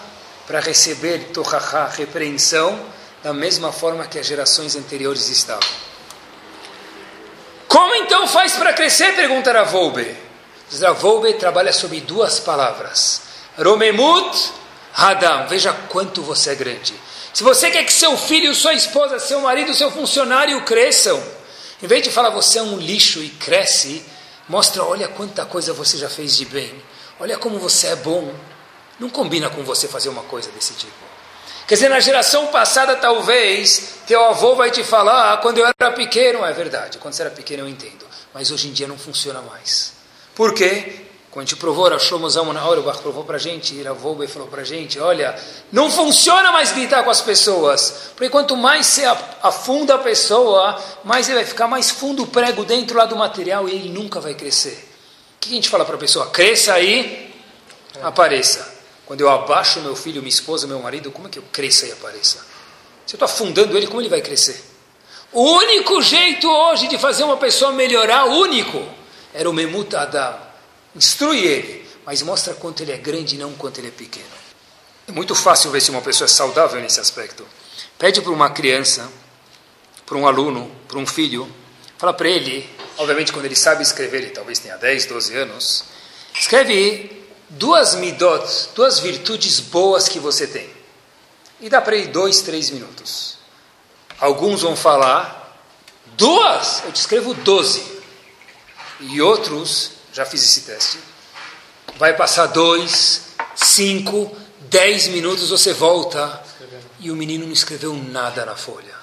para 0.53 0.61
receber 0.61 1.31
torrahá, 1.33 1.87
repreensão, 1.87 2.79
da 3.23 3.33
mesma 3.33 3.73
forma 3.73 4.07
que 4.07 4.19
as 4.19 4.27
gerações 4.27 4.77
anteriores 4.77 5.31
estavam. 5.31 5.67
Como 7.67 7.95
então 7.95 8.29
faz 8.29 8.53
para 8.53 8.75
crescer? 8.75 9.17
Pergunta 9.17 9.51
Ravolbe. 9.51 10.15
Ravolbe 10.79 11.33
trabalha 11.39 11.73
sobre 11.73 12.03
duas 12.03 12.39
palavras. 12.39 13.23
Romemut 13.57 14.53
Hadam. 14.95 15.47
Veja 15.49 15.73
quanto 15.89 16.21
você 16.21 16.51
é 16.51 16.55
grande. 16.55 16.93
Se 17.33 17.43
você 17.43 17.71
quer 17.71 17.85
que 17.85 17.93
seu 17.93 18.15
filho, 18.19 18.55
sua 18.55 18.75
esposa, 18.75 19.19
seu 19.19 19.41
marido, 19.41 19.73
seu 19.73 19.91
funcionário 19.91 20.63
cresçam, 20.67 21.19
em 21.83 21.87
vez 21.87 22.03
de 22.03 22.11
falar 22.11 22.29
você 22.29 22.59
é 22.59 22.63
um 22.63 22.77
lixo 22.77 23.23
e 23.23 23.31
cresce, 23.31 24.05
mostra, 24.47 24.85
olha 24.85 25.09
quanta 25.09 25.47
coisa 25.47 25.73
você 25.73 25.97
já 25.97 26.11
fez 26.11 26.37
de 26.37 26.45
bem. 26.45 26.75
Olha 27.19 27.39
como 27.39 27.59
você 27.59 27.87
é 27.87 27.97
bom. 27.97 28.35
Não 29.03 29.11
combina 29.11 29.51
com 29.51 29.65
você 29.65 29.89
fazer 29.89 30.11
uma 30.11 30.23
coisa 30.23 30.49
desse 30.53 30.75
tipo. 30.75 30.93
Quer 31.67 31.75
dizer, 31.75 31.89
na 31.89 31.99
geração 31.99 32.47
passada, 32.47 32.95
talvez, 32.95 33.95
teu 34.07 34.25
avô 34.25 34.55
vai 34.55 34.71
te 34.71 34.85
falar, 34.85 35.33
ah, 35.33 35.37
quando 35.39 35.59
eu 35.59 35.67
era 35.67 35.91
pequeno, 35.91 36.45
é 36.45 36.53
verdade, 36.53 36.99
quando 36.99 37.13
você 37.13 37.23
era 37.23 37.31
pequeno 37.33 37.65
eu 37.65 37.69
entendo, 37.69 38.07
mas 38.33 38.53
hoje 38.53 38.69
em 38.69 38.73
dia 38.73 38.87
não 38.87 38.97
funciona 38.97 39.43
mais. 39.43 39.95
Por 40.37 40.55
quê? 40.55 41.01
Quando 41.33 41.47
a 41.47 41.49
gente 41.49 41.59
provou, 41.59 41.99
Shlomo 41.99 42.31
Zalman 42.31 42.57
Auerbach 42.57 43.03
provou 43.03 43.25
para 43.25 43.39
a 43.39 43.41
gente, 43.41 43.75
Iravolbe 43.75 44.29
falou 44.29 44.47
para 44.47 44.63
a 44.63 44.65
gente, 44.65 45.01
olha, 45.01 45.37
não 45.73 45.91
funciona 45.91 46.53
mais 46.53 46.71
gritar 46.71 47.03
com 47.03 47.11
as 47.11 47.21
pessoas, 47.21 48.13
porque 48.15 48.31
quanto 48.31 48.57
mais 48.57 48.87
você 48.87 49.05
afunda 49.43 49.97
a 49.97 49.99
pessoa, 49.99 50.81
mais 51.03 51.29
ele 51.29 51.39
vai 51.39 51.45
ficar 51.45 51.67
mais 51.67 51.91
fundo 51.91 52.23
o 52.23 52.27
prego 52.29 52.65
dentro 52.65 52.97
lá 52.97 53.05
do 53.05 53.17
material 53.17 53.69
e 53.69 53.73
ele 53.73 53.89
nunca 53.89 54.21
vai 54.21 54.35
crescer. 54.35 54.89
O 55.37 55.41
que 55.41 55.51
a 55.51 55.55
gente 55.57 55.69
fala 55.69 55.85
para 55.85 55.97
a 55.97 55.99
pessoa? 55.99 56.31
Cresça 56.31 56.75
aí, 56.75 57.35
apareça. 58.01 58.72
Quando 59.13 59.21
eu 59.21 59.29
abaixo 59.29 59.79
meu 59.83 59.95
filho, 59.95 60.23
minha 60.23 60.31
esposa, 60.31 60.67
meu 60.67 60.81
marido, 60.81 61.11
como 61.11 61.29
é 61.29 61.31
que 61.31 61.39
eu 61.39 61.45
cresça 61.53 61.85
e 61.85 61.93
apareça? 61.93 62.39
Se 63.05 63.15
eu 63.15 63.17
estou 63.17 63.27
afundando 63.27 63.77
ele, 63.77 63.87
como 63.87 64.01
ele 64.01 64.09
vai 64.09 64.23
crescer? 64.23 64.59
O 65.31 65.43
único 65.59 66.01
jeito 66.01 66.49
hoje 66.49 66.89
de 66.89 66.97
fazer 66.97 67.23
uma 67.23 67.37
pessoa 67.37 67.73
melhorar, 67.73 68.25
único, 68.25 68.83
era 69.35 69.51
o 69.51 69.53
Memut 69.53 69.95
Adam 69.95 70.35
Instrui 70.97 71.41
ele, 71.41 71.87
mas 72.07 72.23
mostra 72.23 72.55
quanto 72.55 72.83
ele 72.83 72.91
é 72.91 72.97
grande 72.97 73.35
e 73.35 73.39
não 73.39 73.53
quanto 73.53 73.77
ele 73.81 73.89
é 73.89 73.91
pequeno. 73.91 74.25
É 75.07 75.13
muito 75.13 75.35
fácil 75.35 75.71
ver 75.71 75.83
se 75.83 75.91
uma 75.91 76.01
pessoa 76.01 76.25
é 76.25 76.29
saudável 76.29 76.81
nesse 76.81 76.99
aspecto. 76.99 77.47
Pede 77.99 78.23
para 78.23 78.33
uma 78.33 78.49
criança, 78.49 79.13
para 80.07 80.17
um 80.17 80.27
aluno, 80.27 80.75
para 80.89 80.97
um 80.97 81.07
filho, 81.07 81.47
fala 81.99 82.15
para 82.15 82.31
ele, 82.31 82.67
obviamente 82.97 83.31
quando 83.31 83.45
ele 83.45 83.57
sabe 83.57 83.83
escrever, 83.83 84.23
ele 84.23 84.31
talvez 84.31 84.59
tenha 84.59 84.79
10, 84.79 85.05
12 85.05 85.37
anos, 85.37 85.85
escreve 86.33 87.22
duas 87.53 87.95
midot, 87.95 88.45
duas 88.75 88.99
virtudes 88.99 89.61
boas 89.61 90.09
que 90.09 90.19
você 90.19 90.47
tem. 90.47 90.71
E 91.61 91.69
dá 91.69 91.81
para 91.81 91.97
ele 91.97 92.09
dois, 92.09 92.43
três 92.43 92.71
minutos. 92.71 93.39
Alguns 94.19 94.63
vão 94.63 94.77
falar, 94.77 95.59
duas? 96.17 96.83
Eu 96.85 96.93
te 96.93 96.97
escrevo 96.97 97.35
doze. 97.35 97.85
E 99.01 99.21
outros 99.21 99.93
já 100.13 100.25
fiz 100.25 100.43
esse 100.43 100.63
teste. 100.63 100.99
Vai 101.97 102.17
passar 102.17 102.47
dois, 102.47 103.23
cinco, 103.55 104.35
dez 104.61 105.09
minutos, 105.09 105.51
você 105.51 105.73
volta 105.73 106.43
e 107.01 107.11
o 107.11 107.17
menino 107.17 107.47
não 107.47 107.53
escreveu 107.53 107.95
nada 107.95 108.47
na 108.47 108.57
folha. 108.57 108.95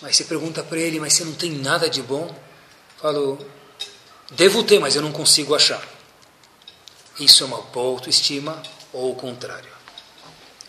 Mas 0.00 0.16
você 0.16 0.24
pergunta 0.24 0.62
para 0.62 0.78
ele, 0.78 1.00
mas 1.00 1.14
você 1.14 1.24
não 1.24 1.32
tem 1.32 1.50
nada 1.52 1.88
de 1.88 2.02
bom? 2.02 2.34
Falou, 3.00 3.38
devo 4.30 4.62
ter, 4.62 4.78
mas 4.78 4.94
eu 4.94 5.02
não 5.02 5.10
consigo 5.10 5.54
achar. 5.54 5.95
Isso 7.18 7.44
é 7.44 7.46
uma 7.46 7.62
boa 7.62 7.92
autoestima 7.92 8.62
ou 8.92 9.12
o 9.12 9.14
contrário? 9.14 9.70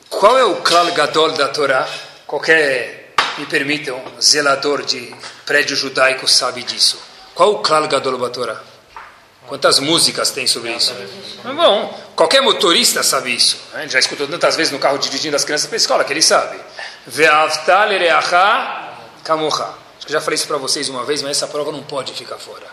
Qual 0.10 0.38
é 0.38 0.46
o 0.46 0.62
klal 0.62 0.86
gadol 0.94 1.32
da 1.34 1.50
Torá? 1.50 1.88
Qualquer, 2.26 3.14
me 3.38 3.46
permitam, 3.46 4.02
zelador 4.22 4.84
de 4.84 5.14
prédio 5.46 5.76
judaico 5.76 6.28
sabe 6.28 6.64
disso. 6.64 6.98
Qual 7.36 7.54
o 7.54 7.60
klal 7.60 7.88
gadol 7.88 8.18
da 8.18 8.30
Torá? 8.30 8.62
Quantas 9.48 9.80
músicas 9.80 10.32
tem 10.32 10.48
sobre 10.48 10.76
isso? 10.76 10.94
Mas 11.44 11.56
bom, 11.56 12.02
qualquer 12.16 12.42
motorista 12.42 13.04
sabe 13.04 13.36
isso. 13.36 13.58
Né? 13.74 13.88
Já 13.88 14.00
escutou 14.00 14.28
tantas 14.28 14.56
vezes 14.56 14.72
no 14.72 14.80
carro 14.80 14.98
dirigindo 14.98 15.36
as 15.36 15.46
crianças 15.46 15.68
para 15.68 15.76
a 15.76 15.78
escola 15.78 16.04
que 16.04 16.12
ele 16.12 16.22
sabe. 16.22 16.60
Acho 19.98 20.06
que 20.06 20.12
já 20.12 20.22
falei 20.22 20.36
isso 20.36 20.48
para 20.48 20.58
vocês 20.58 20.90
uma 20.90 21.04
vez, 21.04 21.22
mas 21.22 21.32
essa 21.32 21.48
prova 21.48 21.72
não 21.72 21.84
pode 21.84 22.14
ficar 22.14 22.38
fora. 22.38 22.66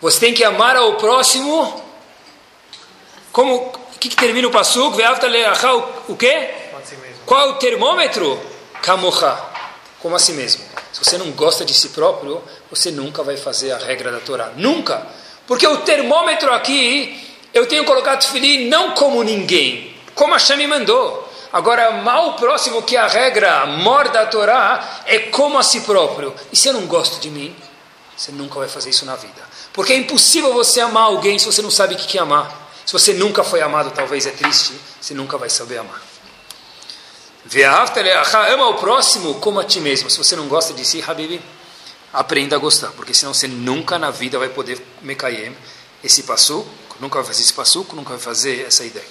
Você 0.00 0.20
tem 0.20 0.34
que 0.34 0.44
amar 0.44 0.76
ao 0.76 0.96
próximo. 0.96 1.91
Como 3.32 3.54
o 3.56 3.98
que, 3.98 4.10
que 4.10 4.16
termina 4.16 4.46
o 4.46 4.50
pasuk? 4.50 4.98
O 6.08 6.16
quê? 6.16 6.50
Qual 7.24 7.40
é 7.40 7.44
o 7.46 7.54
termômetro? 7.54 8.38
Kamocha. 8.82 9.38
Como 10.00 10.14
a 10.14 10.18
si 10.18 10.32
mesmo. 10.32 10.62
Se 10.92 11.02
você 11.02 11.16
não 11.16 11.30
gosta 11.30 11.64
de 11.64 11.72
si 11.72 11.88
próprio, 11.88 12.42
você 12.68 12.90
nunca 12.90 13.22
vai 13.22 13.36
fazer 13.36 13.72
a 13.72 13.78
regra 13.78 14.12
da 14.12 14.20
Torá. 14.20 14.52
Nunca. 14.56 15.06
Porque 15.46 15.66
o 15.66 15.78
termômetro 15.78 16.52
aqui, 16.52 17.18
eu 17.54 17.66
tenho 17.66 17.84
colocado 17.84 18.20
tefilim 18.20 18.68
não 18.68 18.90
como 18.90 19.22
ninguém, 19.22 19.96
como 20.14 20.34
a 20.34 20.56
me 20.56 20.66
mandou. 20.66 21.28
Agora, 21.52 21.90
o 21.90 22.32
próximo, 22.34 22.82
que 22.82 22.96
a 22.96 23.06
regra 23.06 23.66
mor 23.66 24.08
da 24.08 24.26
Torá, 24.26 25.02
é 25.06 25.18
como 25.18 25.58
a 25.58 25.62
si 25.62 25.82
próprio. 25.82 26.34
E 26.52 26.56
se 26.56 26.68
eu 26.68 26.72
não 26.72 26.86
gosto 26.86 27.20
de 27.20 27.30
mim, 27.30 27.54
você 28.16 28.32
nunca 28.32 28.58
vai 28.58 28.68
fazer 28.68 28.90
isso 28.90 29.04
na 29.04 29.16
vida. 29.16 29.42
Porque 29.72 29.92
é 29.92 29.96
impossível 29.96 30.52
você 30.52 30.80
amar 30.80 31.04
alguém 31.04 31.38
se 31.38 31.46
você 31.46 31.62
não 31.62 31.70
sabe 31.70 31.94
o 31.94 31.98
que 31.98 32.18
é 32.18 32.20
amar. 32.20 32.61
Se 32.84 32.92
você 32.92 33.12
nunca 33.14 33.44
foi 33.44 33.60
amado, 33.60 33.90
talvez 33.90 34.26
é 34.26 34.30
triste, 34.30 34.74
você 35.00 35.14
nunca 35.14 35.38
vai 35.38 35.48
saber 35.48 35.78
amar. 35.78 36.02
Ama 38.52 38.68
o 38.68 38.74
próximo 38.74 39.34
como 39.36 39.58
a 39.60 39.64
ti 39.64 39.80
mesmo. 39.80 40.08
Se 40.10 40.18
você 40.18 40.36
não 40.36 40.48
gosta 40.48 40.72
de 40.72 40.84
si, 40.84 41.02
Habibi, 41.06 41.40
aprenda 42.12 42.56
a 42.56 42.58
gostar, 42.58 42.88
porque 42.92 43.14
senão 43.14 43.32
você 43.32 43.48
nunca 43.48 43.98
na 43.98 44.10
vida 44.10 44.38
vai 44.38 44.48
poder 44.48 44.80
me 45.00 45.14
cair 45.14 45.52
esse 46.04 46.24
passo, 46.24 46.66
nunca 47.00 47.18
vai 47.18 47.26
fazer 47.26 47.42
esse 47.42 47.52
passo, 47.52 47.86
nunca 47.94 48.10
vai 48.10 48.18
fazer 48.18 48.66
essa 48.66 48.84
ideia. 48.84 49.06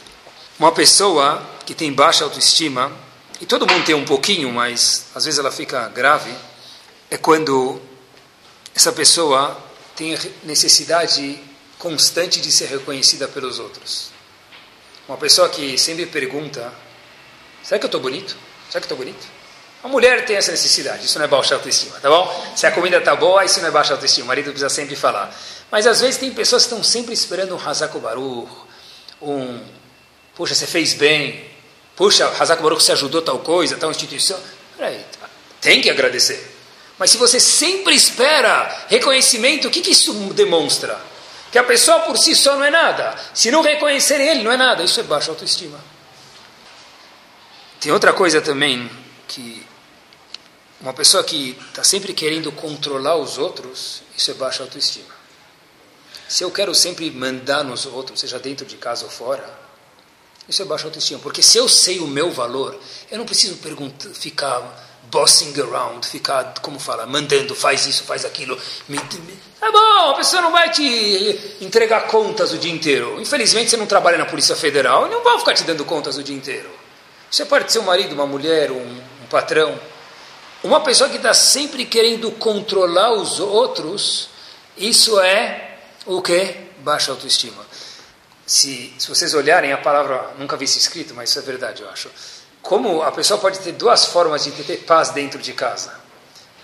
Uma 0.59 0.72
pessoa 0.72 1.41
que 1.65 1.74
tem 1.74 1.91
baixa 1.91 2.24
autoestima, 2.24 2.91
e 3.39 3.45
todo 3.45 3.65
mundo 3.67 3.84
tem 3.84 3.95
um 3.95 4.05
pouquinho, 4.05 4.51
mas 4.51 5.05
às 5.15 5.26
vezes 5.26 5.39
ela 5.39 5.51
fica 5.51 5.89
grave, 5.89 6.32
é 7.09 7.17
quando 7.17 7.82
essa 8.76 8.91
pessoa 8.91 9.57
tem 9.95 10.17
necessidade 10.43 11.39
constante 11.82 12.40
de 12.40 12.52
ser 12.52 12.68
reconhecida 12.68 13.28
pelos 13.28 13.60
outros. 13.60 14.12
Uma 15.08 15.18
pessoa 15.18 15.50
que 15.50 15.78
sempre 15.78 16.06
pergunta: 16.06 16.72
será 17.64 17.80
que 17.80 17.86
eu 17.86 17.88
estou 17.88 18.00
bonito? 18.00 18.38
Será 18.70 18.80
que 18.80 18.86
estou 18.86 18.98
bonito? 18.98 19.28
A 19.84 19.88
mulher 19.88 20.26
tem 20.26 20.36
essa 20.36 20.52
necessidade, 20.52 21.06
isso 21.06 21.18
não 21.18 21.26
é 21.26 21.28
baixa 21.28 21.56
autoestima, 21.56 22.00
tá 22.00 22.08
bom? 22.08 22.54
Se 22.56 22.68
a 22.68 22.72
comida 22.72 22.98
está 22.98 23.16
boa, 23.16 23.44
isso 23.44 23.60
não 23.60 23.68
é 23.68 23.72
baixa 23.72 23.94
autoestima, 23.94 24.26
o 24.26 24.28
marido 24.28 24.52
precisa 24.52 24.70
sempre 24.70 24.96
falar. 24.96 25.36
Mas 25.72 25.88
às 25.88 26.00
vezes 26.02 26.18
tem 26.18 26.32
pessoas 26.32 26.64
que 26.64 26.68
estão 26.68 26.84
sempre 26.84 27.16
esperando 27.16 27.56
um 27.56 27.60
Hazako 27.60 28.00
Baruch, 28.00 28.52
um, 29.20 29.60
puxa, 30.36 30.54
você 30.54 30.68
fez 30.68 30.94
bem, 30.94 31.50
puxa, 31.96 32.28
Hazako 32.40 32.62
Baruch, 32.62 32.84
você 32.84 32.92
ajudou 32.92 33.24
tal 33.24 33.40
coisa, 33.40 33.76
tal 33.76 33.90
instituição. 33.90 34.40
Peraí, 34.78 35.04
tem 35.60 35.82
que 35.82 35.90
agradecer. 35.90 36.56
Mas 37.00 37.10
se 37.10 37.18
você 37.18 37.40
sempre 37.40 37.96
espera 37.96 38.86
reconhecimento, 38.88 39.68
o 39.68 39.72
que, 39.72 39.82
que 39.82 39.92
isso 39.92 40.14
demonstra? 40.36 41.11
Que 41.52 41.58
a 41.58 41.64
pessoa 41.64 41.99
por 42.02 42.18
si 42.18 42.36
só 42.36 42.56
não 42.56 42.64
é 42.64 42.72
nada. 42.72 43.16
Se 43.34 43.52
não 43.52 43.62
reconhecer 43.62 44.22
ele, 44.22 44.41
não 44.41 44.52
é 44.52 44.58
nada. 44.58 44.84
Isso 44.84 44.99
é 44.99 45.04
baixa 45.04 45.32
autoestima. 45.32 45.80
Tem 47.80 47.91
outra 47.91 48.14
coisa 48.14 48.41
também 48.41 48.89
que 49.28 49.66
uma 50.80 50.93
pessoa 50.93 51.24
que 51.24 51.58
está 51.70 51.84
sempre 51.84 52.14
querendo 52.14 52.52
controlar 52.52 53.16
os 53.16 53.38
outros, 53.38 54.02
isso 54.18 54.32
é 54.32 54.34
baixa 54.34 54.64
autoestima. 54.64 55.14
Se 56.28 56.43
eu 56.43 56.52
quero 56.52 56.74
sempre 56.74 57.12
mandar 57.12 57.64
nos 57.64 57.86
outros, 57.86 58.20
seja 58.22 58.39
dentro 58.39 58.66
de 58.66 58.78
casa 58.78 59.04
ou 59.04 59.12
fora, 59.12 59.47
isso 60.47 60.62
é 60.62 60.66
baixa 60.66 60.86
autoestima. 60.86 61.20
Porque 61.20 61.43
se 61.43 61.58
eu 61.58 61.68
sei 61.68 61.99
o 61.99 62.08
meu 62.08 62.32
valor, 62.32 62.80
eu 63.12 63.18
não 63.18 63.26
preciso 63.26 63.58
ficar 64.14 64.91
bossing 65.12 65.53
around, 65.62 66.07
ficar, 66.07 66.55
como 66.62 66.80
fala, 66.80 67.05
mandando, 67.05 67.53
faz 67.53 67.86
isso, 67.86 68.03
faz 68.03 68.24
aquilo. 68.24 68.57
Me, 68.88 68.97
me, 68.97 69.39
é 69.62 69.72
bom, 69.72 70.09
a 70.12 70.16
pessoa 70.16 70.41
não 70.41 70.51
vai 70.51 70.72
te 70.72 71.57
entregar 71.62 72.07
contas 72.07 72.53
o 72.53 72.57
dia 72.57 72.72
inteiro. 72.72 73.20
Infelizmente 73.22 73.70
você 73.70 73.78
não 73.78 73.86
trabalha 73.86 74.18
na 74.18 74.26
Polícia 74.26 74.55
Federal 74.55 75.07
não 75.09 75.24
vai 75.24 75.38
ficar 75.38 75.53
te 75.53 75.64
dando 75.64 75.84
contas 75.86 76.18
o 76.18 76.24
dia 76.24 76.36
inteiro. 76.36 76.70
Você 77.30 77.45
pode 77.45 77.72
ser 77.72 77.80
um 77.80 77.84
marido, 77.84 78.14
uma 78.14 78.26
mulher, 78.26 78.72
um, 78.72 78.78
um 78.78 79.28
patrão. 79.30 79.78
Uma 80.64 80.82
pessoa 80.82 81.09
que 81.09 81.18
está 81.18 81.34
sempre 81.34 81.86
querendo 81.86 82.32
controlar 82.32 83.14
os 83.14 83.39
outros, 83.39 84.30
isso 84.78 85.20
é 85.20 85.78
o 86.05 86.22
que? 86.22 86.55
Baixa 86.80 87.12
autoestima. 87.12 87.66
Se, 88.45 88.93
se 88.97 89.07
vocês 89.07 89.34
olharem 89.34 89.72
a 89.72 89.78
palavra, 89.78 90.32
nunca 90.38 90.57
vi 90.57 90.66
isso 90.66 90.78
escrito, 90.78 91.14
mas 91.14 91.30
isso 91.30 91.39
é 91.39 91.41
verdade, 91.41 91.82
eu 91.82 91.89
acho. 91.89 92.09
Como 92.62 93.01
a 93.01 93.12
pessoa 93.12 93.39
pode 93.39 93.59
ter 93.59 93.72
duas 93.74 94.05
formas 94.05 94.43
de 94.43 94.51
ter 94.51 94.78
paz 94.78 95.09
dentro 95.09 95.39
de 95.39 95.53
casa. 95.53 95.99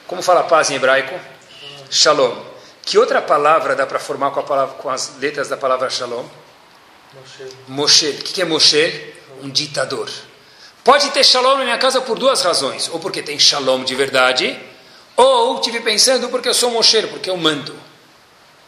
Como 0.05 0.21
fala 0.21 0.43
paz 0.43 0.69
em 0.69 0.75
hebraico? 0.75 1.19
Shalom. 1.89 2.35
Que 2.83 2.97
outra 2.97 3.21
palavra 3.21 3.75
dá 3.75 3.85
para 3.85 3.99
formar 3.99 4.31
com, 4.31 4.41
palavra, 4.43 4.75
com, 4.75 4.89
as 4.89 5.17
letras 5.17 5.49
da 5.49 5.57
palavra 5.57 5.89
shalom? 5.89 6.25
Moshe. 7.13 7.55
Moshe. 7.67 8.09
O 8.09 8.23
que 8.23 8.41
é 8.41 8.45
Moshe? 8.45 9.13
Um 9.41 9.49
ditador. 9.49 10.09
Pode 10.83 11.09
ter 11.11 11.23
shalom 11.23 11.57
na 11.57 11.65
minha 11.65 11.77
casa 11.77 11.99
por 11.99 12.17
duas 12.17 12.41
razões. 12.41 12.89
Ou 12.93 12.99
porque 12.99 13.21
tem 13.21 13.37
shalom 13.37 13.83
de 13.83 13.95
verdade, 13.95 14.57
Ou 15.17 15.59
tive 15.59 15.81
pensando 15.81 16.29
porque 16.29 16.47
eu 16.47 16.53
sou 16.53 16.69
mocheiro, 16.69 17.07
porque 17.07 17.29
eu 17.29 17.35
mando. 17.35 17.75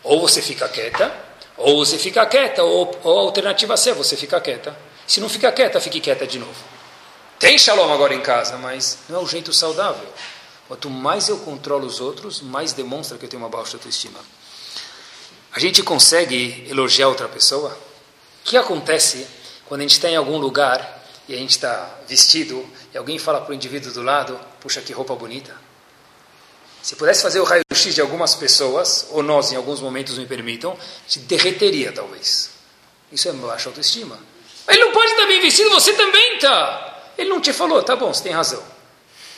Ou 0.04 0.20
você 0.20 0.42
fica 0.42 0.68
quieta, 0.68 1.14
ou 1.56 1.86
você 1.86 1.98
fica 1.98 2.26
quieta, 2.26 2.64
ou, 2.64 2.92
ou 3.04 3.20
a 3.20 3.22
alternativa 3.22 3.78
C, 3.78 3.94
você 3.94 4.18
fica 4.18 4.42
quieta. 4.42 4.76
Se 5.06 5.22
não 5.22 5.30
fica 5.30 5.52
quieta, 5.52 5.80
fique 5.80 6.02
quieta 6.02 6.26
de 6.26 6.40
novo. 6.40 6.79
Tem 7.40 7.58
shalom 7.58 7.92
agora 7.94 8.14
em 8.14 8.22
casa, 8.22 8.58
mas 8.58 9.00
não 9.08 9.22
é 9.22 9.24
o 9.24 9.26
jeito 9.26 9.54
saudável. 9.54 10.06
Quanto 10.68 10.90
mais 10.90 11.30
eu 11.30 11.38
controlo 11.40 11.88
os 11.88 12.02
outros, 12.02 12.42
mais 12.42 12.74
demonstra 12.74 13.18
que 13.18 13.24
eu 13.24 13.30
tenho 13.30 13.42
uma 13.42 13.50
baixa 13.50 13.78
autoestima. 13.78 14.20
A 15.54 15.60
gente 15.60 15.82
consegue 15.82 16.68
elogiar 16.70 17.08
outra 17.08 17.30
pessoa? 17.30 17.72
O 18.42 18.44
que 18.44 18.58
acontece 18.58 19.26
quando 19.66 19.80
a 19.80 19.84
gente 19.84 19.94
está 19.94 20.10
em 20.10 20.18
algum 20.18 20.38
lugar 20.38 21.02
e 21.30 21.34
a 21.34 21.38
gente 21.38 21.52
está 21.52 21.98
vestido 22.08 22.68
e 22.94 22.98
alguém 22.98 23.18
fala 23.18 23.40
para 23.40 23.52
o 23.52 23.56
indivíduo 23.56 23.94
do 23.94 24.04
lado: 24.04 24.38
puxa, 24.60 24.82
que 24.82 24.92
roupa 24.92 25.16
bonita? 25.16 25.56
Se 26.82 26.96
pudesse 26.98 27.22
fazer 27.22 27.40
o 27.40 27.46
raio-x 27.46 27.96
de 27.96 28.02
algumas 28.02 28.36
pessoas, 28.36 29.08
ou 29.12 29.24
nós 29.24 29.52
em 29.52 29.56
alguns 29.56 29.80
momentos 29.80 30.18
me 30.18 30.26
permitam, 30.26 30.78
gente 31.08 31.26
derreteria 31.26 31.92
talvez. 31.94 32.52
Isso 33.12 33.30
é 33.30 33.32
baixa 33.32 33.70
autoestima. 33.70 34.20
Ele 34.68 34.86
não 34.86 34.92
pode 34.92 35.12
estar 35.12 35.26
bem 35.26 35.42
vestido, 35.42 35.70
você 35.70 35.94
também 35.94 36.36
está. 36.36 36.89
Ele 37.20 37.30
não 37.30 37.42
te 37.42 37.52
falou, 37.52 37.84
tá 37.84 37.98
bom, 37.98 38.14
você 38.14 38.24
tem 38.24 38.32
razão. 38.32 38.64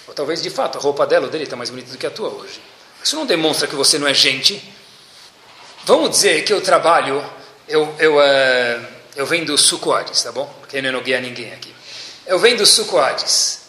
Ou 0.07 0.13
talvez 0.13 0.39
de 0.39 0.51
fato 0.51 0.77
a 0.77 0.81
roupa 0.81 1.07
dela 1.07 1.25
ou 1.25 1.31
dele 1.31 1.45
está 1.45 1.55
mais 1.55 1.71
bonita 1.71 1.91
do 1.91 1.97
que 1.97 2.05
a 2.05 2.11
tua 2.11 2.29
hoje. 2.29 2.61
Isso 3.03 3.15
não 3.15 3.25
demonstra 3.25 3.67
que 3.67 3.73
você 3.73 3.97
não 3.97 4.07
é 4.07 4.13
gente. 4.13 4.63
Vamos 5.83 6.11
dizer 6.11 6.45
que 6.45 6.53
eu 6.53 6.61
trabalho, 6.61 7.25
eu, 7.67 7.95
eu, 7.97 8.17
uh, 8.17 8.87
eu 9.15 9.25
vendo 9.25 9.57
sucoades, 9.57 10.21
tá 10.21 10.31
bom? 10.31 10.45
Porque 10.59 10.77
eu 10.77 10.93
não 10.93 11.01
guia 11.01 11.19
ninguém 11.19 11.51
aqui. 11.53 11.73
Eu 12.27 12.37
vendo 12.37 12.63
sucoades. 12.67 13.61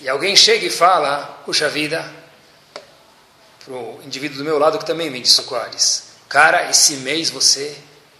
E 0.00 0.08
alguém 0.08 0.34
chega 0.34 0.64
e 0.64 0.70
fala, 0.70 1.42
puxa 1.44 1.68
vida, 1.68 2.10
para 3.62 3.74
o 3.74 4.00
indivíduo 4.02 4.38
do 4.38 4.44
meu 4.44 4.58
lado 4.58 4.78
que 4.78 4.86
também 4.86 5.10
vende 5.10 5.28
sucoades. 5.28 6.04
Cara, 6.26 6.70
esse 6.70 6.94
mês 6.96 7.28
você 7.28 7.76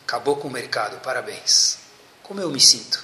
acabou 0.07 0.37
com 0.37 0.49
o 0.49 0.51
mercado, 0.51 1.01
parabéns. 1.01 1.79
Como 2.23 2.39
eu 2.39 2.51
me 2.51 2.61
sinto? 2.61 3.02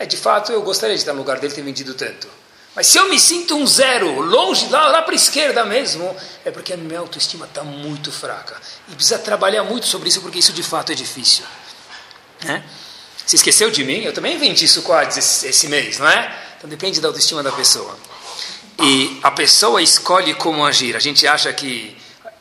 É, 0.00 0.06
de 0.06 0.16
fato, 0.16 0.50
eu 0.50 0.62
gostaria 0.62 0.96
de 0.96 1.02
estar 1.02 1.12
no 1.12 1.18
lugar 1.18 1.38
dele 1.38 1.52
ter 1.52 1.60
vendido 1.60 1.92
tanto. 1.92 2.26
Mas 2.74 2.86
se 2.86 2.96
eu 2.96 3.10
me 3.10 3.20
sinto 3.20 3.54
um 3.54 3.66
zero, 3.66 4.22
longe, 4.22 4.66
lá, 4.70 4.88
lá 4.88 5.02
para 5.02 5.12
a 5.12 5.14
esquerda 5.14 5.62
mesmo, 5.66 6.16
é 6.42 6.50
porque 6.50 6.72
a 6.72 6.76
minha 6.78 7.00
autoestima 7.00 7.44
está 7.44 7.62
muito 7.62 8.10
fraca. 8.10 8.58
E 8.88 8.94
precisa 8.94 9.18
trabalhar 9.18 9.62
muito 9.62 9.86
sobre 9.86 10.08
isso, 10.08 10.22
porque 10.22 10.38
isso 10.38 10.54
de 10.54 10.62
fato 10.62 10.90
é 10.90 10.94
difícil. 10.94 11.44
Né? 12.42 12.64
Se 13.26 13.36
esqueceu 13.36 13.70
de 13.70 13.84
mim? 13.84 14.02
Eu 14.02 14.14
também 14.14 14.38
vendi 14.38 14.64
isso 14.64 14.80
quase 14.80 15.18
esse, 15.18 15.46
esse 15.48 15.68
mês, 15.68 15.98
não 15.98 16.08
é? 16.08 16.34
Então 16.56 16.70
depende 16.70 16.98
da 16.98 17.08
autoestima 17.08 17.42
da 17.42 17.52
pessoa. 17.52 17.94
E 18.82 19.20
a 19.22 19.30
pessoa 19.30 19.82
escolhe 19.82 20.32
como 20.32 20.64
agir. 20.64 20.96
A 20.96 20.98
gente 20.98 21.26
acha 21.26 21.52
que 21.52 21.94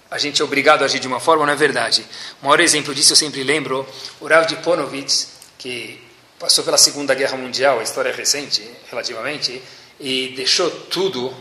a 0.09 0.17
gente 0.17 0.41
é 0.41 0.45
obrigado 0.45 0.83
a 0.83 0.85
agir 0.85 0.99
de 0.99 1.07
uma 1.09 1.19
forma, 1.19 1.45
não 1.45 1.51
é 1.51 1.57
verdade. 1.57 2.05
O 2.41 2.45
maior 2.45 2.61
exemplo 2.61 2.95
disso 2.95 3.11
eu 3.11 3.17
sempre 3.17 3.43
lembro, 3.43 3.85
o 4.21 4.27
Rav 4.27 4.47
de 4.47 4.55
Ponovitz, 4.55 5.27
que 5.57 6.07
passou 6.39 6.63
pela 6.63 6.77
Segunda 6.77 7.13
Guerra 7.13 7.35
Mundial, 7.35 7.79
a 7.79 7.83
história 7.83 8.09
é 8.09 8.13
recente, 8.13 8.63
relativamente, 8.89 9.61
e 9.99 10.29
deixou 10.35 10.71
tudo. 10.71 11.35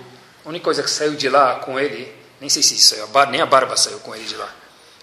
A 0.44 0.48
única 0.48 0.64
coisa 0.64 0.82
que 0.82 0.90
saiu 0.90 1.14
de 1.14 1.28
lá 1.28 1.56
com 1.56 1.78
ele, 1.78 2.12
nem 2.40 2.50
sei 2.50 2.62
se 2.62 2.74
isso 2.74 2.96
saiu, 2.96 3.08
a 3.14 3.26
nem 3.26 3.40
a 3.40 3.46
barba 3.46 3.76
saiu 3.76 4.00
com 4.00 4.14
ele 4.14 4.24
de 4.24 4.34
lá. 4.34 4.52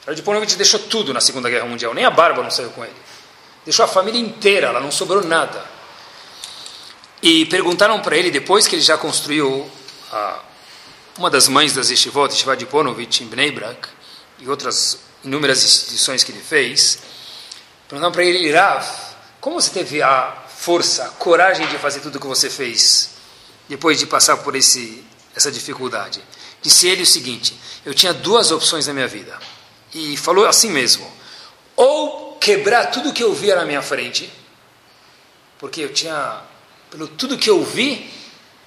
Radiponovich 0.05 0.55
deixou 0.55 0.79
tudo 0.81 1.13
na 1.13 1.21
Segunda 1.21 1.49
Guerra 1.49 1.65
Mundial, 1.65 1.93
nem 1.93 2.03
a 2.03 2.11
barba 2.11 2.43
não 2.43 2.51
saiu 2.51 2.69
com 2.71 2.83
ele. 2.83 2.93
Deixou 3.63 3.85
a 3.85 3.87
família 3.87 4.19
inteira, 4.19 4.71
lá 4.71 4.79
não 4.79 4.91
sobrou 4.91 5.23
nada. 5.23 5.63
E 7.21 7.45
perguntaram 7.45 7.99
para 8.01 8.17
ele, 8.17 8.29
depois 8.29 8.67
que 8.67 8.75
ele 8.75 8.83
já 8.83 8.97
construiu 8.97 9.69
a, 10.11 10.39
uma 11.17 11.29
das 11.29 11.47
mães 11.47 11.73
das 11.73 11.89
Yeshivot, 11.89 12.33
Yeshivat 12.33 12.59
de 12.59 12.65
Ponovitch, 12.65 13.21
em 13.21 13.25
Bnei 13.25 13.51
Brak, 13.51 13.87
e 14.39 14.47
outras 14.47 14.99
inúmeras 15.23 15.63
instituições 15.63 16.23
que 16.23 16.31
ele 16.31 16.41
fez, 16.41 16.99
perguntaram 17.87 18.11
para 18.11 18.23
ele, 18.23 18.51
Rav, 18.51 19.14
como 19.45 19.61
você 19.61 19.69
teve 19.69 20.01
a 20.01 20.43
força, 20.57 21.05
a 21.05 21.09
coragem 21.09 21.67
de 21.67 21.77
fazer 21.77 21.99
tudo 21.99 22.15
o 22.15 22.19
que 22.19 22.25
você 22.25 22.49
fez? 22.49 23.11
depois 23.69 23.99
de 23.99 24.07
passar 24.07 24.37
por 24.37 24.55
esse, 24.55 25.03
essa 25.35 25.51
dificuldade. 25.51 26.19
Disse 26.63 26.87
ele 26.87 27.03
o 27.03 27.05
seguinte: 27.05 27.55
eu 27.85 27.93
tinha 27.93 28.11
duas 28.11 28.49
opções 28.49 28.87
na 28.87 28.93
minha 28.93 29.07
vida. 29.07 29.37
E 29.93 30.17
falou 30.17 30.47
assim 30.47 30.71
mesmo: 30.71 31.07
ou 31.75 32.37
quebrar 32.39 32.87
tudo 32.87 33.13
que 33.13 33.23
eu 33.23 33.35
via 33.35 33.55
na 33.55 33.65
minha 33.65 33.83
frente, 33.83 34.33
porque 35.59 35.81
eu 35.81 35.93
tinha, 35.93 36.41
pelo 36.89 37.07
tudo 37.07 37.37
que 37.37 37.47
eu 37.47 37.63
vi, 37.63 38.11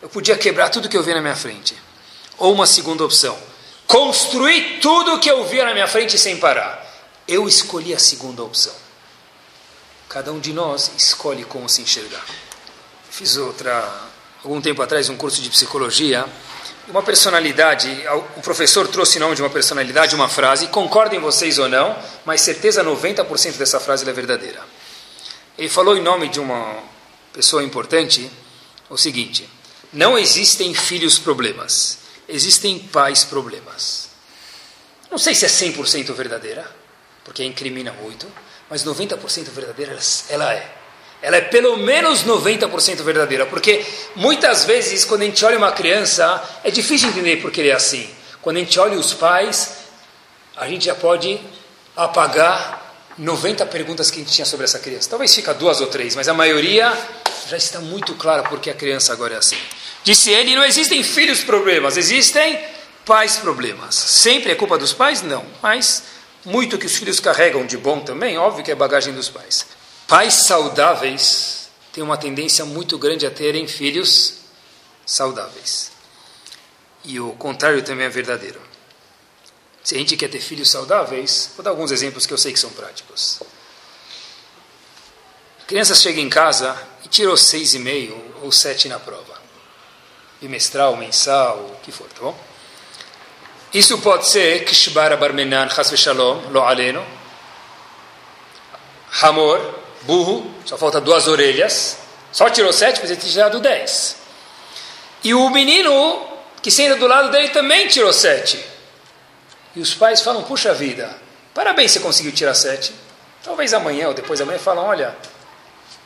eu 0.01 0.09
podia 0.09 0.39
quebrar 0.39 0.68
tudo 0.68 0.89
que 0.89 0.97
eu 0.97 1.03
via 1.03 1.16
na 1.16 1.20
minha 1.20 1.35
frente. 1.35 1.74
Ou 2.37 2.53
uma 2.53 2.68
segunda 2.68 3.05
opção: 3.05 3.37
construir 3.85 4.79
tudo 4.81 5.18
que 5.18 5.29
eu 5.29 5.45
via 5.45 5.64
na 5.64 5.72
minha 5.72 5.89
frente 5.89 6.16
sem 6.16 6.37
parar. 6.37 6.87
Eu 7.26 7.49
escolhi 7.49 7.93
a 7.93 7.99
segunda 7.99 8.45
opção. 8.45 8.88
Cada 10.09 10.32
um 10.32 10.40
de 10.40 10.54
nós 10.54 10.90
escolhe 10.96 11.44
como 11.44 11.68
se 11.68 11.82
enxergar. 11.82 12.24
Fiz 13.11 13.36
outra 13.36 14.09
algum 14.42 14.61
tempo 14.61 14.80
atrás 14.80 15.09
um 15.09 15.16
curso 15.16 15.42
de 15.42 15.50
psicologia, 15.50 16.24
uma 16.88 17.02
personalidade, 17.02 17.90
o 18.36 18.40
professor 18.40 18.88
trouxe 18.88 19.18
em 19.18 19.20
nome 19.20 19.36
de 19.36 19.42
uma 19.42 19.50
personalidade 19.50 20.14
uma 20.14 20.28
frase, 20.28 20.68
concordem 20.68 21.20
vocês 21.20 21.59
ou 21.59 21.68
não, 21.68 21.94
mas 22.24 22.40
certeza 22.40 22.82
90% 22.82 23.56
dessa 23.56 23.78
frase 23.78 24.09
é 24.09 24.12
verdadeira. 24.12 24.62
Ele 25.59 25.68
falou 25.68 25.96
em 25.96 26.00
nome 26.00 26.28
de 26.28 26.40
uma 26.40 26.82
pessoa 27.32 27.62
importante 27.62 28.30
o 28.88 28.96
seguinte: 28.96 29.46
não 29.92 30.16
existem 30.16 30.72
filhos 30.72 31.18
problemas, 31.18 31.98
existem 32.26 32.78
pais 32.78 33.24
problemas. 33.24 34.09
Não 35.11 35.18
sei 35.18 35.34
se 35.34 35.44
é 35.44 35.48
100% 35.48 36.14
verdadeira, 36.14 36.78
porque 37.29 37.45
incrimina 37.45 37.93
muito, 37.93 38.26
mas 38.70 38.83
90% 38.87 39.51
verdadeira 39.51 39.99
ela 40.31 40.55
é 40.55 40.66
ela 41.20 41.37
é 41.37 41.41
pelo 41.43 41.76
menos 41.76 42.24
90% 42.24 43.03
verdadeira, 43.03 43.45
porque 43.45 43.85
muitas 44.14 44.64
vezes 44.64 45.05
quando 45.05 45.22
a 45.22 45.24
gente 45.24 45.45
olha 45.45 45.59
uma 45.59 45.72
criança, 45.72 46.43
é 46.64 46.70
difícil 46.70 47.09
entender 47.09 47.37
porque 47.37 47.61
ele 47.61 47.68
é 47.68 47.74
assim. 47.74 48.09
Quando 48.41 48.57
a 48.57 48.61
gente 48.61 48.79
olha 48.79 48.97
os 48.97 49.12
pais, 49.12 49.79
a 50.57 50.66
gente 50.68 50.87
já 50.87 50.95
pode 50.95 51.39
apagar 51.97 53.12
90 53.18 53.66
perguntas 53.66 54.11
que 54.11 54.20
a 54.20 54.22
gente 54.22 54.33
tinha 54.33 54.47
sobre 54.47 54.64
essa 54.64 54.79
criança. 54.79 55.11
Talvez 55.11 55.35
fica 55.35 55.53
duas 55.53 55.81
ou 55.81 55.89
três, 55.89 56.14
mas 56.14 56.29
a 56.29 56.35
maioria 56.35 56.97
já 57.49 57.57
está 57.57 57.81
muito 57.81 58.14
clara 58.14 58.45
porque 58.45 58.70
a 58.70 58.74
criança 58.74 59.12
agora 59.12 59.35
é 59.35 59.39
assim. 59.39 59.59
Disse 60.05 60.31
ele, 60.31 60.55
não 60.55 60.64
existem 60.64 61.03
filhos 61.03 61.41
problemas, 61.41 61.97
existem 61.97 62.64
pais 63.05 63.37
problemas. 63.37 63.97
Sempre 63.97 64.53
é 64.53 64.55
culpa 64.55 64.79
dos 64.79 64.93
pais? 64.93 65.20
Não, 65.20 65.45
mas 65.61 66.05
muito 66.49 66.78
que 66.78 66.86
os 66.86 66.96
filhos 66.96 67.20
carregam 67.20 67.66
de 67.66 67.76
bom 67.76 68.01
também, 68.01 68.38
óbvio 68.38 68.64
que 68.64 68.70
é 68.70 68.74
bagagem 68.74 69.14
dos 69.14 69.28
pais. 69.28 69.66
Pais 70.07 70.32
saudáveis 70.32 71.68
têm 71.92 72.03
uma 72.03 72.16
tendência 72.16 72.64
muito 72.64 72.96
grande 72.96 73.26
a 73.26 73.30
terem 73.30 73.68
filhos 73.68 74.38
saudáveis. 75.05 75.92
E 77.05 77.20
o 77.20 77.32
contrário 77.32 77.82
também 77.82 78.07
é 78.07 78.09
verdadeiro. 78.09 78.61
Se 79.84 79.94
a 79.94 79.99
gente 79.99 80.16
quer 80.16 80.28
ter 80.28 80.40
filhos 80.40 80.70
saudáveis, 80.70 81.51
vou 81.55 81.62
dar 81.62 81.70
alguns 81.70 81.90
exemplos 81.90 82.24
que 82.24 82.32
eu 82.32 82.38
sei 82.38 82.53
que 82.53 82.59
são 82.59 82.70
práticos. 82.70 83.40
A 85.62 85.64
criança 85.66 85.94
chega 85.94 86.20
em 86.20 86.30
casa 86.30 86.76
e 87.05 87.09
tirou 87.09 87.36
seis 87.36 87.74
e 87.74 87.78
meio 87.78 88.16
ou 88.42 88.51
sete 88.51 88.88
na 88.88 88.99
prova. 88.99 89.38
Bimestral, 90.40 90.96
mensal, 90.96 91.59
o 91.59 91.80
que 91.82 91.92
for, 91.92 92.09
tá 92.09 92.20
bom? 92.22 92.47
Isso 93.73 93.99
pode 93.99 94.27
ser 94.27 94.64
Kishbara 94.64 95.16
Barmenan 95.16 95.69
Chas 95.69 95.93
Shalom, 95.95 96.51
Lo 96.51 96.64
Aleno, 96.64 97.05
Hamor, 99.23 99.61
burro, 100.03 100.51
só 100.64 100.79
falta 100.79 101.01
duas 101.01 101.27
orelhas, 101.29 101.99
só 102.33 102.49
tirou 102.49 102.73
sete, 102.73 103.01
podia 103.01 103.16
ter 103.16 103.27
tirado 103.27 103.61
dez. 103.61 104.16
E 105.23 105.35
o 105.35 105.51
menino 105.51 106.27
que 106.62 106.71
senta 106.71 106.97
do 106.97 107.07
lado 107.07 107.31
dele 107.31 107.49
também 107.49 107.89
tirou 107.89 108.12
sete. 108.12 108.64
E 109.75 109.81
os 109.81 109.95
pais 109.95 110.23
falam: 110.23 110.43
Puxa 110.45 110.73
vida, 110.73 111.14
parabéns, 111.55 111.93
você 111.93 112.01
conseguiu 112.01 112.33
tirar 112.33 112.55
sete. 112.55 112.95
Talvez 113.43 113.75
amanhã 113.75 114.09
ou 114.09 114.14
depois 114.14 114.39
da 114.39 114.47
manhã 114.47 114.59
falam: 114.59 114.85
Olha, 114.85 115.14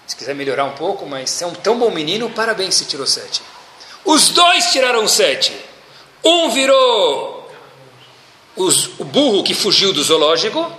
se 0.06 0.16
quiser 0.16 0.34
melhorar 0.34 0.64
um 0.64 0.72
pouco, 0.72 1.06
mas 1.06 1.30
você 1.30 1.44
é 1.44 1.46
um 1.46 1.54
tão 1.54 1.78
bom 1.78 1.90
menino, 1.90 2.30
parabéns, 2.30 2.74
você 2.74 2.84
tirou 2.84 3.06
sete. 3.06 3.40
Os 4.04 4.30
dois 4.30 4.72
tiraram 4.72 5.06
sete. 5.06 5.56
Um 6.24 6.50
virou 6.50 7.31
os, 8.56 8.98
o 8.98 9.04
burro 9.04 9.42
que 9.42 9.54
fugiu 9.54 9.92
do 9.92 10.02
zoológico 10.02 10.70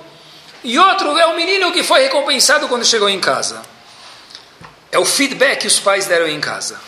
e 0.63 0.80
outro 0.80 1.17
é 1.17 1.26
o 1.26 1.36
menino 1.36 1.71
que 1.71 1.84
foi 1.84 2.03
recompensado 2.03 2.67
quando 2.67 2.86
chegou 2.86 3.09
em 3.09 3.19
casa. 3.19 3.61
É 4.91 4.99
o 4.99 5.05
feedback 5.05 5.61
que 5.61 5.67
os 5.67 5.80
pais 5.80 6.05
deram 6.05 6.28
em 6.28 6.39
casa. 6.39 6.80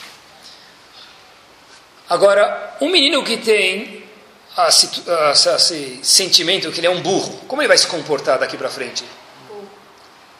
Agora, 2.09 2.77
um 2.79 2.89
menino 2.89 3.23
que 3.23 3.37
tem 3.37 4.03
esse 4.69 5.99
sentimento 6.03 6.71
que 6.71 6.79
ele 6.79 6.87
é 6.87 6.89
um 6.89 7.01
burro, 7.01 7.41
como 7.47 7.61
ele 7.61 7.67
vai 7.67 7.77
se 7.77 7.87
comportar 7.87 8.39
daqui 8.39 8.55
para 8.55 8.69
frente? 8.69 9.03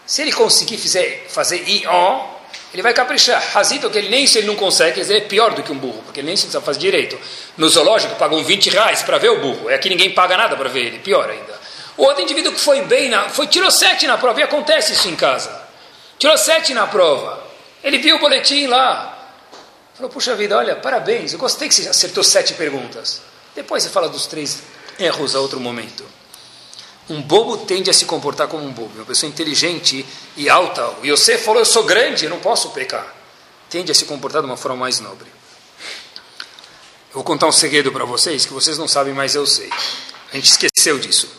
Se 0.06 0.22
ele 0.22 0.32
conseguir 0.32 0.78
fazer, 0.78 1.26
fazer 1.28 1.68
I-O, 1.68 2.35
ele 2.76 2.82
vai 2.82 2.94
caprichar. 2.94 3.42
Razito, 3.54 3.90
que 3.90 3.98
ele 3.98 4.10
nem 4.10 4.28
se 4.28 4.38
ele 4.38 4.48
não 4.48 4.56
consegue, 4.56 5.00
ele 5.00 5.18
é 5.18 5.22
pior 5.22 5.54
do 5.54 5.64
que 5.64 5.72
um 5.72 5.78
burro, 5.78 6.02
porque 6.04 6.20
ele 6.20 6.28
nem 6.28 6.36
se 6.36 6.52
sabe 6.52 6.66
fazer 6.66 6.80
direito. 6.80 7.18
No 7.56 7.70
zoológico 7.70 8.16
pagam 8.16 8.44
20 8.44 8.70
reais 8.70 9.02
para 9.02 9.18
ver 9.18 9.30
o 9.30 9.40
burro, 9.40 9.70
é 9.70 9.78
que 9.78 9.90
ninguém 9.90 10.12
paga 10.12 10.36
nada 10.36 10.58
para 10.58 10.68
ver 10.68 10.86
ele, 10.88 11.00
pior 11.00 11.30
ainda. 11.30 11.60
O 11.96 12.04
outro 12.04 12.22
indivíduo 12.22 12.52
que 12.52 12.60
foi 12.60 12.82
bem, 12.82 13.08
na, 13.08 13.30
foi, 13.30 13.48
tirou 13.48 13.72
7 13.72 14.06
na 14.06 14.18
prova, 14.18 14.42
e 14.42 14.44
acontece 14.44 14.92
isso 14.92 15.08
em 15.08 15.16
casa. 15.16 15.64
Tirou 16.20 16.38
7 16.38 16.74
na 16.74 16.86
prova. 16.86 17.44
Ele 17.82 17.98
viu 17.98 18.18
o 18.18 18.20
boletim 18.20 18.68
lá. 18.68 19.16
Falou, 19.94 20.12
puxa 20.12 20.36
vida, 20.36 20.58
olha, 20.58 20.76
parabéns, 20.76 21.32
eu 21.32 21.40
gostei 21.40 21.70
que 21.70 21.76
você 21.76 21.88
acertou 21.88 22.22
sete 22.22 22.54
perguntas. 22.56 23.22
Depois 23.56 23.82
você 23.84 23.90
fala 23.90 24.10
dos 24.10 24.28
três 24.28 24.62
erros 25.00 25.34
a 25.36 25.40
outro 25.40 25.58
momento. 25.58 26.04
Um 27.10 27.22
bobo 27.22 27.66
tende 27.66 27.90
a 27.90 27.94
se 27.94 28.06
comportar 28.06 28.48
como 28.48 28.66
um 28.66 28.72
bobo. 28.72 28.92
Uma 28.96 29.06
pessoa 29.06 29.30
inteligente 29.30 30.06
e 30.36 30.50
alta. 30.50 30.96
E 31.04 31.12
você 31.12 31.38
falou, 31.38 31.60
eu 31.60 31.66
sou 31.66 31.84
grande, 31.84 32.26
eu 32.26 32.30
não 32.30 32.40
posso 32.40 32.72
pecar. 32.72 33.14
Tende 33.70 33.92
a 33.92 33.96
se 33.96 34.06
comportar 34.06 34.42
de 34.42 34.48
uma 34.48 34.58
forma 34.58 34.78
mais 34.78 35.00
nobre. 35.00 35.28
Eu 37.10 37.16
vou 37.16 37.24
contar 37.24 37.48
um 37.48 37.52
segredo 37.52 37.92
para 37.92 38.06
vocês 38.06 38.46
que 38.46 38.54
vocês 38.54 38.78
não 38.78 38.88
sabem, 38.88 39.14
mas 39.14 39.36
eu 39.36 39.46
sei. 39.46 39.70
A 40.32 40.36
gente 40.36 40.52
esqueceu 40.52 41.00
disso. 41.00 41.30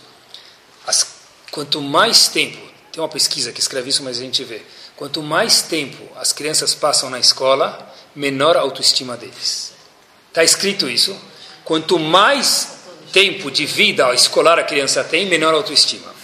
As, 0.86 1.06
quanto 1.50 1.82
mais 1.82 2.28
tempo, 2.28 2.58
tem 2.92 3.02
uma 3.02 3.08
pesquisa 3.08 3.52
que 3.52 3.60
escreve 3.60 3.90
isso, 3.90 4.02
mas 4.02 4.18
a 4.18 4.22
gente 4.22 4.42
vê. 4.44 4.62
Quanto 4.96 5.22
mais 5.22 5.62
tempo 5.62 6.02
as 6.16 6.32
crianças 6.32 6.74
passam 6.74 7.10
na 7.10 7.18
escola, 7.18 7.92
menor 8.14 8.56
a 8.56 8.60
autoestima 8.60 9.16
deles. 9.16 9.72
Está 10.28 10.42
escrito 10.42 10.88
isso. 10.88 11.14
Quanto 11.64 11.98
mais 11.98 12.75
tempo 13.12 13.50
de 13.50 13.66
vida 13.66 14.12
escolar 14.14 14.58
a 14.58 14.62
criança 14.62 15.02
tem, 15.04 15.26
menor 15.26 15.54
autoestima. 15.54 16.14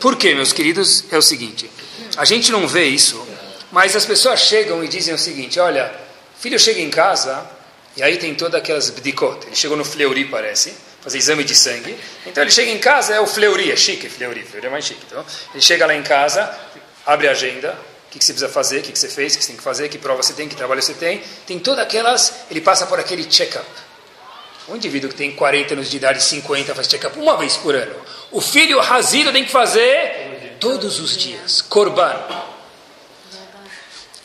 Por 0.00 0.16
quê, 0.16 0.34
meus 0.34 0.52
queridos? 0.52 1.04
É 1.10 1.18
o 1.18 1.22
seguinte: 1.22 1.70
a 2.16 2.24
gente 2.24 2.50
não 2.50 2.66
vê 2.66 2.84
isso, 2.84 3.26
mas 3.70 3.94
as 3.94 4.04
pessoas 4.04 4.40
chegam 4.40 4.82
e 4.82 4.88
dizem 4.88 5.14
o 5.14 5.18
seguinte: 5.18 5.60
olha, 5.60 5.92
filho 6.38 6.58
chega 6.58 6.80
em 6.80 6.90
casa 6.90 7.46
e 7.96 8.02
aí 8.02 8.16
tem 8.16 8.34
todas 8.34 8.60
aquelas 8.60 8.90
bdikot. 8.90 9.46
Ele 9.46 9.56
chegou 9.56 9.76
no 9.76 9.84
Fleury, 9.84 10.24
parece, 10.24 10.72
fazer 11.02 11.18
exame 11.18 11.44
de 11.44 11.54
sangue. 11.54 11.96
Então 12.26 12.42
ele 12.42 12.50
chega 12.50 12.70
em 12.70 12.78
casa, 12.78 13.14
é 13.14 13.20
o 13.20 13.26
Fleury, 13.26 13.70
é 13.70 13.76
chique, 13.76 14.08
Fleury, 14.08 14.42
Fleury 14.42 14.66
é 14.66 14.70
mais 14.70 14.84
chique. 14.84 15.00
Então, 15.06 15.24
ele 15.52 15.62
chega 15.62 15.86
lá 15.86 15.94
em 15.94 16.02
casa, 16.02 16.50
abre 17.04 17.28
a 17.28 17.32
agenda, 17.32 17.76
o 18.06 18.10
que, 18.10 18.18
que 18.18 18.24
você 18.24 18.32
precisa 18.32 18.52
fazer, 18.52 18.78
o 18.78 18.82
que, 18.82 18.92
que 18.92 18.98
você 18.98 19.08
fez, 19.08 19.34
o 19.34 19.38
que 19.38 19.44
você 19.44 19.48
tem 19.48 19.56
que 19.56 19.62
fazer, 19.62 19.88
que 19.88 19.98
prova 19.98 20.22
você 20.22 20.32
tem, 20.32 20.48
que 20.48 20.56
trabalho 20.56 20.82
você 20.82 20.94
tem. 20.94 21.22
Tem 21.46 21.58
todas 21.58 21.84
aquelas, 21.84 22.32
ele 22.50 22.60
passa 22.60 22.86
por 22.86 22.98
aquele 22.98 23.24
check-up. 23.24 23.66
Um 24.70 24.76
indivíduo 24.76 25.10
que 25.10 25.16
tem 25.16 25.32
40 25.32 25.74
anos 25.74 25.90
de 25.90 25.96
idade, 25.96 26.22
50, 26.22 26.76
faz 26.76 26.86
check-up 26.86 27.18
uma 27.18 27.36
vez 27.36 27.56
por 27.56 27.74
ano. 27.74 27.92
O 28.30 28.40
filho 28.40 28.78
razido 28.78 29.32
tem 29.32 29.44
que 29.44 29.50
fazer 29.50 30.58
todos 30.60 31.00
os 31.00 31.16
dias. 31.16 31.60
Corban. 31.60 32.16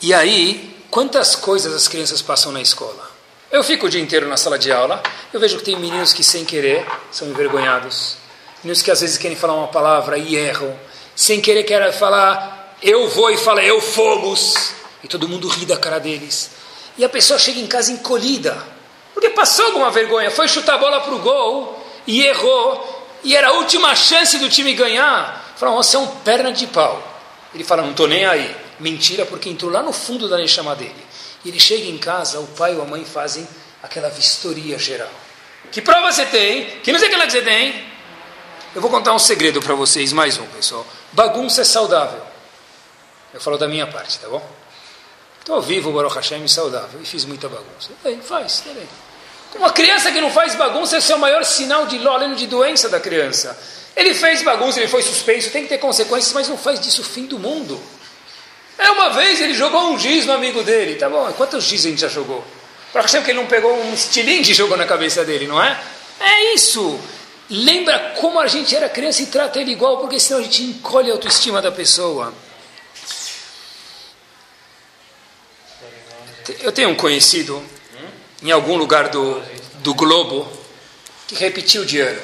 E 0.00 0.14
aí, 0.14 0.78
quantas 0.88 1.34
coisas 1.34 1.74
as 1.74 1.88
crianças 1.88 2.22
passam 2.22 2.52
na 2.52 2.62
escola? 2.62 3.10
Eu 3.50 3.64
fico 3.64 3.86
o 3.86 3.88
dia 3.88 4.00
inteiro 4.00 4.28
na 4.28 4.36
sala 4.36 4.56
de 4.56 4.70
aula, 4.70 5.02
eu 5.32 5.40
vejo 5.40 5.58
que 5.58 5.64
tem 5.64 5.76
meninos 5.80 6.12
que, 6.12 6.22
sem 6.22 6.44
querer, 6.44 6.86
são 7.10 7.26
envergonhados. 7.26 8.16
Meninos 8.62 8.82
que 8.82 8.90
às 8.92 9.00
vezes 9.00 9.18
querem 9.18 9.36
falar 9.36 9.54
uma 9.54 9.68
palavra 9.68 10.16
e 10.16 10.36
erram. 10.36 10.78
Sem 11.16 11.40
querer 11.40 11.64
querem 11.64 11.90
falar, 11.90 12.76
eu 12.80 13.08
vou 13.08 13.32
e 13.32 13.36
fala, 13.36 13.64
eu 13.64 13.80
fomos. 13.80 14.54
E 15.02 15.08
todo 15.08 15.28
mundo 15.28 15.48
ri 15.48 15.66
da 15.66 15.76
cara 15.76 15.98
deles. 15.98 16.50
E 16.96 17.04
a 17.04 17.08
pessoa 17.08 17.36
chega 17.36 17.58
em 17.58 17.66
casa 17.66 17.90
encolhida 17.90 18.75
porque 19.16 19.30
passou 19.30 19.64
alguma 19.64 19.90
vergonha, 19.90 20.30
foi 20.30 20.46
chutar 20.46 20.74
a 20.74 20.78
bola 20.78 21.00
para 21.00 21.14
o 21.14 21.18
gol 21.20 21.82
e 22.06 22.26
errou, 22.26 23.08
e 23.24 23.34
era 23.34 23.48
a 23.48 23.52
última 23.52 23.94
chance 23.94 24.38
do 24.38 24.46
time 24.46 24.74
ganhar. 24.74 25.54
Falaram, 25.56 25.82
você 25.82 25.96
é 25.96 25.98
um 25.98 26.06
perna 26.06 26.52
de 26.52 26.66
pau. 26.66 27.02
Ele 27.54 27.64
fala, 27.64 27.80
não 27.80 27.92
estou 27.92 28.06
nem 28.06 28.26
aí. 28.26 28.54
Mentira, 28.78 29.24
porque 29.24 29.48
entrou 29.48 29.70
lá 29.70 29.82
no 29.82 29.90
fundo 29.90 30.28
da 30.28 30.46
chama 30.46 30.76
dele. 30.76 31.06
E 31.42 31.48
ele 31.48 31.58
chega 31.58 31.86
em 31.86 31.96
casa, 31.96 32.40
o 32.40 32.46
pai 32.48 32.76
ou 32.76 32.82
a 32.82 32.84
mãe 32.84 33.06
fazem 33.06 33.48
aquela 33.82 34.10
vistoria 34.10 34.78
geral. 34.78 35.08
Que 35.72 35.80
prova 35.80 36.12
você 36.12 36.26
tem? 36.26 36.66
Que 36.80 36.92
não 36.92 36.98
sei 36.98 37.08
aquela 37.08 37.24
que 37.24 37.32
você 37.32 37.40
tem? 37.40 37.86
Eu 38.74 38.82
vou 38.82 38.90
contar 38.90 39.14
um 39.14 39.18
segredo 39.18 39.62
para 39.62 39.74
vocês, 39.74 40.12
mais 40.12 40.36
um, 40.36 40.46
pessoal. 40.48 40.86
Bagunça 41.12 41.62
é 41.62 41.64
saudável. 41.64 42.20
Eu 43.32 43.40
falo 43.40 43.56
da 43.56 43.66
minha 43.66 43.86
parte, 43.86 44.18
tá 44.18 44.28
bom? 44.28 44.46
Estou 45.40 45.62
vivo, 45.62 45.90
Baruch 45.90 46.16
Hashem, 46.16 46.46
saudável, 46.46 47.00
e 47.00 47.06
fiz 47.06 47.24
muita 47.24 47.48
bagunça. 47.48 47.92
Bem, 48.04 48.20
faz, 48.20 48.60
tá 48.60 48.74
bem. 48.74 48.86
Uma 49.58 49.72
criança 49.72 50.12
que 50.12 50.20
não 50.20 50.30
faz 50.30 50.54
bagunça, 50.54 50.98
esse 50.98 51.10
é 51.10 51.16
o 51.16 51.18
maior 51.18 51.44
sinal 51.44 51.86
de 51.86 52.06
além 52.06 52.34
de 52.34 52.46
doença 52.46 52.88
da 52.88 53.00
criança. 53.00 53.58
Ele 53.96 54.12
fez 54.12 54.42
bagunça, 54.42 54.78
ele 54.78 54.88
foi 54.88 55.02
suspenso, 55.02 55.50
tem 55.50 55.62
que 55.62 55.68
ter 55.68 55.78
consequências, 55.78 56.32
mas 56.32 56.48
não 56.48 56.58
faz 56.58 56.78
disso 56.78 57.00
o 57.00 57.04
fim 57.04 57.26
do 57.26 57.38
mundo. 57.38 57.80
É 58.78 58.90
uma 58.90 59.10
vez 59.10 59.40
ele 59.40 59.54
jogou 59.54 59.90
um 59.90 59.98
giz 59.98 60.26
no 60.26 60.34
amigo 60.34 60.62
dele, 60.62 60.96
tá 60.96 61.08
bom? 61.08 61.32
Quantos 61.32 61.64
giz 61.64 61.86
a 61.86 61.88
gente 61.88 62.00
já 62.00 62.08
jogou? 62.08 62.44
Para 62.92 63.04
que 63.04 63.16
ele 63.30 63.34
não 63.34 63.46
pegou 63.46 63.72
um 63.74 63.94
estilingue 63.94 64.50
e 64.50 64.54
jogou 64.54 64.76
na 64.76 64.84
cabeça 64.84 65.24
dele, 65.24 65.46
não 65.46 65.62
é? 65.62 65.80
É 66.20 66.54
isso. 66.54 66.98
Lembra 67.48 68.14
como 68.18 68.38
a 68.38 68.46
gente 68.46 68.74
era 68.76 68.88
criança 68.88 69.22
e 69.22 69.26
trata 69.26 69.58
ele 69.60 69.72
igual, 69.72 69.98
porque 69.98 70.20
senão 70.20 70.40
a 70.40 70.42
gente 70.42 70.62
encolhe 70.62 71.10
a 71.10 71.14
autoestima 71.14 71.62
da 71.62 71.72
pessoa. 71.72 72.34
Eu 76.60 76.72
tenho 76.72 76.90
um 76.90 76.94
conhecido 76.94 77.62
em 78.42 78.50
algum 78.50 78.76
lugar 78.76 79.08
do, 79.08 79.42
do 79.80 79.94
globo 79.94 80.50
que 81.26 81.34
repetiu 81.34 81.84
de 81.84 82.00
ano. 82.00 82.22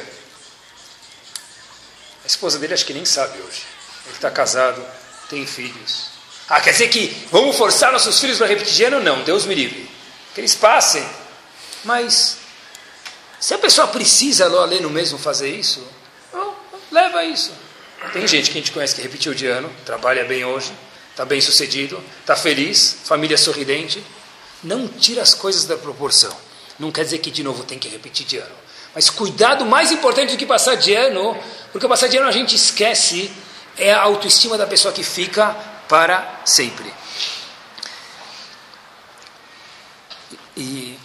A 2.25 2.27
esposa 2.27 2.59
dele 2.59 2.75
acho 2.75 2.87
que 2.87 2.95
nem 2.95 3.05
sabe 3.05 3.39
hoje. 3.41 3.63
Ele 4.07 4.15
está 4.15 4.31
casado, 4.31 4.85
tem 5.29 5.47
filhos. 5.47 6.11
Ah, 6.49 6.61
quer 6.61 6.73
dizer 6.73 6.89
que 6.89 7.27
vamos 7.31 7.57
forçar 7.57 7.93
nossos 7.93 8.21
filhos 8.21 8.39
para 8.39 8.47
repetir 8.47 8.75
de 8.75 8.85
ano? 8.85 9.01
Não, 9.01 9.23
Deus 9.23 9.47
me 9.47 9.55
livre. 9.55 9.89
Que 10.35 10.41
eles 10.41 10.55
passem. 10.55 11.05
Mas, 11.85 12.39
se 13.41 13.55
a 13.55 13.59
pessoa 13.59 13.89
precisa, 13.89 14.49
no 14.49 14.91
mesmo, 14.91 15.19
fazer 15.19 15.49
isso, 15.49 15.87
leva 16.91 17.25
isso. 17.25 17.53
Tem 18.13 18.27
gente 18.27 18.51
que 18.51 18.59
a 18.59 18.61
gente 18.61 18.73
conhece 18.73 18.95
que 18.95 19.03
repetiu 19.03 19.35
de 19.35 19.47
ano, 19.47 19.71
trabalha 19.85 20.25
bem 20.25 20.45
hoje, 20.45 20.73
está 21.11 21.25
bem 21.25 21.41
sucedido, 21.41 22.03
está 22.21 22.37
feliz, 22.37 22.99
família 23.05 23.39
sorridente. 23.39 24.03
Não 24.63 24.87
tira 24.87 25.23
as 25.23 25.35
coisas 25.35 25.65
da 25.65 25.77
proporção. 25.77 26.35
Não 26.79 26.91
quer 26.91 27.05
dizer 27.05 27.19
que 27.19 27.31
de 27.31 27.43
novo 27.43 27.65
tem 27.65 27.79
que 27.79 27.89
repetir 27.89 28.27
de 28.27 28.39
ano. 28.39 28.55
Mas 28.95 29.09
cuidado 29.09 29.65
mais 29.65 29.91
importante 29.91 30.33
do 30.33 30.39
que 30.39 30.47
passar 30.47 30.75
de 30.75 30.95
ano, 30.95 31.37
porque 31.71 31.89
passar 31.89 32.09
de 32.09 32.19
ano 32.19 32.29
a 32.29 32.33
gente 32.33 32.55
esquece, 32.55 33.33
é 33.77 33.93
a 33.93 34.03
autoestima 34.03 34.59
da 34.59 34.67
pessoa 34.67 34.93
que 34.93 35.03
fica 35.03 35.55
para 35.89 36.43
sempre. 36.45 36.93
E 40.57 40.99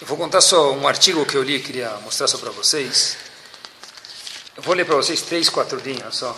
eu 0.00 0.06
vou 0.06 0.16
contar 0.16 0.40
só 0.40 0.72
um 0.72 0.88
artigo 0.88 1.26
que 1.26 1.36
eu 1.36 1.42
li, 1.42 1.60
queria 1.60 1.90
mostrar 2.02 2.26
só 2.26 2.38
para 2.38 2.50
vocês. 2.50 3.16
Eu 4.56 4.62
vou 4.62 4.74
ler 4.74 4.86
para 4.86 4.96
vocês 4.96 5.20
três, 5.20 5.50
quatro 5.50 5.78
linhas 5.78 6.16
só. 6.16 6.36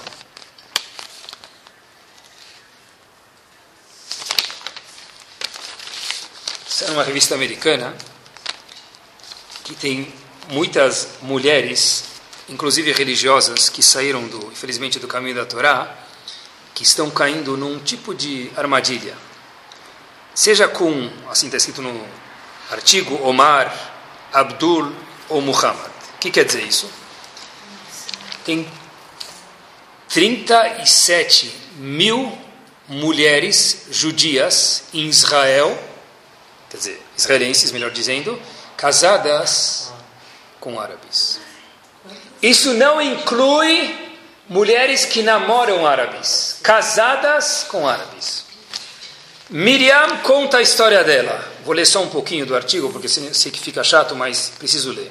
É 6.80 6.90
uma 6.92 7.02
revista 7.02 7.34
americana 7.34 7.92
que 9.64 9.74
tem 9.74 10.12
muitas 10.48 11.08
mulheres, 11.22 12.04
inclusive 12.48 12.92
religiosas, 12.92 13.68
que 13.68 13.82
saíram, 13.82 14.28
do, 14.28 14.52
infelizmente, 14.52 15.00
do 15.00 15.08
caminho 15.08 15.34
da 15.34 15.44
Torá, 15.44 15.92
que 16.74 16.84
estão 16.84 17.10
caindo 17.10 17.56
num 17.56 17.80
tipo 17.80 18.14
de 18.14 18.50
armadilha. 18.56 19.16
Seja 20.32 20.68
com, 20.68 21.10
assim 21.28 21.46
está 21.46 21.56
escrito 21.56 21.82
no 21.82 22.06
artigo, 22.70 23.20
Omar, 23.26 23.74
Abdul 24.32 24.92
ou 25.28 25.40
Muhammad. 25.40 25.90
O 26.14 26.18
que 26.20 26.30
quer 26.30 26.44
dizer 26.44 26.62
isso? 26.62 26.88
Tem 28.44 28.70
37 30.08 31.52
mil 31.78 32.38
mulheres 32.86 33.86
judias 33.90 34.84
em 34.94 35.08
Israel 35.08 35.87
quer 36.70 36.76
dizer, 36.76 37.02
israelenses, 37.16 37.72
melhor 37.72 37.90
dizendo, 37.90 38.40
casadas 38.76 39.92
com 40.60 40.78
árabes. 40.78 41.40
Isso 42.42 42.74
não 42.74 43.00
inclui 43.00 43.96
mulheres 44.48 45.04
que 45.04 45.22
namoram 45.22 45.86
árabes, 45.86 46.58
casadas 46.62 47.66
com 47.68 47.86
árabes. 47.86 48.44
Miriam 49.50 50.18
conta 50.18 50.58
a 50.58 50.62
história 50.62 51.02
dela. 51.02 51.42
Vou 51.64 51.74
ler 51.74 51.86
só 51.86 52.02
um 52.02 52.08
pouquinho 52.08 52.44
do 52.44 52.54
artigo, 52.54 52.90
porque 52.92 53.08
sei 53.08 53.50
que 53.50 53.60
fica 53.60 53.82
chato, 53.82 54.14
mas 54.14 54.52
preciso 54.58 54.92
ler. 54.92 55.10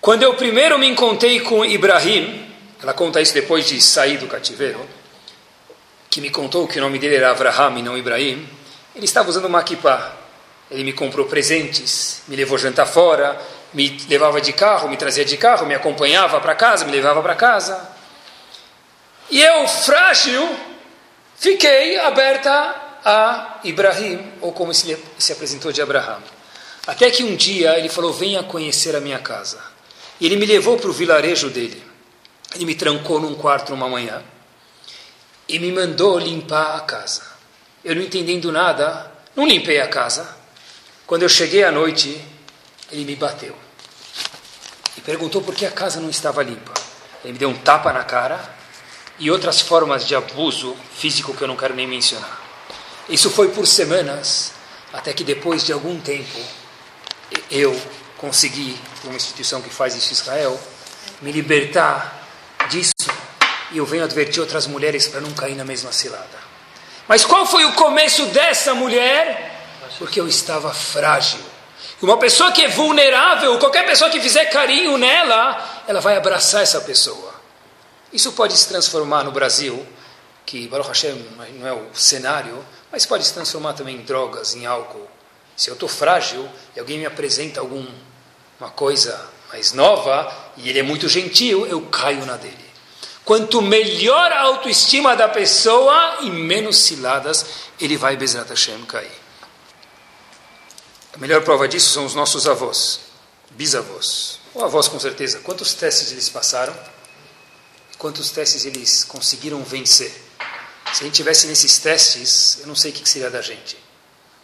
Quando 0.00 0.22
eu 0.22 0.34
primeiro 0.34 0.78
me 0.78 0.88
encontrei 0.88 1.40
com 1.40 1.64
Ibrahim, 1.64 2.50
ela 2.82 2.94
conta 2.94 3.20
isso 3.20 3.34
depois 3.34 3.66
de 3.66 3.80
sair 3.80 4.16
do 4.16 4.26
cativeiro, 4.26 4.80
que 6.08 6.20
me 6.20 6.30
contou 6.30 6.66
que 6.66 6.78
o 6.78 6.82
nome 6.82 6.98
dele 6.98 7.16
era 7.16 7.30
Avraham 7.30 7.78
e 7.78 7.82
não 7.82 7.98
Ibrahim, 7.98 8.48
ele 8.94 9.04
estava 9.04 9.28
usando 9.28 9.44
uma 9.44 9.62
kippah. 9.62 10.17
Ele 10.70 10.84
me 10.84 10.92
comprou 10.92 11.26
presentes, 11.26 12.22
me 12.28 12.36
levou 12.36 12.58
jantar 12.58 12.86
fora, 12.86 13.40
me 13.72 13.98
levava 14.08 14.40
de 14.40 14.52
carro, 14.52 14.88
me 14.88 14.96
trazia 14.96 15.24
de 15.24 15.36
carro, 15.36 15.66
me 15.66 15.74
acompanhava 15.74 16.40
para 16.40 16.54
casa, 16.54 16.84
me 16.84 16.92
levava 16.92 17.22
para 17.22 17.34
casa. 17.34 17.88
E 19.30 19.42
eu, 19.42 19.66
frágil, 19.66 20.48
fiquei 21.36 21.98
aberta 21.98 22.50
a 23.04 23.60
Ibrahim, 23.64 24.32
ou 24.40 24.52
como 24.52 24.74
se, 24.74 24.96
se 25.18 25.32
apresentou 25.32 25.72
de 25.72 25.80
Abraham. 25.80 26.18
Até 26.86 27.10
que 27.10 27.22
um 27.22 27.36
dia 27.36 27.78
ele 27.78 27.88
falou: 27.88 28.12
Venha 28.12 28.42
conhecer 28.42 28.96
a 28.96 29.00
minha 29.00 29.18
casa. 29.18 29.62
E 30.20 30.26
ele 30.26 30.36
me 30.36 30.46
levou 30.46 30.76
para 30.78 30.90
o 30.90 30.92
vilarejo 30.92 31.50
dele. 31.50 31.82
Ele 32.54 32.64
me 32.64 32.74
trancou 32.74 33.20
num 33.20 33.34
quarto 33.34 33.74
uma 33.74 33.88
manhã 33.88 34.22
e 35.48 35.58
me 35.58 35.72
mandou 35.72 36.18
limpar 36.18 36.76
a 36.76 36.80
casa. 36.80 37.22
Eu 37.84 37.94
não 37.94 38.02
entendendo 38.02 38.52
nada, 38.52 39.10
não 39.34 39.46
limpei 39.46 39.80
a 39.80 39.88
casa. 39.88 40.36
Quando 41.08 41.22
eu 41.22 41.28
cheguei 41.30 41.64
à 41.64 41.72
noite, 41.72 42.22
ele 42.92 43.02
me 43.06 43.16
bateu 43.16 43.56
e 44.94 45.00
perguntou 45.00 45.40
por 45.40 45.54
que 45.54 45.64
a 45.64 45.70
casa 45.70 45.98
não 46.00 46.10
estava 46.10 46.42
limpa. 46.42 46.74
Ele 47.24 47.32
me 47.32 47.38
deu 47.38 47.48
um 47.48 47.56
tapa 47.56 47.90
na 47.94 48.04
cara 48.04 48.38
e 49.18 49.30
outras 49.30 49.58
formas 49.58 50.06
de 50.06 50.14
abuso 50.14 50.76
físico 50.98 51.32
que 51.32 51.40
eu 51.40 51.48
não 51.48 51.56
quero 51.56 51.74
nem 51.74 51.86
mencionar. 51.86 52.38
Isso 53.08 53.30
foi 53.30 53.48
por 53.48 53.66
semanas, 53.66 54.52
até 54.92 55.14
que 55.14 55.24
depois 55.24 55.64
de 55.64 55.72
algum 55.72 55.98
tempo 55.98 56.38
eu 57.50 57.74
consegui, 58.18 58.78
uma 59.04 59.16
instituição 59.16 59.62
que 59.62 59.70
faz 59.70 59.96
isso 59.96 60.10
em 60.10 60.12
Israel, 60.12 60.60
me 61.22 61.32
libertar 61.32 62.22
disso 62.68 62.92
e 63.72 63.78
eu 63.78 63.86
venho 63.86 64.04
advertir 64.04 64.42
outras 64.42 64.66
mulheres 64.66 65.08
para 65.08 65.22
não 65.22 65.32
cair 65.32 65.54
na 65.54 65.64
mesma 65.64 65.90
cilada. 65.90 66.38
Mas 67.08 67.24
qual 67.24 67.46
foi 67.46 67.64
o 67.64 67.72
começo 67.72 68.26
dessa 68.26 68.74
mulher? 68.74 69.57
Porque 69.98 70.20
eu 70.20 70.28
estava 70.28 70.72
frágil. 70.72 71.40
Uma 72.00 72.16
pessoa 72.18 72.52
que 72.52 72.62
é 72.62 72.68
vulnerável, 72.68 73.58
qualquer 73.58 73.84
pessoa 73.86 74.10
que 74.10 74.20
fizer 74.20 74.46
carinho 74.46 74.96
nela, 74.96 75.82
ela 75.88 76.00
vai 76.00 76.16
abraçar 76.16 76.62
essa 76.62 76.80
pessoa. 76.80 77.34
Isso 78.12 78.32
pode 78.32 78.56
se 78.56 78.68
transformar 78.68 79.24
no 79.24 79.32
Brasil, 79.32 79.84
que 80.46 80.68
Baruch 80.68 80.88
Hashem 80.88 81.14
não 81.58 81.66
é 81.66 81.72
o 81.72 81.88
cenário, 81.94 82.64
mas 82.90 83.04
pode 83.04 83.24
se 83.24 83.34
transformar 83.34 83.74
também 83.74 83.96
em 83.96 84.02
drogas, 84.02 84.54
em 84.54 84.64
álcool. 84.64 85.08
Se 85.56 85.68
eu 85.68 85.74
estou 85.74 85.88
frágil 85.88 86.48
e 86.74 86.80
alguém 86.80 86.98
me 86.98 87.06
apresenta 87.06 87.60
alguma 87.60 87.90
coisa 88.76 89.28
mais 89.52 89.72
nova 89.72 90.32
e 90.56 90.68
ele 90.68 90.78
é 90.78 90.82
muito 90.82 91.08
gentil, 91.08 91.66
eu 91.66 91.82
caio 91.82 92.24
na 92.24 92.36
dele. 92.36 92.68
Quanto 93.24 93.60
melhor 93.60 94.32
a 94.32 94.40
autoestima 94.42 95.14
da 95.14 95.28
pessoa 95.28 96.18
e 96.20 96.30
menos 96.30 96.78
ciladas 96.78 97.44
ele 97.80 97.96
vai, 97.96 98.16
Bezrat 98.16 98.48
Hashem, 98.48 98.86
cair. 98.86 99.27
A 101.18 101.20
melhor 101.20 101.42
prova 101.42 101.66
disso 101.66 101.90
são 101.90 102.06
os 102.06 102.14
nossos 102.14 102.46
avós, 102.46 103.00
bisavós, 103.50 104.38
ou 104.54 104.64
avós 104.64 104.86
com 104.86 105.00
certeza. 105.00 105.40
Quantos 105.40 105.74
testes 105.74 106.12
eles 106.12 106.28
passaram? 106.28 106.72
Quantos 107.98 108.30
testes 108.30 108.64
eles 108.64 109.02
conseguiram 109.02 109.64
vencer? 109.64 110.12
Se 110.92 111.02
a 111.02 111.06
gente 111.06 111.16
tivesse 111.16 111.48
nesses 111.48 111.76
testes, 111.78 112.58
eu 112.60 112.68
não 112.68 112.76
sei 112.76 112.92
o 112.92 112.94
que 112.94 113.08
seria 113.08 113.28
da 113.28 113.42
gente. 113.42 113.76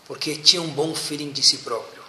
Porque 0.05 0.35
tinha 0.35 0.61
um 0.61 0.67
bom 0.67 0.97
feeling 0.97 1.31
de 1.31 1.45
si 1.45 1.59
próprio. 1.59 2.03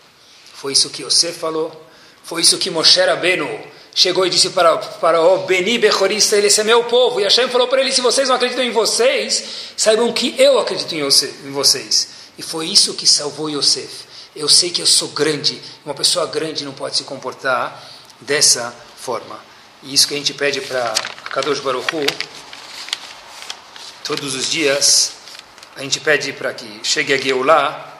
Foi 0.55 0.73
isso 0.73 0.89
que 0.89 1.03
você 1.03 1.31
falou, 1.31 1.85
foi 2.23 2.41
isso 2.41 2.57
que 2.57 2.71
Moshe 2.71 2.99
Rabbeinu 2.99 3.47
chegou 3.93 4.25
e 4.25 4.31
disse 4.31 4.49
para, 4.49 4.77
para 4.77 5.21
o 5.21 5.45
Beni 5.45 5.77
Bechorista, 5.77 6.37
ele, 6.37 6.47
é 6.47 6.63
meu 6.63 6.85
povo. 6.85 7.19
E 7.19 7.23
Hashem 7.23 7.49
falou 7.49 7.67
para 7.67 7.81
ele, 7.81 7.91
se 7.91 8.01
vocês 8.01 8.27
não 8.27 8.35
acreditam 8.35 8.63
em 8.63 8.71
vocês, 8.71 9.43
saibam 9.77 10.11
que 10.11 10.33
eu 10.39 10.57
acredito 10.57 10.95
em 10.95 11.51
vocês. 11.51 12.07
E 12.35 12.41
foi 12.41 12.67
isso 12.67 12.95
que 12.95 13.05
salvou 13.05 13.47
Yosef. 13.47 14.14
Eu 14.35 14.49
sei 14.49 14.69
que 14.69 14.81
eu 14.81 14.85
sou 14.85 15.07
grande, 15.09 15.61
uma 15.85 15.93
pessoa 15.93 16.27
grande 16.27 16.65
não 16.65 16.73
pode 16.73 16.97
se 16.97 17.03
comportar 17.05 17.81
dessa 18.19 18.75
forma. 18.97 19.39
E 19.81 19.93
isso 19.93 20.07
que 20.07 20.13
a 20.13 20.17
gente 20.17 20.33
pede 20.33 20.59
para 20.59 20.93
Kadosh 21.31 21.61
Baruch 21.61 21.95
Hu, 21.95 22.05
todos 24.03 24.35
os 24.35 24.51
dias, 24.51 25.13
a 25.75 25.81
gente 25.81 26.01
pede 26.01 26.33
para 26.33 26.53
que 26.53 26.81
chegue 26.83 27.13
a 27.13 27.17
Geulah, 27.17 27.93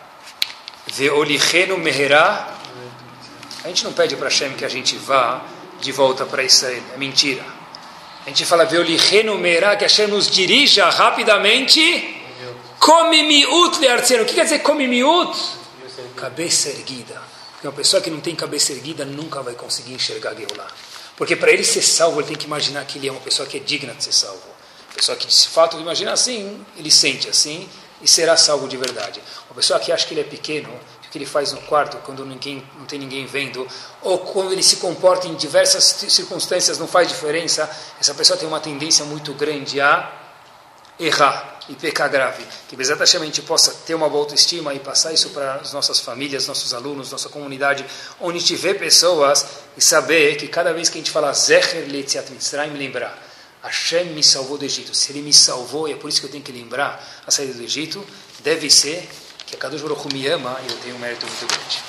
Veolichenu 0.88 1.78
Meherá, 1.78 2.54
a 3.64 3.68
gente 3.70 3.86
não 3.86 3.94
pede 3.94 4.16
para 4.18 4.28
Hashem 4.28 4.54
que 4.56 4.66
a 4.66 4.70
gente 4.70 4.98
vá 4.98 5.42
de 5.80 5.92
volta 5.92 6.26
para 6.26 6.44
Israel. 6.44 6.84
É 6.94 6.98
mentira. 6.98 7.44
A 8.26 8.30
gente 8.30 8.46
fala, 8.46 8.66
Veolihenu 8.66 9.38
Meirá, 9.38 9.76
que 9.76 9.84
Hashem 9.84 10.08
nos 10.08 10.30
dirija 10.30 10.90
rapidamente. 10.90 12.24
Come 12.78 13.24
miut 13.24 13.80
leartzeno. 13.80 14.24
O 14.24 14.26
que 14.26 14.34
quer 14.34 14.44
dizer 14.44 14.60
come 14.60 14.86
miut? 14.86 15.36
Cabeça 16.16 16.70
erguida. 16.70 17.22
Porque 17.54 17.68
uma 17.68 17.74
pessoa 17.74 18.02
que 18.02 18.10
não 18.10 18.20
tem 18.20 18.36
cabeça 18.36 18.74
erguida 18.74 19.06
nunca 19.06 19.42
vai 19.42 19.54
conseguir 19.54 19.94
enxergar 19.94 20.36
Geulah. 20.36 20.68
Porque 21.16 21.36
para 21.36 21.52
ele 21.52 21.64
ser 21.64 21.82
salvo, 21.82 22.20
ele 22.20 22.28
tem 22.28 22.38
que 22.38 22.46
imaginar 22.46 22.84
que 22.86 22.98
ele 22.98 23.08
é 23.08 23.12
uma 23.12 23.22
pessoa 23.22 23.48
que 23.48 23.58
é 23.58 23.60
digna 23.60 23.94
de 23.94 24.04
ser 24.04 24.12
salvo. 24.12 24.44
Pessoa 24.96 25.18
que, 25.18 25.28
de 25.28 25.48
fato, 25.48 25.80
imagina 25.80 26.14
assim, 26.14 26.66
ele 26.78 26.92
sente 26.92 27.30
assim 27.30 27.70
e 28.02 28.08
será 28.08 28.36
salvo 28.38 28.68
de 28.68 28.78
verdade. 28.78 29.22
Uma 29.50 29.56
pessoa 29.56 29.80
que 29.80 29.92
acha 29.92 30.06
que 30.06 30.14
ele 30.14 30.22
é 30.22 30.26
pequeno, 30.26 30.70
que 31.12 31.18
ele 31.18 31.26
faz 31.26 31.54
no 31.54 31.62
quarto 31.62 31.98
quando 31.98 32.26
ninguém, 32.26 32.62
não 32.78 32.86
tem 32.86 33.00
ninguém 33.00 33.26
vendo, 33.26 33.66
ou 34.02 34.20
quando 34.20 34.52
ele 34.52 34.62
se 34.62 34.76
comporta 34.78 35.28
em 35.28 35.36
diversas 35.36 35.84
circunstâncias 36.10 36.78
não 36.78 36.88
faz 36.88 37.08
diferença, 37.08 37.70
essa 38.00 38.14
pessoa 38.14 38.38
tem 38.38 38.48
uma 38.48 38.60
tendência 38.60 39.06
muito 39.06 39.34
grande 39.34 39.80
a 39.80 40.12
errar 41.00 41.55
e 41.70 41.76
pecar 41.76 42.10
grave. 42.10 42.44
Que 42.68 42.76
exatamente 42.80 43.18
a 43.18 43.26
gente 43.26 43.42
possa 43.42 43.72
ter 43.86 43.96
uma 43.96 44.10
boa 44.10 44.24
autoestima 44.24 44.74
e 44.74 44.80
passar 44.80 45.14
isso 45.14 45.30
para 45.30 45.56
as 45.56 45.74
nossas 45.74 46.00
famílias, 46.00 46.48
nossos 46.48 46.74
alunos, 46.74 47.12
nossa 47.12 47.30
comunidade, 47.30 47.86
onde 48.20 48.38
a 48.38 48.40
gente 48.40 48.56
vê 48.56 48.74
pessoas 48.74 49.46
e 49.78 49.82
saber 49.82 50.36
que 50.38 50.48
cada 50.48 50.74
vez 50.74 50.90
que 50.90 50.98
a 50.98 51.02
gente 51.02 51.12
fala 51.12 51.34
Zecher 51.34 51.86
Letziat 51.90 52.32
Mitzrayim, 52.32 52.74
lembrar 52.74 53.26
Hashem 53.66 54.14
me 54.14 54.24
salvou 54.24 54.58
do 54.60 54.66
Egito. 54.66 54.94
Se 54.94 55.12
ele 55.12 55.24
me 55.24 55.34
salvou, 55.34 55.88
e 55.88 55.94
é 55.94 55.96
por 55.96 56.08
isso 56.08 56.20
que 56.20 56.28
eu 56.28 56.32
tenho 56.32 56.44
que 56.44 56.52
lembrar 56.52 57.04
a 57.26 57.32
saída 57.32 57.54
do 57.54 57.64
Egito, 57.64 58.06
deve 58.44 58.70
ser 58.70 59.10
que 59.46 59.56
a 59.56 59.58
Kadosh 59.58 59.82
Baruch 59.82 60.14
me 60.14 60.28
ama 60.28 60.60
e 60.68 60.72
eu 60.72 60.78
tenho 60.78 60.96
um 60.96 61.00
mérito 61.00 61.26
muito 61.26 61.48
grande. 61.48 61.84